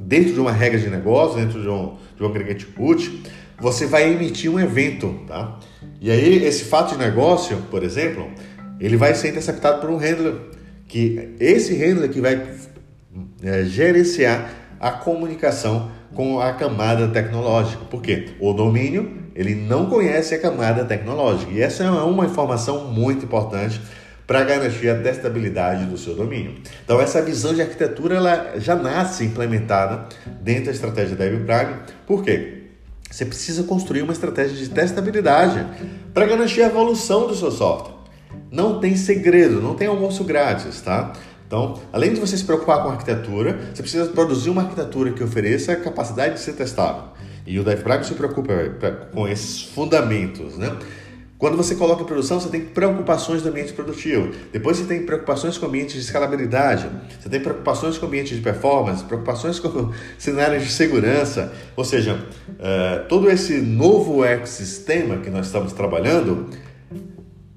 dentro 0.00 0.32
de 0.32 0.40
uma 0.40 0.50
regra 0.50 0.80
de 0.80 0.88
negócio, 0.88 1.38
dentro 1.38 1.60
de 1.60 1.68
um, 1.68 1.96
de 2.16 2.22
um 2.22 2.26
aggregate 2.26 2.64
put, 2.64 3.22
você 3.60 3.84
vai 3.84 4.10
emitir 4.10 4.50
um 4.50 4.58
evento, 4.58 5.14
tá? 5.28 5.60
E 6.00 6.10
aí, 6.10 6.42
esse 6.42 6.64
fato 6.64 6.92
de 6.92 6.98
negócio, 6.98 7.58
por 7.70 7.84
exemplo, 7.84 8.30
ele 8.80 8.96
vai 8.96 9.14
ser 9.14 9.28
interceptado 9.28 9.78
por 9.78 9.90
um 9.90 9.98
handler, 9.98 10.36
que 10.88 11.34
esse 11.38 11.74
handler 11.76 12.08
que 12.08 12.18
vai 12.18 12.40
é, 13.42 13.64
gerenciar 13.64 14.50
a 14.78 14.90
comunicação 14.90 15.90
com 16.14 16.40
a 16.40 16.52
camada 16.52 17.08
tecnológica. 17.08 17.84
Porque 17.90 18.30
o 18.40 18.52
domínio 18.52 19.22
ele 19.34 19.54
não 19.54 19.86
conhece 19.86 20.34
a 20.34 20.38
camada 20.38 20.84
tecnológica. 20.84 21.52
E 21.52 21.60
essa 21.60 21.84
é 21.84 21.90
uma 21.90 22.26
informação 22.26 22.86
muito 22.86 23.24
importante 23.24 23.80
para 24.26 24.44
garantir 24.44 24.88
a 24.88 24.98
testabilidade 24.98 25.84
do 25.86 25.98
seu 25.98 26.14
domínio. 26.14 26.54
Então 26.84 27.00
essa 27.00 27.20
visão 27.20 27.54
de 27.54 27.60
arquitetura 27.60 28.16
ela 28.16 28.52
já 28.56 28.74
nasce 28.74 29.24
implementada 29.24 30.06
dentro 30.40 30.66
da 30.66 30.70
estratégia 30.70 31.16
da 31.16 31.24
Prime. 31.24 31.80
Por 32.06 32.22
quê? 32.22 32.62
Você 33.10 33.26
precisa 33.26 33.64
construir 33.64 34.02
uma 34.02 34.12
estratégia 34.12 34.56
de 34.56 34.70
testabilidade 34.70 35.66
para 36.14 36.24
garantir 36.24 36.62
a 36.62 36.66
evolução 36.66 37.26
do 37.26 37.34
seu 37.34 37.50
software. 37.50 37.94
Não 38.50 38.80
tem 38.80 38.96
segredo, 38.96 39.60
não 39.60 39.74
tem 39.74 39.86
almoço 39.86 40.24
grátis, 40.24 40.80
tá? 40.80 41.12
Então, 41.52 41.78
além 41.92 42.14
de 42.14 42.18
você 42.18 42.34
se 42.34 42.44
preocupar 42.44 42.82
com 42.82 42.88
a 42.88 42.92
arquitetura, 42.92 43.60
você 43.74 43.82
precisa 43.82 44.06
produzir 44.06 44.48
uma 44.48 44.62
arquitetura 44.62 45.12
que 45.12 45.22
ofereça 45.22 45.72
a 45.72 45.76
capacidade 45.76 46.32
de 46.32 46.40
ser 46.40 46.54
testável. 46.54 47.10
E 47.46 47.58
o 47.58 47.62
DevPrime 47.62 48.02
se 48.04 48.14
preocupa 48.14 48.54
com 49.12 49.28
esses 49.28 49.60
fundamentos, 49.60 50.56
né? 50.56 50.74
Quando 51.36 51.58
você 51.58 51.74
coloca 51.74 52.04
em 52.04 52.06
produção, 52.06 52.40
você 52.40 52.48
tem 52.48 52.62
preocupações 52.62 53.42
do 53.42 53.50
ambiente 53.50 53.74
produtivo. 53.74 54.30
Depois 54.50 54.78
você 54.78 54.84
tem 54.84 55.04
preocupações 55.04 55.58
com 55.58 55.66
ambiente 55.66 55.92
de 55.92 55.98
escalabilidade. 55.98 56.88
Você 57.20 57.28
tem 57.28 57.40
preocupações 57.40 57.98
com 57.98 58.06
ambiente 58.06 58.34
de 58.34 58.40
performance, 58.40 59.04
preocupações 59.04 59.58
com 59.58 59.90
cenários 60.16 60.62
de 60.62 60.70
segurança. 60.70 61.52
Ou 61.76 61.84
seja, 61.84 62.14
uh, 62.14 63.06
todo 63.10 63.28
esse 63.28 63.60
novo 63.60 64.24
ecossistema 64.24 65.18
que 65.18 65.28
nós 65.28 65.46
estamos 65.46 65.74
trabalhando 65.74 66.48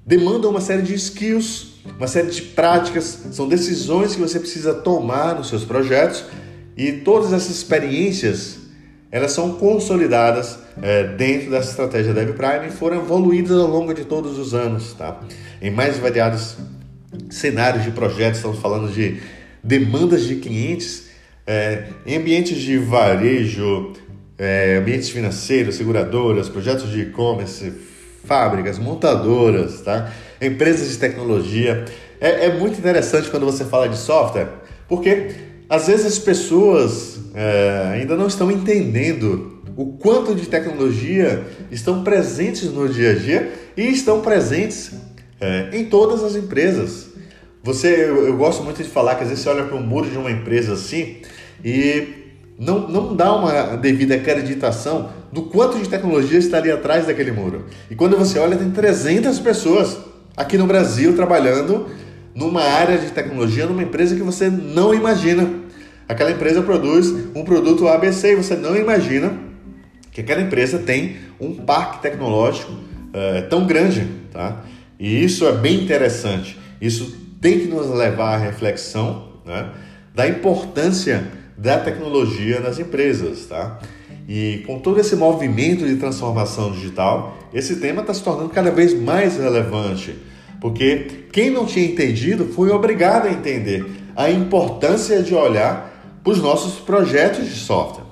demanda 0.06 0.48
uma 0.48 0.60
série 0.60 0.82
de 0.82 0.94
skills 0.94 1.76
uma 1.96 2.06
série 2.06 2.30
de 2.30 2.42
práticas, 2.42 3.26
são 3.32 3.48
decisões 3.48 4.14
que 4.14 4.20
você 4.20 4.40
precisa 4.40 4.74
tomar 4.74 5.34
nos 5.34 5.48
seus 5.48 5.64
projetos 5.64 6.24
e 6.76 6.92
todas 6.92 7.32
essas 7.32 7.50
experiências 7.50 8.58
elas 9.10 9.32
são 9.32 9.52
consolidadas 9.52 10.58
é, 10.82 11.04
dentro 11.04 11.50
dessa 11.50 11.70
estratégia 11.70 12.12
Dev 12.12 12.32
Prime 12.32 12.66
e 12.66 12.70
foram 12.70 12.98
evoluídas 12.98 13.56
ao 13.56 13.68
longo 13.68 13.94
de 13.94 14.04
todos 14.04 14.36
os 14.36 14.52
anos, 14.52 14.92
tá? 14.92 15.20
Em 15.62 15.70
mais 15.70 15.96
variados 15.96 16.56
cenários 17.30 17.84
de 17.84 17.92
projetos, 17.92 18.38
estamos 18.38 18.58
falando 18.58 18.92
de 18.92 19.20
demandas 19.62 20.24
de 20.24 20.36
clientes 20.36 21.06
é, 21.46 21.84
em 22.04 22.16
ambientes 22.16 22.58
de 22.58 22.76
varejo, 22.76 23.92
é, 24.36 24.76
ambientes 24.76 25.08
financeiros, 25.08 25.76
seguradoras, 25.76 26.48
projetos 26.48 26.90
de 26.90 27.02
e-commerce, 27.02 27.72
fábricas, 28.26 28.78
montadoras, 28.78 29.80
tá? 29.80 30.12
empresas 30.40 30.90
de 30.90 30.98
tecnologia. 30.98 31.84
É, 32.20 32.46
é, 32.46 32.58
muito 32.58 32.78
interessante 32.78 33.30
quando 33.30 33.46
você 33.46 33.64
fala 33.64 33.88
de 33.88 33.96
software, 33.96 34.48
porque 34.88 35.30
às 35.68 35.86
vezes 35.86 36.06
as 36.06 36.18
pessoas 36.18 37.18
é, 37.34 37.90
ainda 37.94 38.16
não 38.16 38.26
estão 38.26 38.50
entendendo 38.50 39.62
o 39.76 39.98
quanto 39.98 40.34
de 40.34 40.46
tecnologia 40.46 41.44
estão 41.70 42.02
presentes 42.02 42.72
no 42.72 42.88
dia 42.88 43.10
a 43.10 43.14
dia 43.14 43.52
e 43.76 43.82
estão 43.88 44.20
presentes 44.22 44.92
é, 45.40 45.68
em 45.72 45.84
todas 45.84 46.24
as 46.24 46.34
empresas. 46.34 47.08
Você, 47.62 47.88
eu, 47.88 48.26
eu, 48.26 48.36
gosto 48.36 48.62
muito 48.62 48.82
de 48.82 48.88
falar 48.88 49.16
que 49.16 49.24
às 49.24 49.28
vezes 49.28 49.44
você 49.44 49.50
olha 49.50 49.64
para 49.64 49.76
o 49.76 49.80
muro 49.80 50.08
de 50.08 50.16
uma 50.16 50.30
empresa 50.30 50.72
assim 50.72 51.16
e 51.64 52.25
não, 52.58 52.88
não 52.88 53.14
dá 53.14 53.34
uma 53.34 53.76
devida 53.76 54.14
acreditação 54.14 55.10
do 55.30 55.42
quanto 55.42 55.78
de 55.78 55.88
tecnologia 55.88 56.38
está 56.38 56.56
ali 56.56 56.70
atrás 56.70 57.06
daquele 57.06 57.30
muro. 57.30 57.66
E 57.90 57.94
quando 57.94 58.16
você 58.16 58.38
olha, 58.38 58.56
tem 58.56 58.70
300 58.70 59.38
pessoas 59.40 59.98
aqui 60.36 60.56
no 60.56 60.66
Brasil 60.66 61.14
trabalhando 61.14 61.86
numa 62.34 62.62
área 62.62 62.98
de 62.98 63.10
tecnologia, 63.10 63.66
numa 63.66 63.82
empresa 63.82 64.14
que 64.14 64.22
você 64.22 64.48
não 64.48 64.94
imagina. 64.94 65.48
Aquela 66.08 66.30
empresa 66.30 66.62
produz 66.62 67.08
um 67.34 67.44
produto 67.44 67.88
ABC 67.88 68.32
e 68.32 68.36
você 68.36 68.54
não 68.54 68.76
imagina 68.76 69.32
que 70.12 70.20
aquela 70.20 70.40
empresa 70.40 70.78
tem 70.78 71.16
um 71.40 71.54
parque 71.54 72.00
tecnológico 72.00 72.72
é, 73.12 73.42
tão 73.42 73.66
grande, 73.66 74.06
tá? 74.32 74.62
E 74.98 75.22
isso 75.22 75.46
é 75.46 75.52
bem 75.52 75.82
interessante. 75.82 76.58
Isso 76.80 77.16
tem 77.40 77.60
que 77.60 77.66
nos 77.66 77.90
levar 77.90 78.34
à 78.34 78.36
reflexão 78.36 79.28
né, 79.44 79.70
da 80.14 80.26
importância 80.26 81.22
da 81.56 81.78
tecnologia 81.78 82.60
nas 82.60 82.78
empresas, 82.78 83.46
tá? 83.46 83.78
E 84.28 84.62
com 84.66 84.78
todo 84.78 85.00
esse 85.00 85.16
movimento 85.16 85.86
de 85.86 85.96
transformação 85.96 86.72
digital, 86.72 87.38
esse 87.54 87.76
tema 87.76 88.00
está 88.00 88.12
se 88.12 88.22
tornando 88.22 88.50
cada 88.50 88.70
vez 88.70 88.92
mais 88.92 89.36
relevante, 89.36 90.16
porque 90.60 91.26
quem 91.32 91.50
não 91.50 91.64
tinha 91.64 91.86
entendido 91.86 92.46
foi 92.46 92.70
obrigado 92.70 93.26
a 93.26 93.32
entender 93.32 93.86
a 94.14 94.30
importância 94.30 95.22
de 95.22 95.34
olhar 95.34 96.18
para 96.22 96.32
os 96.32 96.42
nossos 96.42 96.80
projetos 96.80 97.46
de 97.46 97.54
software, 97.54 98.04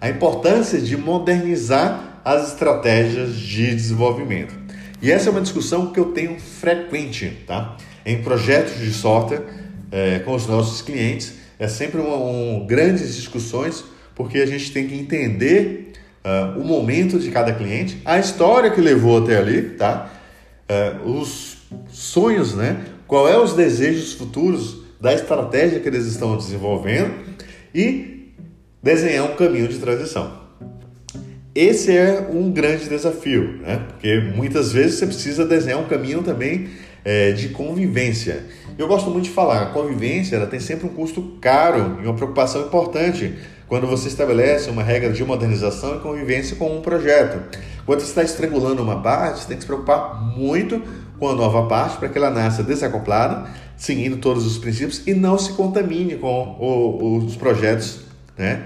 a 0.00 0.08
importância 0.08 0.80
de 0.80 0.96
modernizar 0.96 2.20
as 2.24 2.52
estratégias 2.52 3.34
de 3.36 3.74
desenvolvimento. 3.74 4.54
E 5.02 5.10
essa 5.10 5.28
é 5.28 5.32
uma 5.32 5.40
discussão 5.40 5.92
que 5.92 5.98
eu 5.98 6.12
tenho 6.12 6.38
frequente, 6.38 7.38
tá? 7.46 7.76
Em 8.04 8.22
projetos 8.22 8.78
de 8.78 8.92
software 8.92 9.42
é, 9.90 10.18
com 10.20 10.34
os 10.34 10.46
nossos 10.46 10.82
clientes 10.82 11.39
é 11.60 11.68
sempre 11.68 12.00
uma, 12.00 12.16
um, 12.16 12.66
grandes 12.66 13.14
discussões, 13.14 13.84
porque 14.16 14.38
a 14.38 14.46
gente 14.46 14.72
tem 14.72 14.88
que 14.88 14.94
entender 14.96 15.92
uh, 16.24 16.58
o 16.60 16.64
momento 16.64 17.20
de 17.20 17.30
cada 17.30 17.52
cliente, 17.52 18.00
a 18.04 18.18
história 18.18 18.72
que 18.72 18.80
levou 18.80 19.22
até 19.22 19.36
ali, 19.36 19.62
tá? 19.62 20.10
Uh, 20.68 21.10
os 21.20 21.58
sonhos, 21.88 22.56
né? 22.56 22.84
Qual 23.06 23.28
é 23.28 23.38
os 23.38 23.54
desejos 23.54 24.14
futuros 24.14 24.80
da 25.00 25.14
estratégia 25.14 25.80
que 25.80 25.88
eles 25.88 26.06
estão 26.06 26.36
desenvolvendo 26.36 27.14
e 27.74 28.34
desenhar 28.82 29.30
um 29.30 29.34
caminho 29.34 29.68
de 29.68 29.78
transição. 29.78 30.40
Esse 31.54 31.96
é 31.96 32.28
um 32.32 32.50
grande 32.50 32.88
desafio, 32.88 33.58
né? 33.60 33.84
Porque 33.88 34.20
muitas 34.34 34.72
vezes 34.72 34.98
você 34.98 35.06
precisa 35.06 35.44
desenhar 35.44 35.80
um 35.80 35.86
caminho 35.86 36.22
também 36.22 36.68
é, 37.04 37.32
de 37.32 37.48
convivência. 37.48 38.44
Eu 38.80 38.88
gosto 38.88 39.10
muito 39.10 39.24
de 39.24 39.30
falar, 39.30 39.60
a 39.60 39.66
convivência 39.66 40.36
ela 40.36 40.46
tem 40.46 40.58
sempre 40.58 40.86
um 40.86 40.88
custo 40.88 41.36
caro 41.38 41.98
e 42.00 42.06
uma 42.06 42.14
preocupação 42.14 42.62
importante 42.62 43.34
quando 43.68 43.86
você 43.86 44.08
estabelece 44.08 44.70
uma 44.70 44.82
regra 44.82 45.12
de 45.12 45.22
modernização 45.22 45.96
e 45.96 46.00
convivência 46.00 46.56
com 46.56 46.74
um 46.74 46.80
projeto. 46.80 47.42
Quando 47.84 48.00
você 48.00 48.06
está 48.06 48.22
estrangulando 48.22 48.82
uma 48.82 49.02
parte, 49.02 49.40
você 49.40 49.48
tem 49.48 49.58
que 49.58 49.64
se 49.64 49.66
preocupar 49.66 50.22
muito 50.34 50.82
com 51.18 51.28
a 51.28 51.34
nova 51.34 51.66
parte 51.68 51.98
para 51.98 52.08
que 52.08 52.16
ela 52.16 52.30
nasça 52.30 52.62
desacoplada, 52.62 53.50
seguindo 53.76 54.16
todos 54.16 54.46
os 54.46 54.56
princípios 54.56 55.06
e 55.06 55.12
não 55.12 55.36
se 55.36 55.52
contamine 55.52 56.16
com 56.16 56.56
o, 56.58 57.18
os 57.18 57.36
projetos 57.36 58.00
né, 58.38 58.62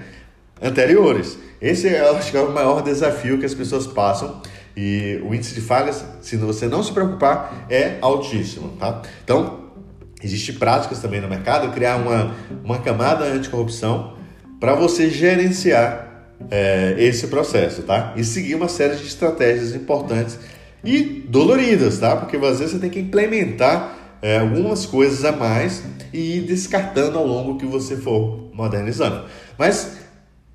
anteriores. 0.61 1.37
Esse 1.61 1.89
é, 1.89 2.09
acho 2.11 2.31
que 2.31 2.37
é 2.37 2.41
o 2.41 2.53
maior 2.53 2.81
desafio 2.81 3.37
que 3.37 3.45
as 3.45 3.53
pessoas 3.53 3.85
passam 3.85 4.41
e 4.77 5.21
o 5.25 5.35
índice 5.35 5.53
de 5.53 5.59
falhas, 5.59 6.05
se 6.21 6.37
você 6.37 6.67
não 6.67 6.81
se 6.81 6.93
preocupar, 6.93 7.67
é 7.69 7.97
altíssimo, 8.01 8.69
tá? 8.79 9.01
Então, 9.21 9.64
existem 10.23 10.55
práticas 10.55 10.99
também 10.99 11.21
no 11.21 11.27
mercado, 11.27 11.71
criar 11.73 11.97
uma, 11.97 12.35
uma 12.63 12.79
camada 12.79 13.25
anticorrupção 13.25 14.13
para 14.59 14.73
você 14.73 15.09
gerenciar 15.09 16.05
é, 16.49 16.95
esse 16.97 17.27
processo, 17.27 17.83
tá? 17.83 18.13
E 18.15 18.23
seguir 18.23 18.55
uma 18.55 18.67
série 18.67 18.95
de 18.95 19.05
estratégias 19.05 19.73
importantes 19.73 20.39
e 20.83 21.01
doloridas, 21.27 21.99
tá? 21.99 22.15
Porque 22.15 22.37
às 22.37 22.59
vezes 22.59 22.73
você 22.73 22.79
tem 22.79 22.89
que 22.89 22.99
implementar 22.99 23.95
é, 24.21 24.39
algumas 24.39 24.85
coisas 24.85 25.23
a 25.25 25.31
mais 25.31 25.83
e 26.13 26.37
ir 26.37 26.41
descartando 26.41 27.17
ao 27.17 27.25
longo 27.25 27.57
que 27.57 27.65
você 27.65 27.95
for 27.95 28.49
modernizando. 28.53 29.25
Mas 29.57 29.97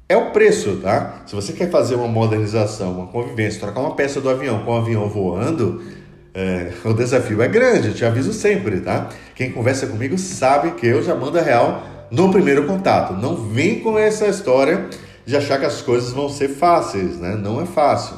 é 0.09 0.17
o 0.17 0.33
preço, 0.33 0.79
tá? 0.83 1.23
Se 1.27 1.35
você 1.35 1.53
quer 1.53 1.71
fazer 1.71 1.95
uma 1.95 2.09
modernização, 2.09 2.93
uma 2.93 3.07
convivência, 3.07 3.61
trocar 3.61 3.81
uma 3.81 3.95
peça 3.95 4.21
do 4.21 4.29
avião 4.29 4.65
com 4.65 4.73
o 4.73 4.77
avião 4.77 5.09
voando, 5.09 5.83
é, 6.33 6.73
o 6.85 6.93
desafio 6.93 7.43
é 7.43 7.49
grande, 7.49 7.89
eu 7.89 7.95
te 7.95 8.05
aviso 8.05 8.33
sempre, 8.33 8.81
tá? 8.81 9.09
Quem 9.35 9.51
conversa 9.51 9.87
comigo 9.87 10.17
sabe 10.17 10.73
que 10.73 10.87
eu 10.87 11.03
já 11.03 11.15
mando 11.15 11.39
a 11.39 11.43
real 11.43 11.83
no 12.11 12.31
primeiro 12.31 12.67
contato. 12.67 13.15
Não 13.15 13.35
vem 13.37 13.81
com 13.81 13.99
essa 13.99 14.27
história 14.27 14.89
de 15.27 15.37
achar 15.37 15.59
que 15.59 15.67
as 15.67 15.81
coisas 15.81 16.13
vão 16.13 16.29
ser 16.29 16.49
fáceis, 16.49 17.19
né? 17.19 17.37
Não 17.37 17.61
é 17.61 17.67
fácil. 17.67 18.17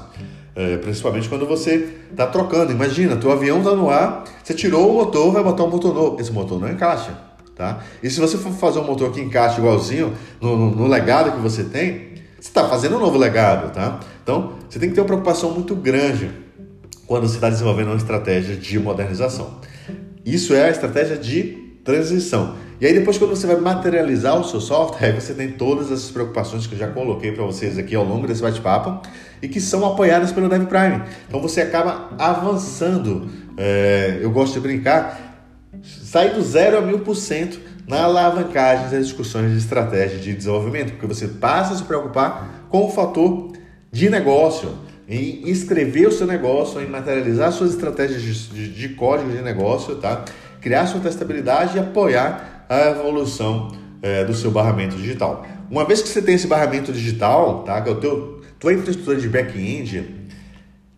É, 0.55 0.77
principalmente 0.77 1.29
quando 1.29 1.47
você 1.47 1.95
está 2.11 2.27
trocando. 2.27 2.73
Imagina, 2.73 3.17
teu 3.17 3.33
avião 3.33 3.59
está 3.59 3.75
no 3.75 3.89
ar, 3.89 4.25
você 4.43 4.53
tirou 4.53 4.91
o 4.91 4.95
motor, 4.95 5.33
vai 5.33 5.43
botar 5.43 5.65
um 5.65 5.71
motor 5.71 5.95
novo. 5.95 6.21
Esse 6.21 6.33
motor 6.33 6.61
não 6.61 6.71
encaixa. 6.71 7.17
Tá? 7.57 7.81
E 8.03 8.11
se 8.11 8.21
você 8.21 8.37
for 8.37 8.53
fazer 8.53 8.79
um 8.79 8.85
motor 8.85 9.11
que 9.13 9.21
encaixe 9.21 9.59
igualzinho 9.59 10.15
no, 10.41 10.57
no, 10.57 10.71
no 10.71 10.87
legado 10.87 11.33
que 11.33 11.39
você 11.39 11.65
tem, 11.65 12.13
você 12.39 12.49
está 12.49 12.69
fazendo 12.69 12.97
um 12.97 13.01
novo 13.01 13.17
legado. 13.17 13.73
Tá? 13.73 14.01
Então, 14.23 14.55
você 14.69 14.79
tem 14.79 14.91
que 14.91 14.95
ter 14.95 15.01
uma 15.01 15.07
preocupação 15.07 15.51
muito 15.53 15.75
grande 15.75 16.42
quando 17.13 17.29
você 17.29 17.35
está 17.35 17.51
desenvolvendo 17.51 17.89
uma 17.89 17.97
estratégia 17.99 18.57
de 18.57 18.79
modernização. 18.79 19.59
Isso 20.25 20.55
é 20.55 20.65
a 20.65 20.71
estratégia 20.71 21.19
de 21.19 21.59
transição. 21.85 22.57
E 22.81 22.87
aí 22.87 22.95
depois 22.95 23.19
quando 23.19 23.37
você 23.37 23.47
vai 23.47 23.57
materializar 23.57 24.41
o 24.41 24.43
seu 24.43 24.63
software, 24.63 25.13
você 25.13 25.35
tem 25.35 25.51
todas 25.51 25.93
essas 25.93 26.11
preocupações 26.11 26.67
que 26.67 26.75
eu 26.75 26.79
já 26.79 26.89
coloquei 26.89 27.31
para 27.33 27.45
vocês 27.45 27.77
aqui 27.77 27.95
ao 27.95 28.03
longo 28.03 28.27
desse 28.27 28.41
bate-papo 28.41 29.07
e 29.43 29.47
que 29.47 29.61
são 29.61 29.85
apoiadas 29.85 30.33
pelo 30.33 30.49
Dev 30.49 30.65
Prime. 30.65 31.03
Então 31.29 31.39
você 31.39 31.61
acaba 31.61 32.09
avançando. 32.19 33.29
É, 33.59 34.21
eu 34.23 34.31
gosto 34.31 34.55
de 34.55 34.61
brincar 34.61 35.45
sai 35.83 36.31
do 36.31 36.41
zero 36.41 36.79
a 36.79 36.81
mil 36.81 37.01
por 37.01 37.15
cento 37.15 37.61
na 37.87 38.05
alavancagem 38.05 38.89
das 38.89 39.09
discussões 39.09 39.53
de 39.53 39.59
estratégia 39.59 40.19
de 40.19 40.33
desenvolvimento, 40.33 40.93
porque 40.93 41.07
você 41.07 41.29
passa 41.29 41.75
a 41.75 41.77
se 41.77 41.83
preocupar 41.83 42.69
com 42.71 42.87
o 42.87 42.91
fator 42.91 43.53
de 43.93 44.09
negócio, 44.09 44.71
em 45.09 45.49
escrever 45.49 46.09
o 46.09 46.13
seu 46.13 46.27
negócio, 46.27 46.81
em 46.81 46.87
materializar 46.87 47.53
suas 47.53 47.71
estratégias 47.71 48.23
de, 48.23 48.49
de, 48.49 48.69
de 48.69 48.89
código 48.91 49.31
de 49.31 49.43
negócio, 49.43 49.97
tá? 49.97 50.25
criar 50.61 50.87
sua 50.87 51.01
testabilidade 51.01 51.77
e 51.77 51.81
apoiar 51.81 52.67
a 52.69 52.91
evolução 52.91 53.73
é, 54.01 54.25
do 54.25 54.35
seu 54.35 54.51
barramento 54.51 54.97
digital. 54.97 55.47
Uma 55.71 55.85
vez 55.85 56.03
que 56.03 56.09
você 56.09 56.23
tem 56.23 56.35
esse 56.37 56.47
barramento 56.47 56.93
digital, 56.93 57.65
tá? 57.65 57.81
que 57.81 57.89
é 57.89 57.93
o 57.93 57.97
teu, 57.97 58.41
tua 58.59 58.73
infraestrutura 58.73 59.19
de 59.19 59.29
back-end 59.29 60.23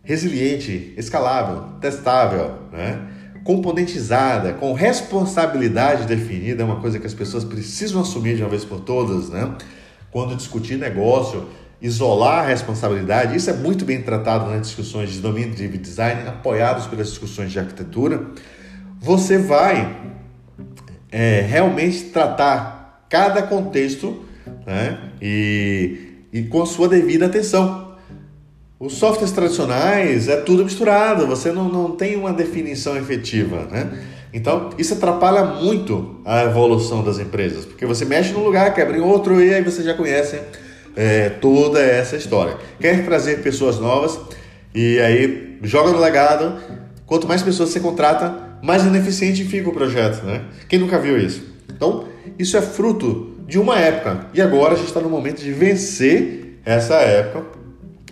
resiliente, 0.03 0.93
escalável, 0.97 1.79
testável, 1.81 2.59
né? 2.71 2.99
componentizada, 3.45 4.53
com 4.53 4.73
responsabilidade 4.73 6.05
definida, 6.05 6.63
é 6.63 6.65
uma 6.65 6.81
coisa 6.81 6.99
que 6.99 7.05
as 7.05 7.13
pessoas 7.13 7.43
precisam 7.43 8.01
assumir 8.01 8.35
de 8.35 8.41
uma 8.41 8.49
vez 8.49 8.65
por 8.65 8.79
todas, 8.79 9.29
né? 9.29 9.55
Quando 10.09 10.35
discutir 10.35 10.77
negócio, 10.77 11.47
isolar 11.81 12.45
a 12.45 12.47
responsabilidade, 12.47 13.35
isso 13.35 13.49
é 13.49 13.53
muito 13.53 13.85
bem 13.85 14.01
tratado 14.01 14.49
nas 14.49 14.61
discussões 14.61 15.11
de 15.11 15.19
domínio 15.19 15.53
de 15.53 15.67
design, 15.67 16.27
apoiados 16.27 16.87
pelas 16.87 17.09
discussões 17.09 17.51
de 17.51 17.59
arquitetura. 17.59 18.25
Você 19.01 19.37
vai 19.37 19.95
é, 21.11 21.41
realmente 21.41 22.05
tratar 22.05 23.05
cada 23.09 23.43
contexto 23.43 24.25
né? 24.65 24.97
e, 25.21 26.25
e 26.33 26.43
com 26.43 26.65
sua 26.65 26.87
devida 26.87 27.25
atenção. 27.25 27.95
Os 28.77 28.93
softwares 28.93 29.31
tradicionais 29.31 30.27
é 30.27 30.35
tudo 30.37 30.63
misturado, 30.63 31.25
você 31.25 31.51
não, 31.51 31.69
não 31.69 31.91
tem 31.91 32.17
uma 32.17 32.33
definição 32.33 32.97
efetiva, 32.97 33.65
né? 33.71 34.03
Então, 34.33 34.71
isso 34.77 34.93
atrapalha 34.95 35.45
muito 35.45 36.19
a 36.25 36.43
evolução 36.43 37.01
das 37.01 37.17
empresas, 37.17 37.63
porque 37.63 37.85
você 37.85 38.03
mexe 38.03 38.33
num 38.33 38.43
lugar, 38.43 38.73
quebra 38.73 38.97
em 38.97 38.99
outro 38.99 39.41
e 39.41 39.53
aí 39.53 39.63
você 39.63 39.81
já 39.81 39.93
conhece 39.93 40.41
é, 40.95 41.29
toda 41.29 41.79
essa 41.79 42.15
história. 42.15 42.57
Quer 42.79 43.03
trazer 43.03 43.41
pessoas 43.41 43.79
novas 43.79 44.19
e 44.73 44.99
aí 44.99 45.57
joga 45.61 45.91
no 45.91 45.99
legado. 45.99 46.57
Quanto 47.05 47.27
mais 47.27 47.43
pessoas 47.43 47.69
você 47.69 47.79
contrata, 47.79 48.57
mais 48.61 48.83
ineficiente 48.83 49.43
fica 49.45 49.69
o 49.69 49.73
projeto, 49.73 50.23
né? 50.25 50.41
Quem 50.67 50.79
nunca 50.79 50.97
viu 50.99 51.17
isso? 51.17 51.43
Então, 51.71 52.05
isso 52.39 52.57
é 52.57 52.61
fruto 52.61 53.35
de 53.47 53.59
uma 53.59 53.77
época 53.77 54.27
e 54.33 54.41
agora 54.41 54.73
a 54.73 54.77
gente 54.77 54.87
está 54.87 54.99
no 54.99 55.09
momento 55.09 55.41
de 55.41 55.51
vencer 55.51 56.59
essa 56.65 56.95
época. 56.95 57.45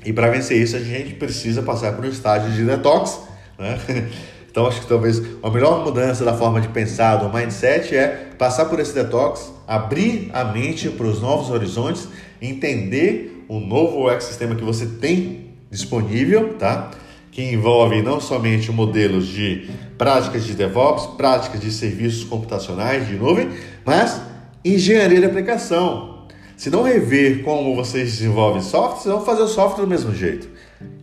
E 0.05 0.11
para 0.11 0.29
vencer 0.29 0.61
isso, 0.61 0.75
a 0.75 0.79
gente 0.79 1.15
precisa 1.15 1.61
passar 1.61 1.93
por 1.93 2.05
um 2.05 2.09
estágio 2.09 2.51
de 2.51 2.63
detox, 2.63 3.19
né? 3.57 3.79
Então, 4.53 4.67
acho 4.67 4.81
que 4.81 4.87
talvez 4.87 5.19
a 5.41 5.49
melhor 5.49 5.83
mudança 5.83 6.23
da 6.23 6.31
forma 6.31 6.61
de 6.61 6.67
pensar, 6.67 7.15
do 7.15 7.35
mindset, 7.35 7.95
é 7.95 8.29
passar 8.37 8.65
por 8.65 8.79
esse 8.79 8.93
detox, 8.93 9.51
abrir 9.67 10.29
a 10.31 10.43
mente 10.43 10.89
para 10.89 11.07
os 11.07 11.19
novos 11.19 11.49
horizontes, 11.49 12.07
entender 12.43 13.45
o 13.47 13.59
novo 13.59 14.09
ecossistema 14.09 14.55
que 14.55 14.63
você 14.63 14.85
tem 14.85 15.51
disponível, 15.71 16.55
tá? 16.55 16.91
Que 17.31 17.41
envolve 17.41 18.01
não 18.01 18.19
somente 18.19 18.71
modelos 18.71 19.27
de 19.27 19.69
práticas 19.97 20.43
de 20.43 20.53
DevOps, 20.53 21.15
práticas 21.15 21.61
de 21.61 21.71
serviços 21.71 22.23
computacionais 22.23 23.07
de 23.07 23.15
nuvem, 23.15 23.49
mas 23.85 24.21
engenharia 24.63 25.19
de 25.19 25.25
aplicação. 25.25 26.27
Se 26.55 26.69
não 26.69 26.83
rever 26.83 27.43
como 27.43 27.75
vocês 27.75 28.11
desenvolvem 28.11 28.61
software, 28.61 29.01
vocês 29.01 29.13
vão 29.13 29.25
fazer 29.25 29.41
o 29.41 29.47
software 29.47 29.83
do 29.83 29.89
mesmo 29.89 30.13
jeito. 30.13 30.47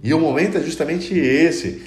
E 0.03 0.15
o 0.15 0.21
momento 0.21 0.57
é 0.57 0.61
justamente 0.61 1.19
esse 1.19 1.83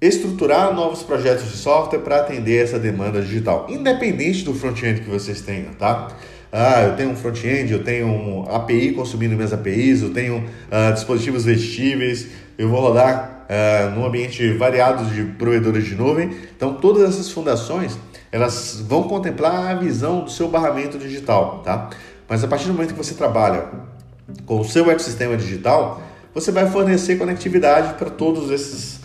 estruturar 0.00 0.74
novos 0.74 1.02
projetos 1.02 1.50
de 1.50 1.58
software 1.58 1.98
para 1.98 2.20
atender 2.20 2.64
essa 2.64 2.78
demanda 2.78 3.20
digital, 3.20 3.66
independente 3.68 4.42
do 4.44 4.54
front-end 4.54 5.02
que 5.02 5.10
vocês 5.10 5.42
tenham, 5.42 5.74
tá? 5.74 6.08
Ah, 6.52 6.82
eu 6.82 6.96
tenho 6.96 7.10
um 7.10 7.16
front-end, 7.16 7.72
eu 7.72 7.84
tenho 7.84 8.06
um 8.06 8.42
API 8.50 8.92
consumindo 8.92 9.36
minhas 9.36 9.52
APIs, 9.52 10.02
eu 10.02 10.12
tenho 10.12 10.38
uh, 10.38 10.92
dispositivos 10.92 11.44
vestíveis, 11.44 12.28
eu 12.58 12.68
vou 12.68 12.80
rodar 12.80 13.46
uh, 13.48 13.90
num 13.94 14.04
ambiente 14.04 14.52
variado 14.54 15.04
de 15.06 15.24
provedores 15.34 15.84
de 15.84 15.94
nuvem. 15.94 16.30
Então, 16.56 16.74
todas 16.74 17.08
essas 17.08 17.30
fundações, 17.30 17.96
elas 18.32 18.82
vão 18.86 19.04
contemplar 19.04 19.70
a 19.70 19.74
visão 19.74 20.24
do 20.24 20.30
seu 20.30 20.48
barramento 20.48 20.98
digital, 20.98 21.62
tá? 21.64 21.90
Mas 22.28 22.42
a 22.42 22.48
partir 22.48 22.66
do 22.66 22.74
momento 22.74 22.94
que 22.94 22.98
você 22.98 23.14
trabalha 23.14 23.66
com 24.44 24.60
o 24.60 24.64
seu 24.64 24.90
ecossistema 24.90 25.36
digital, 25.36 26.02
você 26.34 26.52
vai 26.52 26.68
fornecer 26.68 27.16
conectividade 27.16 27.94
para 27.94 28.10
todos 28.10 28.50
esses 28.50 28.99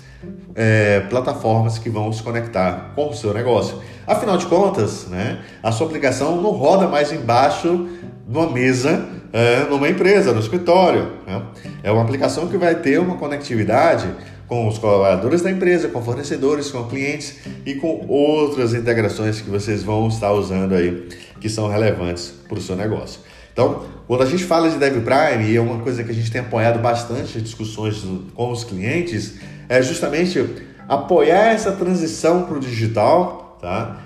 é, 0.55 1.01
plataformas 1.09 1.78
que 1.78 1.89
vão 1.89 2.11
se 2.11 2.23
conectar 2.23 2.93
com 2.95 3.09
o 3.09 3.13
seu 3.13 3.34
negócio. 3.34 3.82
Afinal 4.07 4.38
de 4.38 4.45
contas, 4.45 5.07
né, 5.07 5.39
a 5.61 5.71
sua 5.71 5.88
aplicação 5.88 6.41
não 6.41 6.51
roda 6.51 6.88
mais 6.88 7.11
embaixo 7.11 7.88
de 8.28 8.38
uma 8.38 8.49
mesa 8.49 9.05
é, 9.34 9.65
numa 9.69 9.89
empresa, 9.89 10.32
no 10.32 10.39
escritório. 10.39 11.11
Né? 11.28 11.41
É 11.84 11.91
uma 11.91 12.01
aplicação 12.01 12.47
que 12.47 12.57
vai 12.57 12.76
ter 12.76 12.99
uma 12.99 13.17
conectividade 13.17 14.07
com 14.47 14.67
os 14.67 14.78
colaboradores 14.78 15.41
da 15.41 15.51
empresa, 15.51 15.88
com 15.89 16.01
fornecedores, 16.01 16.71
com 16.71 16.84
clientes 16.86 17.38
e 17.65 17.76
com 17.76 18.05
outras 18.07 18.73
integrações 18.73 19.41
que 19.41 19.49
vocês 19.49 19.84
vão 19.84 20.07
estar 20.07 20.32
usando 20.32 20.73
aí 20.73 21.09
que 21.39 21.49
são 21.49 21.67
relevantes 21.67 22.34
para 22.47 22.57
o 22.57 22.61
seu 22.61 22.76
negócio. 22.76 23.19
Então, 23.51 23.86
quando 24.07 24.21
a 24.21 24.26
gente 24.26 24.43
fala 24.43 24.69
de 24.69 24.78
Dev 24.78 25.01
Prime, 25.03 25.49
e 25.49 25.55
é 25.55 25.61
uma 25.61 25.80
coisa 25.80 26.03
que 26.03 26.11
a 26.11 26.13
gente 26.13 26.30
tem 26.30 26.41
apoiado 26.41 26.80
bastante 26.80 27.41
discussões 27.41 28.03
com 28.36 28.51
os 28.51 28.63
clientes, 28.63 29.36
é 29.68 29.82
justamente 29.82 30.43
apoiar 30.88 31.53
essa 31.53 31.72
transição 31.72 32.43
para 32.43 32.57
o 32.57 32.59
digital 32.59 33.57
tá? 33.61 33.97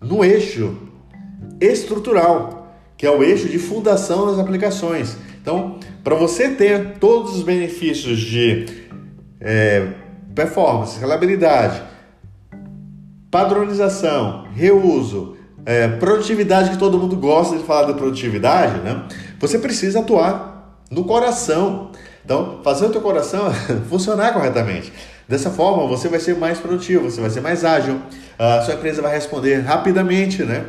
no 0.00 0.24
eixo 0.24 0.76
estrutural, 1.60 2.72
que 2.96 3.06
é 3.06 3.10
o 3.10 3.22
eixo 3.22 3.48
de 3.48 3.58
fundação 3.58 4.26
das 4.26 4.38
aplicações. 4.38 5.16
Então, 5.40 5.78
para 6.02 6.14
você 6.14 6.50
ter 6.50 6.98
todos 6.98 7.36
os 7.36 7.42
benefícios 7.42 8.18
de 8.18 8.66
é, 9.40 9.88
performance, 10.34 10.94
escalabilidade, 10.94 11.82
padronização, 13.30 14.46
reuso, 14.54 15.36
é, 15.64 15.86
produtividade, 15.86 16.70
que 16.70 16.78
todo 16.78 16.98
mundo 16.98 17.16
gosta 17.16 17.56
de 17.56 17.64
falar 17.64 17.86
de 17.86 17.94
produtividade, 17.94 18.80
né? 18.80 19.04
você 19.38 19.58
precisa 19.58 20.00
atuar 20.00 20.82
no 20.90 21.04
coração 21.04 21.90
então, 22.28 22.60
fazer 22.62 22.84
o 22.84 22.90
teu 22.90 23.00
coração 23.00 23.50
funcionar 23.88 24.34
corretamente. 24.34 24.92
Dessa 25.26 25.48
forma, 25.48 25.86
você 25.86 26.08
vai 26.08 26.20
ser 26.20 26.36
mais 26.36 26.58
produtivo, 26.58 27.10
você 27.10 27.22
vai 27.22 27.30
ser 27.30 27.40
mais 27.40 27.64
ágil, 27.64 28.02
a 28.38 28.60
sua 28.60 28.74
empresa 28.74 29.00
vai 29.00 29.14
responder 29.14 29.60
rapidamente, 29.60 30.42
né? 30.42 30.66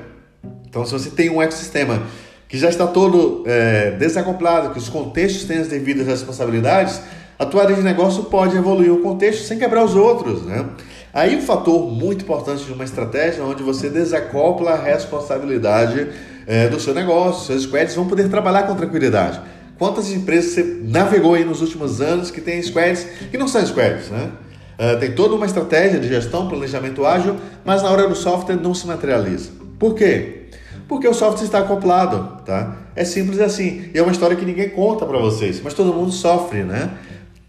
Então, 0.65 0.85
se 0.85 0.93
você 0.93 1.09
tem 1.09 1.29
um 1.29 1.41
ecossistema 1.41 2.01
que 2.47 2.57
já 2.57 2.69
está 2.69 2.87
todo 2.87 3.43
é, 3.45 3.91
desacoplado, 3.91 4.69
que 4.69 4.79
os 4.79 4.87
contextos 4.87 5.43
têm 5.43 5.57
as 5.57 5.67
devidas 5.67 6.07
responsabilidades, 6.07 7.01
a 7.37 7.45
tua 7.45 7.63
área 7.63 7.75
de 7.75 7.81
negócio 7.81 8.23
pode 8.23 8.55
evoluir 8.55 8.93
o 8.93 9.01
contexto 9.01 9.43
sem 9.43 9.59
quebrar 9.59 9.83
os 9.83 9.95
outros, 9.95 10.43
né? 10.43 10.65
Aí 11.13 11.35
um 11.35 11.41
fator 11.41 11.91
muito 11.91 12.23
importante 12.23 12.63
de 12.63 12.71
uma 12.71 12.85
estratégia 12.85 13.43
onde 13.43 13.63
você 13.63 13.89
desacopla 13.89 14.71
a 14.71 14.81
responsabilidade 14.81 16.07
é, 16.47 16.69
do 16.69 16.79
seu 16.79 16.93
negócio, 16.93 17.47
seus 17.47 17.63
squads 17.63 17.95
vão 17.95 18.07
poder 18.07 18.29
trabalhar 18.29 18.63
com 18.63 18.75
tranquilidade. 18.75 19.41
Quantas 19.79 20.11
empresas 20.11 20.51
você 20.51 20.79
navegou 20.83 21.35
aí 21.35 21.45
nos 21.45 21.61
últimos 21.61 22.01
anos 22.01 22.29
que 22.29 22.41
tem 22.41 22.61
squads 22.61 23.07
que 23.31 23.37
não 23.37 23.47
são 23.47 23.65
squads, 23.65 24.09
né? 24.09 24.29
Uh, 24.77 24.99
tem 24.99 25.13
toda 25.13 25.35
uma 25.35 25.45
estratégia 25.45 25.99
de 25.99 26.07
gestão, 26.07 26.49
planejamento 26.49 27.05
ágil, 27.05 27.37
mas 27.63 27.81
na 27.81 27.89
hora 27.89 28.07
do 28.07 28.15
software 28.15 28.57
não 28.57 28.73
se 28.73 28.85
materializa. 28.85 29.51
Por 29.79 29.95
quê? 29.95 30.47
Porque 30.87 31.07
o 31.07 31.13
software 31.13 31.45
está 31.45 31.59
acoplado, 31.59 32.43
tá? 32.43 32.77
É 32.95 33.05
simples 33.05 33.39
assim. 33.39 33.89
E 33.93 33.97
é 33.97 34.01
uma 34.01 34.11
história 34.11 34.35
que 34.35 34.45
ninguém 34.45 34.69
conta 34.69 35.05
para 35.05 35.17
vocês, 35.17 35.61
mas 35.63 35.73
todo 35.73 35.93
mundo 35.93 36.11
sofre, 36.11 36.63
né? 36.63 36.91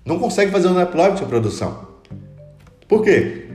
Não 0.04 0.18
consegue 0.18 0.52
fazer 0.52 0.68
um 0.68 0.74
deploy 0.74 1.12
de 1.12 1.24
produção. 1.24 1.88
Por 2.88 3.02
quê? 3.02 3.46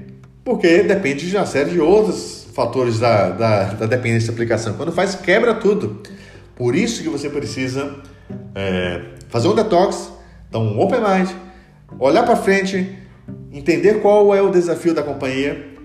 Porque 0.43 0.83
depende 0.83 1.29
de 1.29 1.35
uma 1.35 1.45
série 1.45 1.71
de 1.71 1.79
outros 1.79 2.47
fatores 2.53 2.99
da, 2.99 3.29
da, 3.29 3.63
da 3.73 3.85
dependência 3.85 4.27
da 4.27 4.33
aplicação. 4.33 4.73
Quando 4.73 4.91
faz, 4.91 5.15
quebra 5.15 5.53
tudo. 5.53 6.01
Por 6.55 6.75
isso 6.75 7.03
que 7.03 7.09
você 7.09 7.29
precisa 7.29 7.95
é, 8.53 9.01
fazer 9.29 9.47
um 9.47 9.55
detox, 9.55 10.11
então 10.49 10.63
um 10.63 10.79
open 10.79 10.99
mind, 10.99 11.29
olhar 11.99 12.23
para 12.23 12.35
frente, 12.35 12.97
entender 13.51 14.01
qual 14.01 14.33
é 14.35 14.41
o 14.41 14.49
desafio 14.49 14.93
da 14.93 15.03
companhia 15.03 15.75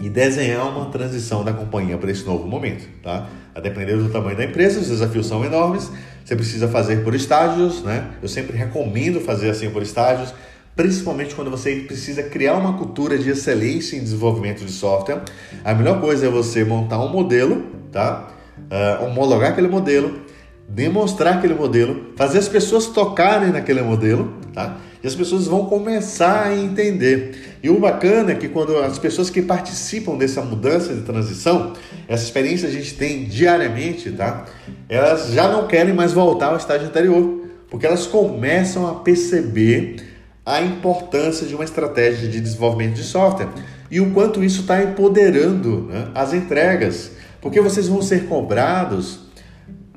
e 0.00 0.10
desenhar 0.10 0.68
uma 0.68 0.86
transição 0.86 1.42
da 1.42 1.52
companhia 1.52 1.96
para 1.96 2.10
esse 2.10 2.24
novo 2.24 2.46
momento, 2.46 2.86
tá? 3.02 3.28
A 3.54 3.60
depender 3.60 3.96
do 3.96 4.10
tamanho 4.10 4.36
da 4.36 4.44
empresa, 4.44 4.78
os 4.78 4.88
desafios 4.88 5.26
são 5.26 5.44
enormes. 5.44 5.90
Você 6.24 6.36
precisa 6.36 6.68
fazer 6.68 7.02
por 7.02 7.14
estágios, 7.14 7.82
né? 7.82 8.10
Eu 8.22 8.28
sempre 8.28 8.56
recomendo 8.56 9.20
fazer 9.20 9.48
assim 9.48 9.70
por 9.70 9.82
estágios, 9.82 10.34
principalmente 10.74 11.34
quando 11.34 11.50
você 11.50 11.76
precisa 11.76 12.22
criar 12.22 12.54
uma 12.54 12.76
cultura 12.76 13.16
de 13.16 13.30
excelência 13.30 13.96
em 13.96 14.00
desenvolvimento 14.00 14.62
de 14.62 14.70
software. 14.70 15.22
A 15.64 15.72
melhor 15.72 16.00
coisa 16.00 16.26
é 16.26 16.28
você 16.28 16.62
montar 16.64 16.98
um 16.98 17.08
modelo, 17.08 17.64
tá? 17.90 18.28
Uh, 18.58 19.04
homologar 19.04 19.52
aquele 19.52 19.68
modelo, 19.68 20.20
demonstrar 20.68 21.38
aquele 21.38 21.54
modelo, 21.54 22.12
fazer 22.16 22.38
as 22.38 22.48
pessoas 22.48 22.86
tocarem 22.86 23.50
naquele 23.50 23.82
modelo, 23.82 24.34
tá? 24.52 24.78
E 25.02 25.06
as 25.06 25.14
pessoas 25.14 25.46
vão 25.46 25.66
começar 25.66 26.46
a 26.46 26.56
entender. 26.56 27.58
E 27.62 27.70
o 27.70 27.78
bacana 27.78 28.32
é 28.32 28.34
que 28.34 28.48
quando 28.48 28.76
as 28.78 28.98
pessoas 28.98 29.30
que 29.30 29.40
participam 29.40 30.16
dessa 30.16 30.42
mudança 30.42 30.92
de 30.92 31.02
transição, 31.02 31.74
essa 32.08 32.24
experiência 32.24 32.68
a 32.68 32.72
gente 32.72 32.94
tem 32.94 33.24
diariamente, 33.24 34.10
tá? 34.10 34.46
Elas 34.88 35.30
já 35.30 35.48
não 35.48 35.66
querem 35.66 35.94
mais 35.94 36.12
voltar 36.12 36.48
ao 36.48 36.56
estágio 36.56 36.88
anterior, 36.88 37.44
porque 37.70 37.86
elas 37.86 38.06
começam 38.06 38.88
a 38.88 38.94
perceber 38.96 39.96
a 40.44 40.60
importância 40.62 41.46
de 41.46 41.54
uma 41.54 41.64
estratégia 41.64 42.28
de 42.28 42.40
desenvolvimento 42.40 42.94
de 42.94 43.02
software 43.02 43.48
e 43.90 44.00
o 44.00 44.10
quanto 44.12 44.42
isso 44.42 44.62
está 44.62 44.82
empoderando 44.82 45.82
né, 45.82 46.08
as 46.14 46.32
entregas, 46.32 47.12
porque 47.40 47.60
vocês 47.60 47.88
vão 47.88 48.02
ser 48.02 48.24
cobrados 48.24 49.25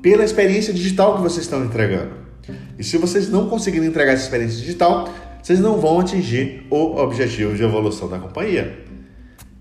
pela 0.02 0.24
experiência 0.24 0.72
digital 0.72 1.16
que 1.16 1.22
vocês 1.22 1.44
estão 1.44 1.64
entregando. 1.64 2.12
E 2.78 2.84
se 2.84 2.96
vocês 2.96 3.28
não 3.28 3.48
conseguirem 3.48 3.88
entregar 3.88 4.12
essa 4.12 4.24
experiência 4.24 4.58
digital, 4.58 5.12
vocês 5.42 5.60
não 5.60 5.78
vão 5.78 6.00
atingir 6.00 6.66
o 6.70 6.96
objetivo 6.96 7.54
de 7.54 7.62
evolução 7.62 8.08
da 8.08 8.18
companhia. 8.18 8.84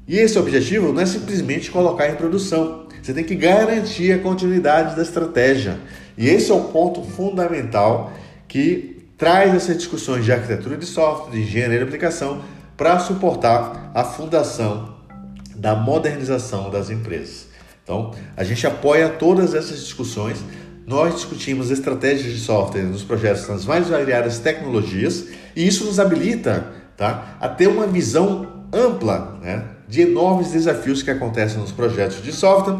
E 0.07 0.17
esse 0.17 0.39
objetivo 0.39 0.91
não 0.91 1.01
é 1.01 1.05
simplesmente 1.05 1.69
colocar 1.69 2.09
em 2.09 2.15
produção. 2.15 2.87
Você 3.01 3.13
tem 3.13 3.23
que 3.23 3.35
garantir 3.35 4.11
a 4.11 4.19
continuidade 4.19 4.95
da 4.95 5.01
estratégia. 5.01 5.77
E 6.17 6.27
esse 6.27 6.51
é 6.51 6.53
o 6.53 6.65
ponto 6.65 7.03
fundamental 7.03 8.11
que 8.47 9.07
traz 9.17 9.53
essas 9.53 9.77
discussões 9.77 10.25
de 10.25 10.31
arquitetura 10.31 10.77
de 10.77 10.85
software, 10.85 11.31
de 11.31 11.41
engenharia 11.41 11.77
de 11.77 11.83
aplicação, 11.83 12.41
para 12.75 12.97
suportar 12.99 13.91
a 13.93 14.03
fundação 14.03 14.95
da 15.55 15.75
modernização 15.75 16.69
das 16.69 16.89
empresas. 16.89 17.48
Então, 17.89 18.11
a 18.37 18.43
gente 18.43 18.67
apoia 18.67 19.09
todas 19.09 19.55
essas 19.55 19.79
discussões. 19.79 20.37
Nós 20.85 21.15
discutimos 21.15 21.71
estratégias 21.71 22.31
de 22.31 22.39
software 22.39 22.83
nos 22.83 23.03
projetos 23.03 23.47
nas 23.47 23.65
mais 23.65 23.89
variadas 23.89 24.37
tecnologias 24.37 25.25
e 25.55 25.67
isso 25.67 25.85
nos 25.85 25.99
habilita 25.99 26.67
tá, 26.95 27.35
a 27.41 27.49
ter 27.49 27.65
uma 27.65 27.87
visão 27.87 28.67
ampla 28.71 29.39
né, 29.41 29.63
de 29.87 30.01
enormes 30.01 30.51
desafios 30.51 31.01
que 31.01 31.09
acontecem 31.09 31.59
nos 31.59 31.71
projetos 31.71 32.21
de 32.21 32.31
software 32.31 32.77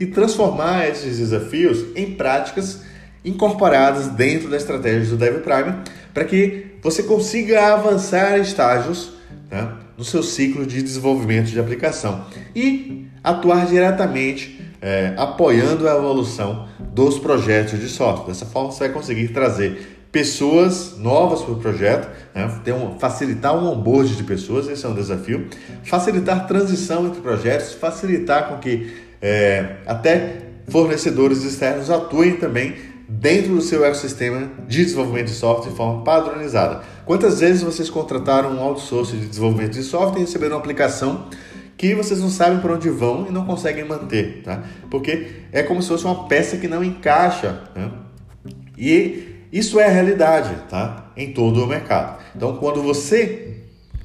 e 0.00 0.06
transformar 0.06 0.88
esses 0.88 1.18
desafios 1.18 1.84
em 1.94 2.16
práticas 2.16 2.82
incorporadas 3.24 4.08
dentro 4.08 4.50
da 4.50 4.56
estratégia 4.56 5.08
do 5.10 5.16
Dev 5.16 5.38
Prime 5.38 5.84
para 6.12 6.24
que 6.24 6.66
você 6.82 7.04
consiga 7.04 7.74
avançar 7.74 8.40
estágios 8.40 9.12
né, 9.52 9.68
no 9.98 10.04
seu 10.04 10.22
ciclo 10.22 10.64
de 10.64 10.80
desenvolvimento 10.80 11.50
de 11.50 11.58
aplicação 11.58 12.24
e 12.54 13.08
atuar 13.22 13.66
diretamente 13.66 14.60
é, 14.80 15.12
apoiando 15.16 15.88
a 15.88 15.96
evolução 15.96 16.68
dos 16.94 17.18
projetos 17.18 17.80
de 17.80 17.88
software. 17.88 18.28
Dessa 18.28 18.46
forma, 18.46 18.70
você 18.70 18.84
vai 18.84 18.90
conseguir 18.90 19.28
trazer 19.28 19.96
pessoas 20.12 20.96
novas 20.96 21.42
para 21.42 21.52
o 21.52 21.56
projeto, 21.56 22.08
né? 22.34 22.60
Ter 22.64 22.72
um, 22.72 22.98
facilitar 22.98 23.56
um 23.56 23.70
onboard 23.70 24.16
de 24.16 24.22
pessoas, 24.22 24.68
esse 24.68 24.86
é 24.86 24.88
um 24.88 24.94
desafio, 24.94 25.48
facilitar 25.82 26.46
transição 26.46 27.06
entre 27.08 27.20
projetos, 27.20 27.74
facilitar 27.74 28.48
com 28.48 28.58
que 28.58 28.92
é, 29.20 29.78
até 29.84 30.42
fornecedores 30.68 31.42
externos 31.42 31.90
atuem 31.90 32.36
também 32.36 32.74
dentro 33.08 33.54
do 33.54 33.62
seu 33.62 33.84
ecossistema 33.84 34.50
de 34.68 34.84
desenvolvimento 34.84 35.28
de 35.28 35.32
software 35.32 35.70
de 35.70 35.76
forma 35.76 36.04
padronizada. 36.04 36.82
Quantas 37.06 37.40
vezes 37.40 37.62
vocês 37.62 37.88
contrataram 37.88 38.50
um 38.50 38.60
outsourcing 38.60 39.18
de 39.18 39.26
desenvolvimento 39.26 39.72
de 39.72 39.82
software 39.82 40.18
e 40.18 40.24
receberam 40.24 40.56
uma 40.56 40.60
aplicação 40.60 41.26
que 41.78 41.94
vocês 41.94 42.20
não 42.20 42.28
sabem 42.28 42.58
para 42.58 42.74
onde 42.74 42.90
vão 42.90 43.26
e 43.26 43.32
não 43.32 43.46
conseguem 43.46 43.84
manter, 43.84 44.42
tá? 44.42 44.64
Porque 44.90 45.28
é 45.52 45.62
como 45.62 45.80
se 45.80 45.88
fosse 45.88 46.04
uma 46.04 46.28
peça 46.28 46.58
que 46.58 46.68
não 46.68 46.84
encaixa, 46.84 47.62
né? 47.74 47.90
E 48.76 49.46
isso 49.50 49.80
é 49.80 49.86
a 49.86 49.90
realidade, 49.90 50.54
tá? 50.68 51.10
Em 51.16 51.32
todo 51.32 51.64
o 51.64 51.66
mercado. 51.66 52.18
Então, 52.36 52.56
quando 52.56 52.82
você 52.82 53.56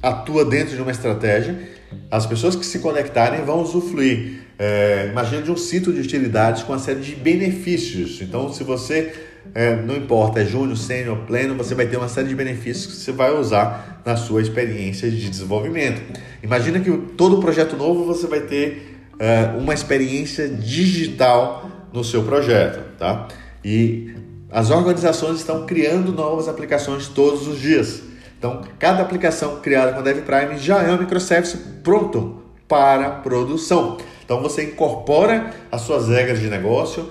atua 0.02 0.44
dentro 0.44 0.74
de 0.76 0.80
uma 0.80 0.90
estratégia, 0.90 1.68
as 2.10 2.26
pessoas 2.26 2.56
que 2.56 2.64
se 2.64 2.78
conectarem 2.78 3.44
vão 3.44 3.60
usufruir. 3.60 4.43
É, 4.58 5.08
imagina 5.10 5.42
de 5.42 5.50
um 5.50 5.56
sítio 5.56 5.92
de 5.92 6.00
utilidades 6.00 6.62
com 6.62 6.72
uma 6.72 6.78
série 6.78 7.00
de 7.00 7.14
benefícios. 7.14 8.20
Então, 8.22 8.52
se 8.52 8.62
você 8.62 9.12
é, 9.54 9.74
não 9.76 9.96
importa, 9.96 10.40
é 10.40 10.44
júnior, 10.44 10.76
sênior, 10.76 11.18
pleno, 11.26 11.54
você 11.54 11.74
vai 11.74 11.86
ter 11.86 11.96
uma 11.96 12.08
série 12.08 12.28
de 12.28 12.34
benefícios 12.34 12.86
que 12.86 12.92
você 12.92 13.12
vai 13.12 13.32
usar 13.36 14.02
na 14.04 14.16
sua 14.16 14.40
experiência 14.40 15.10
de 15.10 15.28
desenvolvimento. 15.28 16.00
Imagina 16.42 16.78
que 16.80 16.90
todo 17.16 17.40
projeto 17.40 17.76
novo 17.76 18.04
você 18.04 18.26
vai 18.26 18.40
ter 18.40 19.00
é, 19.18 19.56
uma 19.58 19.74
experiência 19.74 20.48
digital 20.48 21.70
no 21.92 22.04
seu 22.04 22.22
projeto, 22.22 22.96
tá? 22.98 23.28
E 23.64 24.14
as 24.50 24.70
organizações 24.70 25.38
estão 25.38 25.66
criando 25.66 26.12
novas 26.12 26.48
aplicações 26.48 27.08
todos 27.08 27.46
os 27.46 27.60
dias. 27.60 28.02
Então, 28.38 28.62
cada 28.78 29.02
aplicação 29.02 29.60
criada 29.60 29.92
com 29.92 30.00
a 30.00 30.02
DevPrime 30.02 30.58
já 30.58 30.82
é 30.82 30.92
um 30.92 30.98
microservice 30.98 31.56
pronto 31.82 32.42
para 32.68 33.10
produção. 33.10 33.98
Então, 34.24 34.40
você 34.40 34.64
incorpora 34.64 35.52
as 35.70 35.82
suas 35.82 36.08
regras 36.08 36.40
de 36.40 36.48
negócio, 36.48 37.10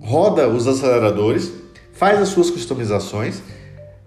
roda 0.00 0.48
os 0.48 0.66
aceleradores, 0.66 1.52
faz 1.92 2.20
as 2.20 2.28
suas 2.28 2.50
customizações, 2.50 3.42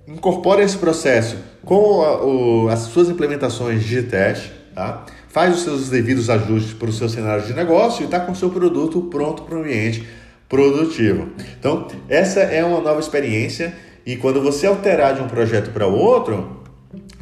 incorpora 0.07 0.63
esse 0.63 0.77
processo 0.77 1.37
com 1.63 2.01
a, 2.01 2.23
o, 2.23 2.69
as 2.69 2.79
suas 2.81 3.09
implementações 3.09 3.83
de 3.83 4.03
teste, 4.03 4.51
tá? 4.73 5.05
faz 5.29 5.55
os 5.55 5.63
seus 5.63 5.89
devidos 5.89 6.29
ajustes 6.29 6.73
para 6.73 6.89
o 6.89 6.93
seu 6.93 7.09
cenário 7.09 7.45
de 7.45 7.53
negócio 7.53 8.03
e 8.03 8.05
está 8.05 8.19
com 8.19 8.31
o 8.31 8.35
seu 8.35 8.49
produto 8.49 9.01
pronto 9.03 9.43
para 9.43 9.57
o 9.57 9.59
ambiente 9.59 10.07
produtivo. 10.47 11.29
Então, 11.59 11.87
essa 12.07 12.39
é 12.39 12.63
uma 12.63 12.79
nova 12.79 12.99
experiência 12.99 13.75
e 14.05 14.15
quando 14.15 14.41
você 14.41 14.67
alterar 14.67 15.15
de 15.15 15.21
um 15.21 15.27
projeto 15.27 15.71
para 15.71 15.87
outro, 15.87 16.61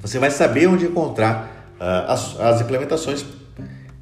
você 0.02 0.20
vai 0.20 0.30
saber 0.30 0.68
onde 0.68 0.86
encontrar 0.86 1.74
uh, 1.80 2.12
as, 2.12 2.40
as 2.40 2.62
implementações 2.62 3.26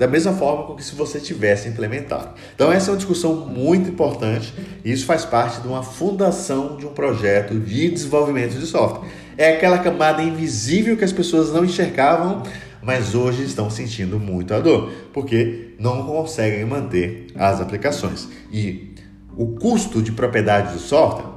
da 0.01 0.07
mesma 0.07 0.33
forma 0.33 0.63
com 0.63 0.73
que 0.73 0.83
se 0.83 0.95
você 0.95 1.19
tivesse 1.19 1.69
implementado. 1.69 2.29
Então 2.55 2.71
essa 2.71 2.89
é 2.89 2.91
uma 2.91 2.97
discussão 2.97 3.35
muito 3.35 3.87
importante 3.87 4.51
e 4.83 4.91
isso 4.91 5.05
faz 5.05 5.23
parte 5.23 5.61
de 5.61 5.67
uma 5.67 5.83
fundação 5.83 6.75
de 6.75 6.87
um 6.87 6.89
projeto 6.89 7.53
de 7.59 7.87
desenvolvimento 7.87 8.57
de 8.57 8.65
software. 8.65 9.07
É 9.37 9.53
aquela 9.53 9.77
camada 9.77 10.23
invisível 10.23 10.97
que 10.97 11.03
as 11.03 11.11
pessoas 11.11 11.53
não 11.53 11.63
enxergavam, 11.63 12.41
mas 12.81 13.13
hoje 13.13 13.43
estão 13.43 13.69
sentindo 13.69 14.19
muito 14.19 14.55
a 14.55 14.59
dor, 14.59 14.91
porque 15.13 15.75
não 15.77 16.03
conseguem 16.03 16.65
manter 16.65 17.27
as 17.35 17.61
aplicações. 17.61 18.27
E 18.51 18.95
o 19.37 19.49
custo 19.49 20.01
de 20.01 20.11
propriedade 20.11 20.73
do 20.73 20.79
software, 20.79 21.29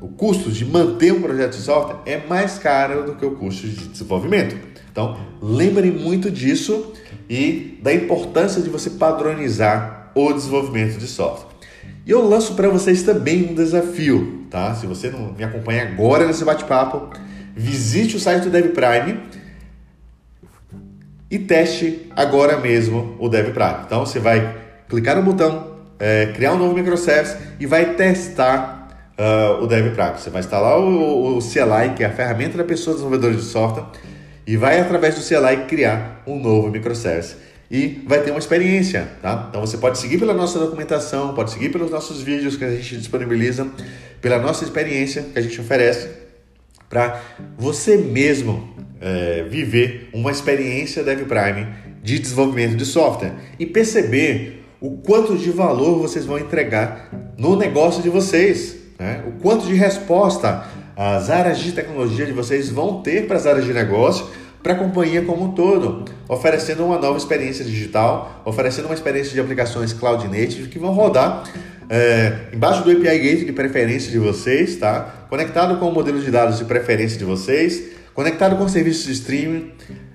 o 0.00 0.08
custo 0.08 0.50
de 0.50 0.64
manter 0.64 1.12
um 1.12 1.22
projeto 1.22 1.52
de 1.52 1.62
software 1.62 2.00
é 2.06 2.26
mais 2.26 2.58
caro 2.58 3.04
do 3.04 3.14
que 3.14 3.24
o 3.24 3.36
custo 3.36 3.68
de 3.68 3.86
desenvolvimento. 3.86 4.56
Então, 4.90 5.16
lembre 5.40 5.92
muito 5.92 6.28
disso 6.28 6.92
e 7.30 7.78
da 7.80 7.94
importância 7.94 8.60
de 8.60 8.68
você 8.68 8.90
padronizar 8.90 10.10
o 10.16 10.32
desenvolvimento 10.32 10.98
de 10.98 11.06
software. 11.06 11.48
E 12.04 12.10
eu 12.10 12.26
lanço 12.26 12.54
para 12.54 12.68
vocês 12.68 13.04
também 13.04 13.50
um 13.50 13.54
desafio, 13.54 14.46
tá? 14.50 14.74
Se 14.74 14.86
você 14.86 15.10
não 15.10 15.32
me 15.32 15.44
acompanha 15.44 15.84
agora 15.84 16.26
nesse 16.26 16.44
bate-papo, 16.44 17.08
visite 17.54 18.16
o 18.16 18.20
site 18.20 18.42
do 18.42 18.50
DevPrime 18.50 19.20
e 21.30 21.38
teste 21.38 22.10
agora 22.16 22.58
mesmo 22.58 23.16
o 23.20 23.28
DevPrime. 23.28 23.84
Então, 23.86 24.04
você 24.04 24.18
vai 24.18 24.56
clicar 24.88 25.14
no 25.14 25.22
botão 25.22 25.70
é, 26.00 26.32
criar 26.34 26.54
um 26.54 26.58
novo 26.58 26.74
microservice 26.74 27.36
e 27.60 27.66
vai 27.66 27.94
testar 27.94 28.88
uh, 29.18 29.62
o 29.62 29.66
DevPrime. 29.66 30.18
Você 30.18 30.30
vai 30.30 30.40
instalar 30.40 30.80
o, 30.80 31.36
o 31.36 31.38
CLI, 31.38 31.94
que 31.94 32.02
é 32.02 32.06
a 32.06 32.10
ferramenta 32.10 32.56
da 32.56 32.64
pessoa 32.64 32.94
desenvolvedora 32.94 33.34
de 33.34 33.42
software, 33.42 33.84
e 34.50 34.56
vai 34.56 34.80
através 34.80 35.14
do 35.14 35.20
CLI 35.20 35.66
criar 35.68 36.24
um 36.26 36.36
novo 36.36 36.70
microservice. 36.70 37.36
E 37.70 38.02
vai 38.04 38.20
ter 38.20 38.32
uma 38.32 38.40
experiência, 38.40 39.08
tá? 39.22 39.46
Então 39.48 39.60
você 39.60 39.78
pode 39.78 39.96
seguir 39.96 40.18
pela 40.18 40.34
nossa 40.34 40.58
documentação, 40.58 41.32
pode 41.34 41.52
seguir 41.52 41.68
pelos 41.68 41.88
nossos 41.88 42.20
vídeos 42.20 42.56
que 42.56 42.64
a 42.64 42.70
gente 42.72 42.96
disponibiliza, 42.96 43.68
pela 44.20 44.40
nossa 44.40 44.64
experiência 44.64 45.22
que 45.32 45.38
a 45.38 45.40
gente 45.40 45.60
oferece, 45.60 46.08
para 46.88 47.20
você 47.56 47.96
mesmo 47.96 48.74
é, 49.00 49.44
viver 49.48 50.10
uma 50.12 50.32
experiência 50.32 51.04
DevPrime 51.04 51.68
de 52.02 52.18
desenvolvimento 52.18 52.74
de 52.74 52.84
software 52.84 53.34
e 53.56 53.64
perceber 53.64 54.64
o 54.80 54.96
quanto 54.96 55.38
de 55.38 55.52
valor 55.52 56.00
vocês 56.00 56.26
vão 56.26 56.40
entregar 56.40 57.08
no 57.38 57.54
negócio 57.54 58.02
de 58.02 58.08
vocês, 58.08 58.74
né? 58.98 59.22
o 59.28 59.40
quanto 59.40 59.64
de 59.64 59.74
resposta 59.74 60.66
as 61.02 61.30
áreas 61.30 61.58
de 61.58 61.72
tecnologia 61.72 62.26
de 62.26 62.32
vocês 62.32 62.68
vão 62.68 63.00
ter 63.00 63.26
para 63.26 63.38
as 63.38 63.46
áreas 63.46 63.64
de 63.64 63.72
negócio, 63.72 64.26
para 64.62 64.74
a 64.74 64.76
companhia 64.76 65.22
como 65.22 65.44
um 65.44 65.52
todo, 65.52 66.04
oferecendo 66.28 66.84
uma 66.84 66.98
nova 66.98 67.16
experiência 67.16 67.64
digital, 67.64 68.42
oferecendo 68.44 68.86
uma 68.86 68.94
experiência 68.94 69.32
de 69.32 69.40
aplicações 69.40 69.92
cloud 69.92 70.26
native 70.28 70.68
que 70.68 70.78
vão 70.78 70.92
rodar 70.92 71.44
é, 71.90 72.50
embaixo 72.52 72.84
do 72.84 72.90
API 72.92 73.18
Gate 73.18 73.44
de 73.44 73.52
preferência 73.52 74.12
de 74.12 74.18
vocês, 74.18 74.76
tá? 74.76 75.26
conectado 75.28 75.76
com 75.80 75.88
o 75.88 75.92
modelo 75.92 76.20
de 76.20 76.30
dados 76.30 76.56
de 76.58 76.64
preferência 76.64 77.18
de 77.18 77.24
vocês, 77.24 77.82
conectado 78.14 78.56
com 78.56 78.68
serviços 78.68 79.06
de 79.06 79.12
streaming, 79.12 79.72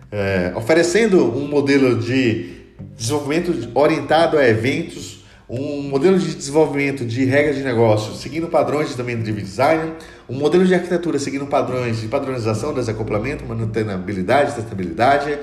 é, 0.09 0.53
oferecendo 0.55 1.21
um 1.37 1.45
modelo 1.49 1.99
de 1.99 2.55
desenvolvimento 2.95 3.69
orientado 3.73 4.37
a 4.37 4.47
eventos, 4.47 5.14
um 5.47 5.83
modelo 5.83 6.17
de 6.17 6.35
desenvolvimento 6.35 7.05
de 7.05 7.23
regras 7.25 7.55
de 7.55 7.63
negócio 7.63 8.13
seguindo 8.15 8.47
padrões 8.47 8.89
de 8.89 8.95
também 8.95 9.21
de 9.21 9.31
design, 9.31 9.93
um 10.27 10.35
modelo 10.35 10.65
de 10.65 10.73
arquitetura 10.73 11.19
seguindo 11.19 11.45
padrões 11.45 12.01
de 12.01 12.07
padronização, 12.07 12.73
desacoplamento, 12.73 13.45
manutenabilidade, 13.45 14.55
testabilidade, 14.55 15.37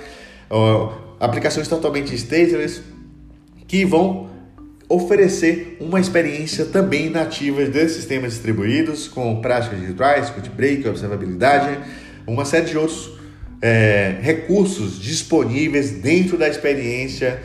uh, 0.51 0.93
aplicações 1.21 1.69
totalmente 1.69 2.15
stateless 2.15 2.83
que 3.69 3.85
vão 3.85 4.29
oferecer 4.89 5.79
uma 5.81 6.01
experiência 6.01 6.67
também 6.67 7.09
nativa 7.09 7.65
de 7.65 7.89
sistemas 7.89 8.33
distribuídos 8.33 9.09
com 9.09 9.41
práticas 9.41 9.81
de 9.81 9.95
try, 9.95 10.21
script 10.23 10.51
break, 10.51 10.87
observabilidade, 10.87 11.79
uma 12.27 12.45
série 12.45 12.67
de 12.67 12.77
outros 12.77 13.13
é, 13.63 14.17
recursos 14.21 15.01
disponíveis 15.01 15.93
dentro 15.93 16.37
da 16.37 16.49
experiência 16.49 17.41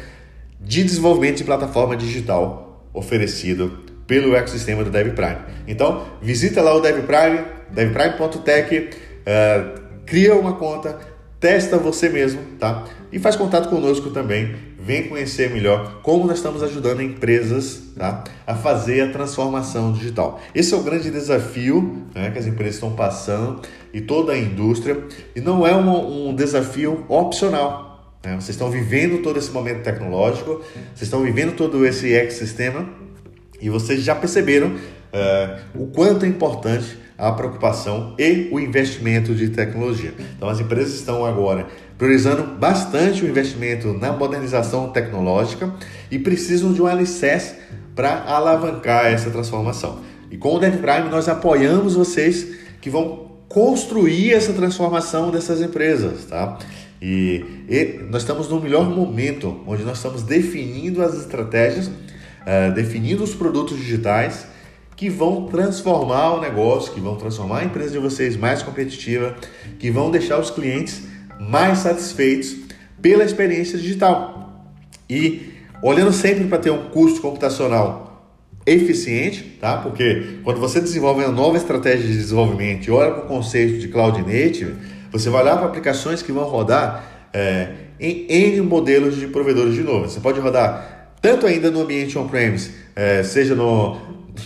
de 0.60 0.84
desenvolvimento 0.84 1.38
de 1.38 1.44
plataforma 1.44 1.96
digital 1.96 2.90
oferecido 2.94 3.80
pelo 4.06 4.36
ecossistema 4.36 4.84
do 4.84 4.90
DevPrime. 4.90 5.42
Então, 5.68 6.06
visita 6.22 6.62
lá 6.62 6.74
o 6.74 6.80
DevPrime, 6.80 7.46
devprime.tech, 7.72 8.90
uh, 8.90 9.82
cria 10.06 10.36
uma 10.36 10.54
conta, 10.54 10.98
testa 11.40 11.78
você 11.78 12.10
mesmo, 12.10 12.42
tá? 12.58 12.86
E 13.12 13.20
faz 13.20 13.36
contato 13.36 13.70
conosco 13.70 14.10
também 14.10 14.56
vem 14.88 15.10
conhecer 15.10 15.50
melhor 15.50 16.00
como 16.02 16.26
nós 16.26 16.38
estamos 16.38 16.64
ajudando 16.64 17.02
empresas 17.02 17.92
tá, 17.98 18.24
a 18.46 18.56
fazer 18.56 19.02
a 19.02 19.12
transformação 19.12 19.92
digital. 19.92 20.40
Esse 20.56 20.74
é 20.74 20.78
o 20.78 20.82
grande 20.82 21.12
desafio 21.12 22.08
né, 22.16 22.32
que 22.32 22.40
as 22.40 22.48
empresas 22.48 22.76
estão 22.76 22.94
passando 22.94 23.62
e 23.94 24.00
toda 24.00 24.32
a 24.32 24.38
indústria, 24.38 25.04
e 25.36 25.42
não 25.42 25.68
é 25.68 25.76
um, 25.76 26.30
um 26.30 26.34
desafio 26.34 27.06
opcional. 27.10 27.87
Né? 28.24 28.36
Vocês 28.36 28.50
estão 28.50 28.70
vivendo 28.70 29.22
todo 29.22 29.38
esse 29.38 29.52
momento 29.52 29.84
tecnológico, 29.84 30.62
vocês 30.94 31.04
estão 31.04 31.22
vivendo 31.24 31.56
todo 31.56 31.86
esse 31.86 32.14
ecossistema 32.14 32.88
e 33.62 33.70
vocês 33.70 34.04
já 34.04 34.16
perceberam 34.16 34.68
uh, 34.68 35.60
o 35.76 35.88
quanto 35.88 36.26
é 36.26 36.28
importante 36.28 36.98
a 37.18 37.32
preocupação 37.32 38.16
e 38.20 38.48
o 38.52 38.60
investimento 38.60 39.34
de 39.34 39.50
tecnologia. 39.50 40.14
Então 40.36 40.48
as 40.48 40.60
empresas 40.60 40.94
estão 40.94 41.26
agora 41.26 41.66
priorizando 41.98 42.44
bastante 42.44 43.26
o 43.26 43.28
investimento 43.28 43.92
na 43.94 44.14
modernização 44.14 44.90
tecnológica 44.90 45.74
e 46.12 46.20
precisam 46.20 46.72
de 46.72 46.82
um 46.82 46.86
alicerce 46.86 47.56
para 47.96 48.22
alavancar 48.24 49.08
essa 49.08 49.32
transformação. 49.32 50.02
E 50.30 50.38
com 50.38 50.56
o 50.56 50.60
Dev 50.60 50.76
Prime 50.76 51.10
nós 51.10 51.28
apoiamos 51.28 51.96
vocês 51.96 52.48
que 52.80 52.90
vão 52.90 53.32
construir 53.50 54.34
essa 54.34 54.54
transformação 54.54 55.32
dessas 55.32 55.62
empresas, 55.62 56.26
tá? 56.26 56.60
E, 57.02 57.46
e 57.70 58.00
nós 58.10 58.24
estamos 58.24 58.50
no 58.50 58.60
melhor 58.60 58.90
momento, 58.90 59.62
onde 59.68 59.84
nós 59.84 59.98
estamos 59.98 60.24
definindo 60.24 61.02
as 61.04 61.16
estratégias, 61.16 61.88
uh, 61.88 62.74
definindo 62.74 63.24
os 63.24 63.36
produtos 63.36 63.78
digitais 63.78 64.48
que 64.96 65.10
vão 65.10 65.46
transformar 65.46 66.34
o 66.34 66.42
negócio, 66.42 66.92
que 66.92 67.00
vão 67.00 67.16
transformar 67.16 67.60
a 67.60 67.66
empresa 67.66 67.92
de 67.92 68.00
vocês 68.00 68.36
mais 68.36 68.64
competitiva, 68.64 69.36
que 69.78 69.92
vão 69.92 70.10
deixar 70.10 70.40
os 70.40 70.50
clientes 70.50 71.04
mais 71.40 71.80
satisfeitos 71.80 72.56
pela 73.00 73.24
experiência 73.24 73.78
digital. 73.78 74.74
E 75.08 75.54
olhando 75.84 76.12
sempre 76.12 76.46
para 76.46 76.58
ter 76.58 76.72
um 76.72 76.90
custo 76.90 77.22
computacional 77.22 78.08
eficiente, 78.66 79.44
tá? 79.62 79.78
Porque 79.78 80.40
quando 80.44 80.60
você 80.60 80.82
desenvolve 80.82 81.24
uma 81.24 81.32
nova 81.32 81.58
estratégia 81.58 82.06
de 82.06 82.18
desenvolvimento 82.18 82.88
e 82.88 82.92
olha 82.92 83.12
para 83.12 83.24
o 83.24 83.28
conceito 83.28 83.80
de 83.80 83.88
cloud 83.88 84.20
native, 84.22 84.76
você 85.12 85.30
vai 85.30 85.42
olhar 85.42 85.58
para 85.58 85.68
aplicações 85.68 86.22
que 86.22 86.32
vão 86.32 86.44
rodar 86.44 87.04
é, 87.34 87.70
em 88.00 88.26
N 88.30 88.62
modelos 88.62 89.16
de 89.16 89.28
provedores 89.28 89.74
de 89.74 89.82
nuvem. 89.82 90.10
Você 90.10 90.20
pode 90.20 90.40
rodar 90.40 91.10
tanto 91.22 91.46
ainda 91.46 91.72
no 91.72 91.82
ambiente 91.82 92.18
on-premise, 92.18 92.72
é, 92.96 93.24
seja 93.24 93.56
no, 93.56 93.98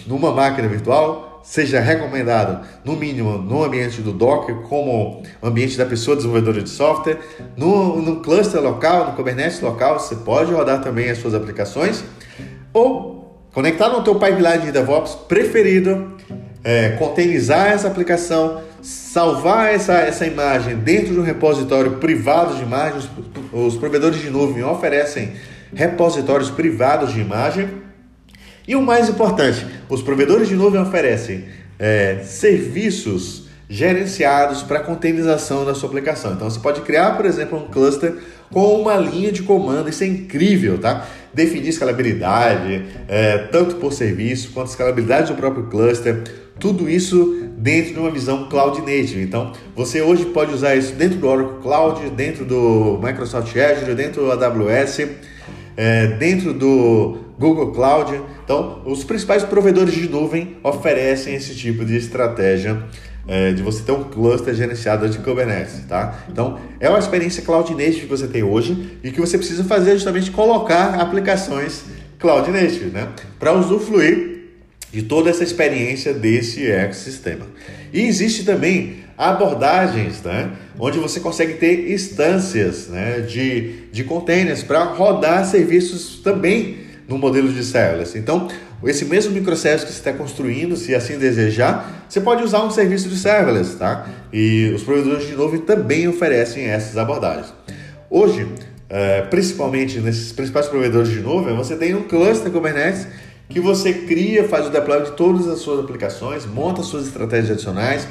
numa 0.08 0.32
máquina 0.32 0.68
virtual, 0.68 1.42
seja 1.44 1.80
recomendado, 1.80 2.66
no 2.86 2.96
mínimo, 2.96 3.38
no 3.38 3.64
ambiente 3.64 4.02
do 4.02 4.12
Docker, 4.12 4.56
como 4.68 5.24
ambiente 5.42 5.78
da 5.78 5.86
pessoa 5.86 6.16
desenvolvedora 6.16 6.62
de 6.62 6.70
software, 6.70 7.20
no, 7.58 8.02
no 8.02 8.22
cluster 8.22 8.62
local, 8.62 9.08
no 9.08 9.14
Kubernetes 9.14 9.60
local, 9.60 10.00
você 10.00 10.16
pode 10.16 10.52
rodar 10.52 10.82
também 10.82 11.10
as 11.10 11.18
suas 11.18 11.34
aplicações, 11.34 12.04
ou 12.74 13.42
conectar 13.54 13.90
no 13.90 14.04
teu 14.04 14.16
pipeline 14.16 14.66
de 14.66 14.72
DevOps 14.72 15.16
preferido, 15.28 16.16
é, 16.64 16.90
containerizar 16.92 17.72
essa 17.72 17.88
aplicação, 17.88 18.62
salvar 18.82 19.74
essa, 19.74 19.94
essa 19.94 20.26
imagem 20.26 20.78
dentro 20.78 21.14
de 21.14 21.20
um 21.20 21.24
repositório 21.24 21.98
privado 21.98 22.56
de 22.56 22.64
imagens. 22.64 23.10
Os 23.52 23.76
provedores 23.76 24.20
de 24.20 24.30
nuvem 24.30 24.64
oferecem 24.64 25.34
repositórios 25.74 26.50
privados 26.50 27.14
de 27.14 27.22
imagem 27.22 27.70
e 28.68 28.76
o 28.76 28.82
mais 28.82 29.10
importante, 29.10 29.66
os 29.90 30.02
provedores 30.02 30.48
de 30.48 30.56
nuvem 30.56 30.82
oferecem 30.82 31.46
é, 31.80 32.20
serviços 32.24 33.50
gerenciados 33.68 34.64
para 34.64 34.82
containerização 34.82 35.66
da 35.66 35.74
sua 35.74 35.90
aplicação. 35.90 36.34
Então 36.34 36.50
você 36.50 36.60
pode 36.60 36.82
criar, 36.82 37.18
por 37.18 37.26
exemplo, 37.26 37.58
um 37.58 37.68
cluster 37.68 38.16
com 38.52 38.82
uma 38.82 38.98
linha 38.98 39.32
de 39.32 39.44
comando, 39.44 39.90
isso 39.90 40.04
é 40.04 40.08
incrível, 40.08 40.78
tá? 40.78 41.08
Definir 41.34 41.70
escalabilidade, 41.70 42.86
é, 43.08 43.38
tanto 43.50 43.78
por 43.78 43.94
serviço 43.94 44.52
quanto 44.52 44.68
escalabilidade 44.68 45.32
do 45.32 45.38
próprio 45.38 45.68
cluster, 45.68 46.22
tudo 46.62 46.88
isso 46.88 47.50
dentro 47.58 47.94
de 47.94 48.00
uma 48.00 48.12
visão 48.12 48.48
cloud 48.48 48.80
native. 48.80 49.22
Então, 49.22 49.52
você 49.76 50.02
hoje 50.02 50.26
pode 50.26 50.54
usar 50.54 50.76
isso 50.76 50.94
dentro 50.94 51.18
do 51.18 51.28
Oracle 51.28 51.62
Cloud, 51.62 52.10
dentro 52.12 52.46
do 52.46 53.00
Microsoft 53.04 53.54
Azure, 53.58 53.96
dentro 53.96 54.22
do 54.22 54.32
AWS, 54.32 55.08
é, 55.76 56.08
dentro 56.08 56.54
do 56.54 57.18
Google 57.38 57.72
Cloud. 57.72 58.22
Então, 58.44 58.82
os 58.86 59.04
principais 59.04 59.44
provedores 59.44 59.94
de 59.94 60.08
nuvem 60.08 60.58
oferecem 60.64 61.34
esse 61.34 61.56
tipo 61.56 61.84
de 61.84 61.98
estratégia 61.98 62.84
é, 63.28 63.52
de 63.52 63.64
você 63.64 63.84
ter 63.84 63.92
um 63.92 64.04
cluster 64.04 64.54
gerenciado 64.54 65.08
de 65.10 65.18
Kubernetes, 65.20 65.84
tá? 65.88 66.24
Então, 66.30 66.60
é 66.80 66.90
uma 66.90 67.00
experiência 67.00 67.44
cloud 67.44 67.72
native 67.74 68.02
que 68.02 68.06
você 68.08 68.28
tem 68.28 68.44
hoje 68.44 68.98
e 69.04 69.12
que 69.12 69.20
você 69.20 69.38
precisa 69.38 69.64
fazer 69.64 69.94
justamente 69.94 70.32
colocar 70.32 71.00
aplicações 71.00 71.84
cloud 72.20 72.50
native, 72.52 72.86
né? 72.86 73.08
Para 73.40 73.54
usufruir 73.54 74.31
de 74.92 75.04
toda 75.04 75.30
essa 75.30 75.44
experiência 75.44 76.14
desse 76.14 76.70
ecossistema. 76.70 77.46
E 77.94 78.02
existe 78.02 78.44
também 78.44 79.02
abordagens, 79.18 80.22
né, 80.24 80.52
onde 80.80 80.98
você 80.98 81.20
consegue 81.20 81.54
ter 81.54 81.92
instâncias 81.92 82.88
né, 82.88 83.22
de, 83.22 83.84
de 83.92 84.04
containers 84.04 84.64
para 84.64 84.84
rodar 84.84 85.46
serviços 85.46 86.20
também 86.24 86.78
no 87.08 87.18
modelo 87.18 87.52
de 87.52 87.64
serverless. 87.64 88.18
Então, 88.18 88.48
esse 88.84 89.06
mesmo 89.06 89.32
microservice 89.34 89.86
que 89.86 89.92
você 89.92 90.00
está 90.00 90.14
construindo, 90.14 90.76
se 90.76 90.96
assim 90.96 91.20
desejar, 91.20 92.06
você 92.10 92.20
pode 92.20 92.44
usar 92.44 92.64
um 92.64 92.72
serviço 92.72 93.10
de 93.10 93.16
serverless, 93.16 93.76
tá? 93.76 94.08
E 94.34 94.72
os 94.74 94.82
provedores 94.82 95.28
de 95.28 95.36
nuvem 95.36 95.62
também 95.62 96.08
oferecem 96.08 96.64
essas 96.66 96.98
abordagens. 96.98 97.54
Hoje, 98.10 98.48
eh, 98.90 99.22
principalmente 99.30 100.00
nesses 100.00 100.32
principais 100.32 100.68
provedores 100.68 101.10
de 101.10 101.20
nuvem, 101.20 101.56
você 101.56 101.76
tem 101.76 101.94
um 101.94 102.04
cluster 102.04 102.52
Kubernetes 102.52 103.06
que 103.52 103.60
você 103.60 103.94
cria, 103.94 104.48
faz 104.48 104.68
o 104.68 104.70
deploy 104.70 105.04
de 105.04 105.12
todas 105.12 105.48
as 105.48 105.60
suas 105.60 105.80
aplicações, 105.80 106.46
monta 106.46 106.82
suas 106.82 107.06
estratégias 107.06 107.52
adicionais, 107.52 108.08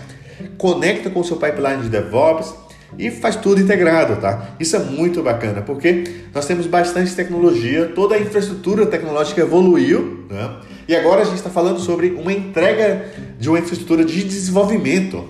conecta 0.58 1.08
com 1.10 1.20
o 1.20 1.24
seu 1.24 1.36
pipeline 1.36 1.82
de 1.82 1.88
DevOps 1.88 2.54
e 2.98 3.10
faz 3.10 3.36
tudo 3.36 3.60
integrado, 3.60 4.20
tá? 4.20 4.50
Isso 4.58 4.76
é 4.76 4.78
muito 4.80 5.22
bacana, 5.22 5.62
porque 5.62 6.04
nós 6.34 6.46
temos 6.46 6.66
bastante 6.66 7.14
tecnologia, 7.14 7.86
toda 7.94 8.16
a 8.16 8.18
infraestrutura 8.18 8.84
tecnológica 8.84 9.40
evoluiu, 9.40 10.26
né? 10.28 10.56
E 10.86 10.94
agora 10.94 11.22
a 11.22 11.24
gente 11.24 11.36
está 11.36 11.50
falando 11.50 11.78
sobre 11.80 12.10
uma 12.10 12.32
entrega 12.32 13.06
de 13.38 13.48
uma 13.48 13.58
infraestrutura 13.58 14.04
de 14.04 14.24
desenvolvimento. 14.24 15.24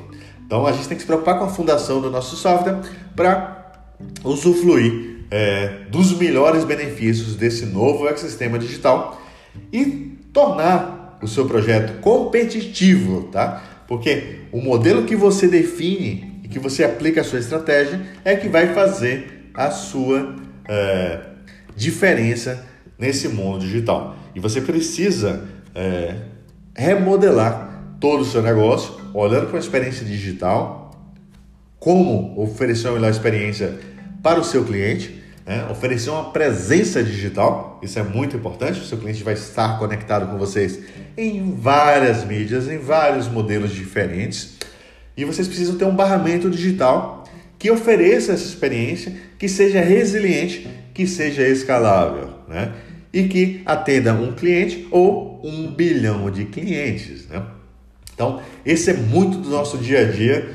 Então 0.44 0.66
a 0.66 0.72
gente 0.72 0.88
tem 0.88 0.96
que 0.96 1.02
se 1.02 1.06
preocupar 1.06 1.38
com 1.38 1.44
a 1.44 1.48
fundação 1.48 2.00
do 2.00 2.10
nosso 2.10 2.34
software 2.34 2.80
para 3.14 3.72
usufruir 4.24 5.26
é, 5.30 5.84
dos 5.90 6.16
melhores 6.16 6.64
benefícios 6.64 7.36
desse 7.36 7.66
novo 7.66 8.08
ecossistema 8.08 8.58
digital 8.58 9.20
e 9.72 10.18
tornar 10.32 11.18
o 11.22 11.28
seu 11.28 11.46
projeto 11.46 12.00
competitivo, 12.00 13.24
tá? 13.24 13.62
Porque 13.86 14.40
o 14.52 14.60
modelo 14.60 15.04
que 15.04 15.16
você 15.16 15.48
define 15.48 16.40
e 16.44 16.48
que 16.48 16.58
você 16.58 16.84
aplica 16.84 17.20
a 17.20 17.24
sua 17.24 17.38
estratégia 17.38 18.00
é 18.24 18.36
que 18.36 18.48
vai 18.48 18.72
fazer 18.72 19.50
a 19.52 19.70
sua 19.70 20.36
é, 20.68 21.20
diferença 21.76 22.64
nesse 22.98 23.28
mundo 23.28 23.60
digital. 23.60 24.16
E 24.34 24.40
você 24.40 24.60
precisa 24.60 25.44
é, 25.74 26.14
remodelar 26.74 27.96
todo 27.98 28.20
o 28.20 28.24
seu 28.24 28.42
negócio, 28.42 28.94
olhando 29.12 29.48
para 29.48 29.56
a 29.56 29.60
experiência 29.60 30.06
digital, 30.06 30.90
como 31.78 32.40
oferecer 32.40 32.88
uma 32.88 32.94
melhor 32.94 33.10
experiência 33.10 33.78
para 34.22 34.38
o 34.38 34.44
seu 34.44 34.64
cliente 34.64 35.19
né? 35.50 35.66
Oferecer 35.68 36.10
uma 36.10 36.30
presença 36.30 37.02
digital, 37.02 37.80
isso 37.82 37.98
é 37.98 38.04
muito 38.04 38.36
importante. 38.36 38.78
O 38.78 38.84
seu 38.84 38.96
cliente 38.96 39.24
vai 39.24 39.34
estar 39.34 39.80
conectado 39.80 40.30
com 40.30 40.38
vocês 40.38 40.78
em 41.18 41.56
várias 41.56 42.24
mídias, 42.24 42.68
em 42.68 42.78
vários 42.78 43.26
modelos 43.26 43.72
diferentes. 43.72 44.58
E 45.16 45.24
vocês 45.24 45.48
precisam 45.48 45.74
ter 45.74 45.86
um 45.86 45.96
barramento 45.96 46.48
digital 46.48 47.24
que 47.58 47.68
ofereça 47.68 48.32
essa 48.32 48.44
experiência, 48.44 49.12
que 49.36 49.48
seja 49.48 49.80
resiliente, 49.80 50.70
que 50.94 51.04
seja 51.04 51.42
escalável, 51.42 52.28
né? 52.46 52.72
E 53.12 53.24
que 53.24 53.60
atenda 53.66 54.14
um 54.14 54.32
cliente 54.32 54.86
ou 54.92 55.40
um 55.42 55.66
bilhão 55.66 56.30
de 56.30 56.44
clientes, 56.44 57.26
né? 57.26 57.42
Então, 58.14 58.40
esse 58.64 58.90
é 58.90 58.94
muito 58.94 59.38
do 59.38 59.50
nosso 59.50 59.78
dia 59.78 60.02
a 60.02 60.04
dia 60.04 60.48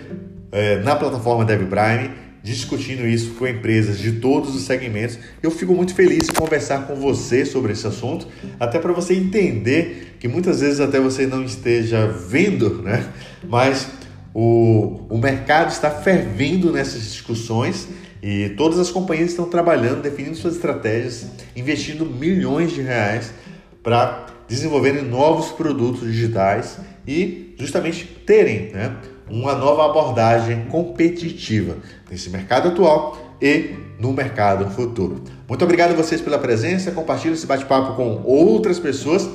é, 0.54 0.78
na 0.78 0.96
plataforma 0.96 1.44
DevPrime 1.44 2.12
discutindo 2.46 3.08
isso 3.08 3.32
com 3.32 3.48
empresas 3.48 3.98
de 3.98 4.12
todos 4.12 4.56
os 4.56 4.66
segmentos. 4.66 5.18
Eu 5.42 5.50
fico 5.50 5.74
muito 5.74 5.96
feliz 5.96 6.30
em 6.30 6.32
conversar 6.32 6.86
com 6.86 6.94
você 6.94 7.44
sobre 7.44 7.74
esse 7.74 7.88
assunto, 7.88 8.28
até 8.60 8.78
para 8.78 8.94
você 8.94 9.16
entender 9.16 10.16
que 10.20 10.28
muitas 10.28 10.62
vezes 10.62 10.80
até 10.80 11.00
você 11.00 11.26
não 11.26 11.44
esteja 11.44 12.06
vendo, 12.06 12.84
né? 12.84 13.10
Mas 13.50 13.88
o, 14.32 15.02
o 15.10 15.18
mercado 15.18 15.72
está 15.72 15.90
fervendo 15.90 16.72
nessas 16.72 17.02
discussões 17.02 17.88
e 18.22 18.50
todas 18.50 18.78
as 18.78 18.92
companhias 18.92 19.32
estão 19.32 19.50
trabalhando, 19.50 20.04
definindo 20.04 20.36
suas 20.36 20.54
estratégias, 20.54 21.26
investindo 21.56 22.06
milhões 22.06 22.72
de 22.72 22.82
reais 22.82 23.34
para 23.82 24.28
desenvolverem 24.48 25.02
novos 25.02 25.48
produtos 25.48 26.02
digitais 26.02 26.78
e 27.08 27.56
justamente 27.58 28.06
terem, 28.06 28.72
né? 28.72 28.96
uma 29.28 29.56
nova 29.56 29.86
abordagem 29.86 30.66
competitiva 30.66 31.78
nesse 32.10 32.30
mercado 32.30 32.70
atual 32.70 33.36
e 33.42 33.76
no 34.00 34.14
mercado 34.14 34.70
futuro. 34.72 35.22
Muito 35.48 35.64
obrigado 35.64 35.92
a 35.92 35.94
vocês 35.94 36.20
pela 36.22 36.40
presença, 36.40 36.92
compartilhe 36.92 37.34
esse 37.34 37.46
bate-papo 37.46 37.96
com 37.96 38.22
outras 38.24 38.80
pessoas. 38.80 39.30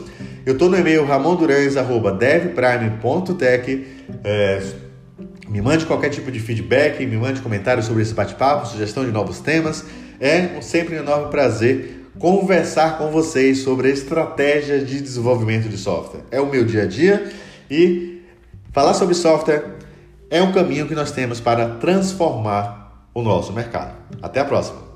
Eu 0.44 0.54
estou 0.54 0.68
no 0.70 0.78
e-mail 0.78 1.04
ramondurans.devprime.tech. 1.04 3.86
É, 4.24 4.62
me 5.48 5.60
mande 5.60 5.84
qualquer 5.86 6.08
tipo 6.10 6.30
de 6.30 6.38
feedback, 6.40 7.04
me 7.04 7.16
mande 7.16 7.40
comentários 7.40 7.86
sobre 7.86 8.02
esse 8.02 8.14
bate-papo, 8.14 8.66
sugestão 8.66 9.04
de 9.04 9.10
novos 9.10 9.40
temas. 9.40 9.84
É 10.20 10.60
sempre 10.60 10.94
um 10.96 10.98
enorme 10.98 11.30
prazer 11.30 11.96
conversar 12.18 12.98
com 12.98 13.10
vocês 13.10 13.60
sobre 13.60 13.90
estratégias 13.90 14.86
de 14.86 15.00
desenvolvimento 15.00 15.68
de 15.68 15.76
software. 15.76 16.22
É 16.30 16.40
o 16.40 16.46
meu 16.46 16.64
dia 16.64 16.82
a 16.82 16.86
dia 16.86 17.30
e 17.70 18.22
falar 18.72 18.94
sobre 18.94 19.14
software 19.14 19.79
é 20.30 20.40
um 20.40 20.52
caminho 20.52 20.86
que 20.86 20.94
nós 20.94 21.10
temos 21.10 21.40
para 21.40 21.68
transformar 21.76 23.08
o 23.12 23.20
nosso 23.20 23.52
mercado. 23.52 23.92
Até 24.22 24.40
a 24.40 24.44
próxima! 24.44 24.89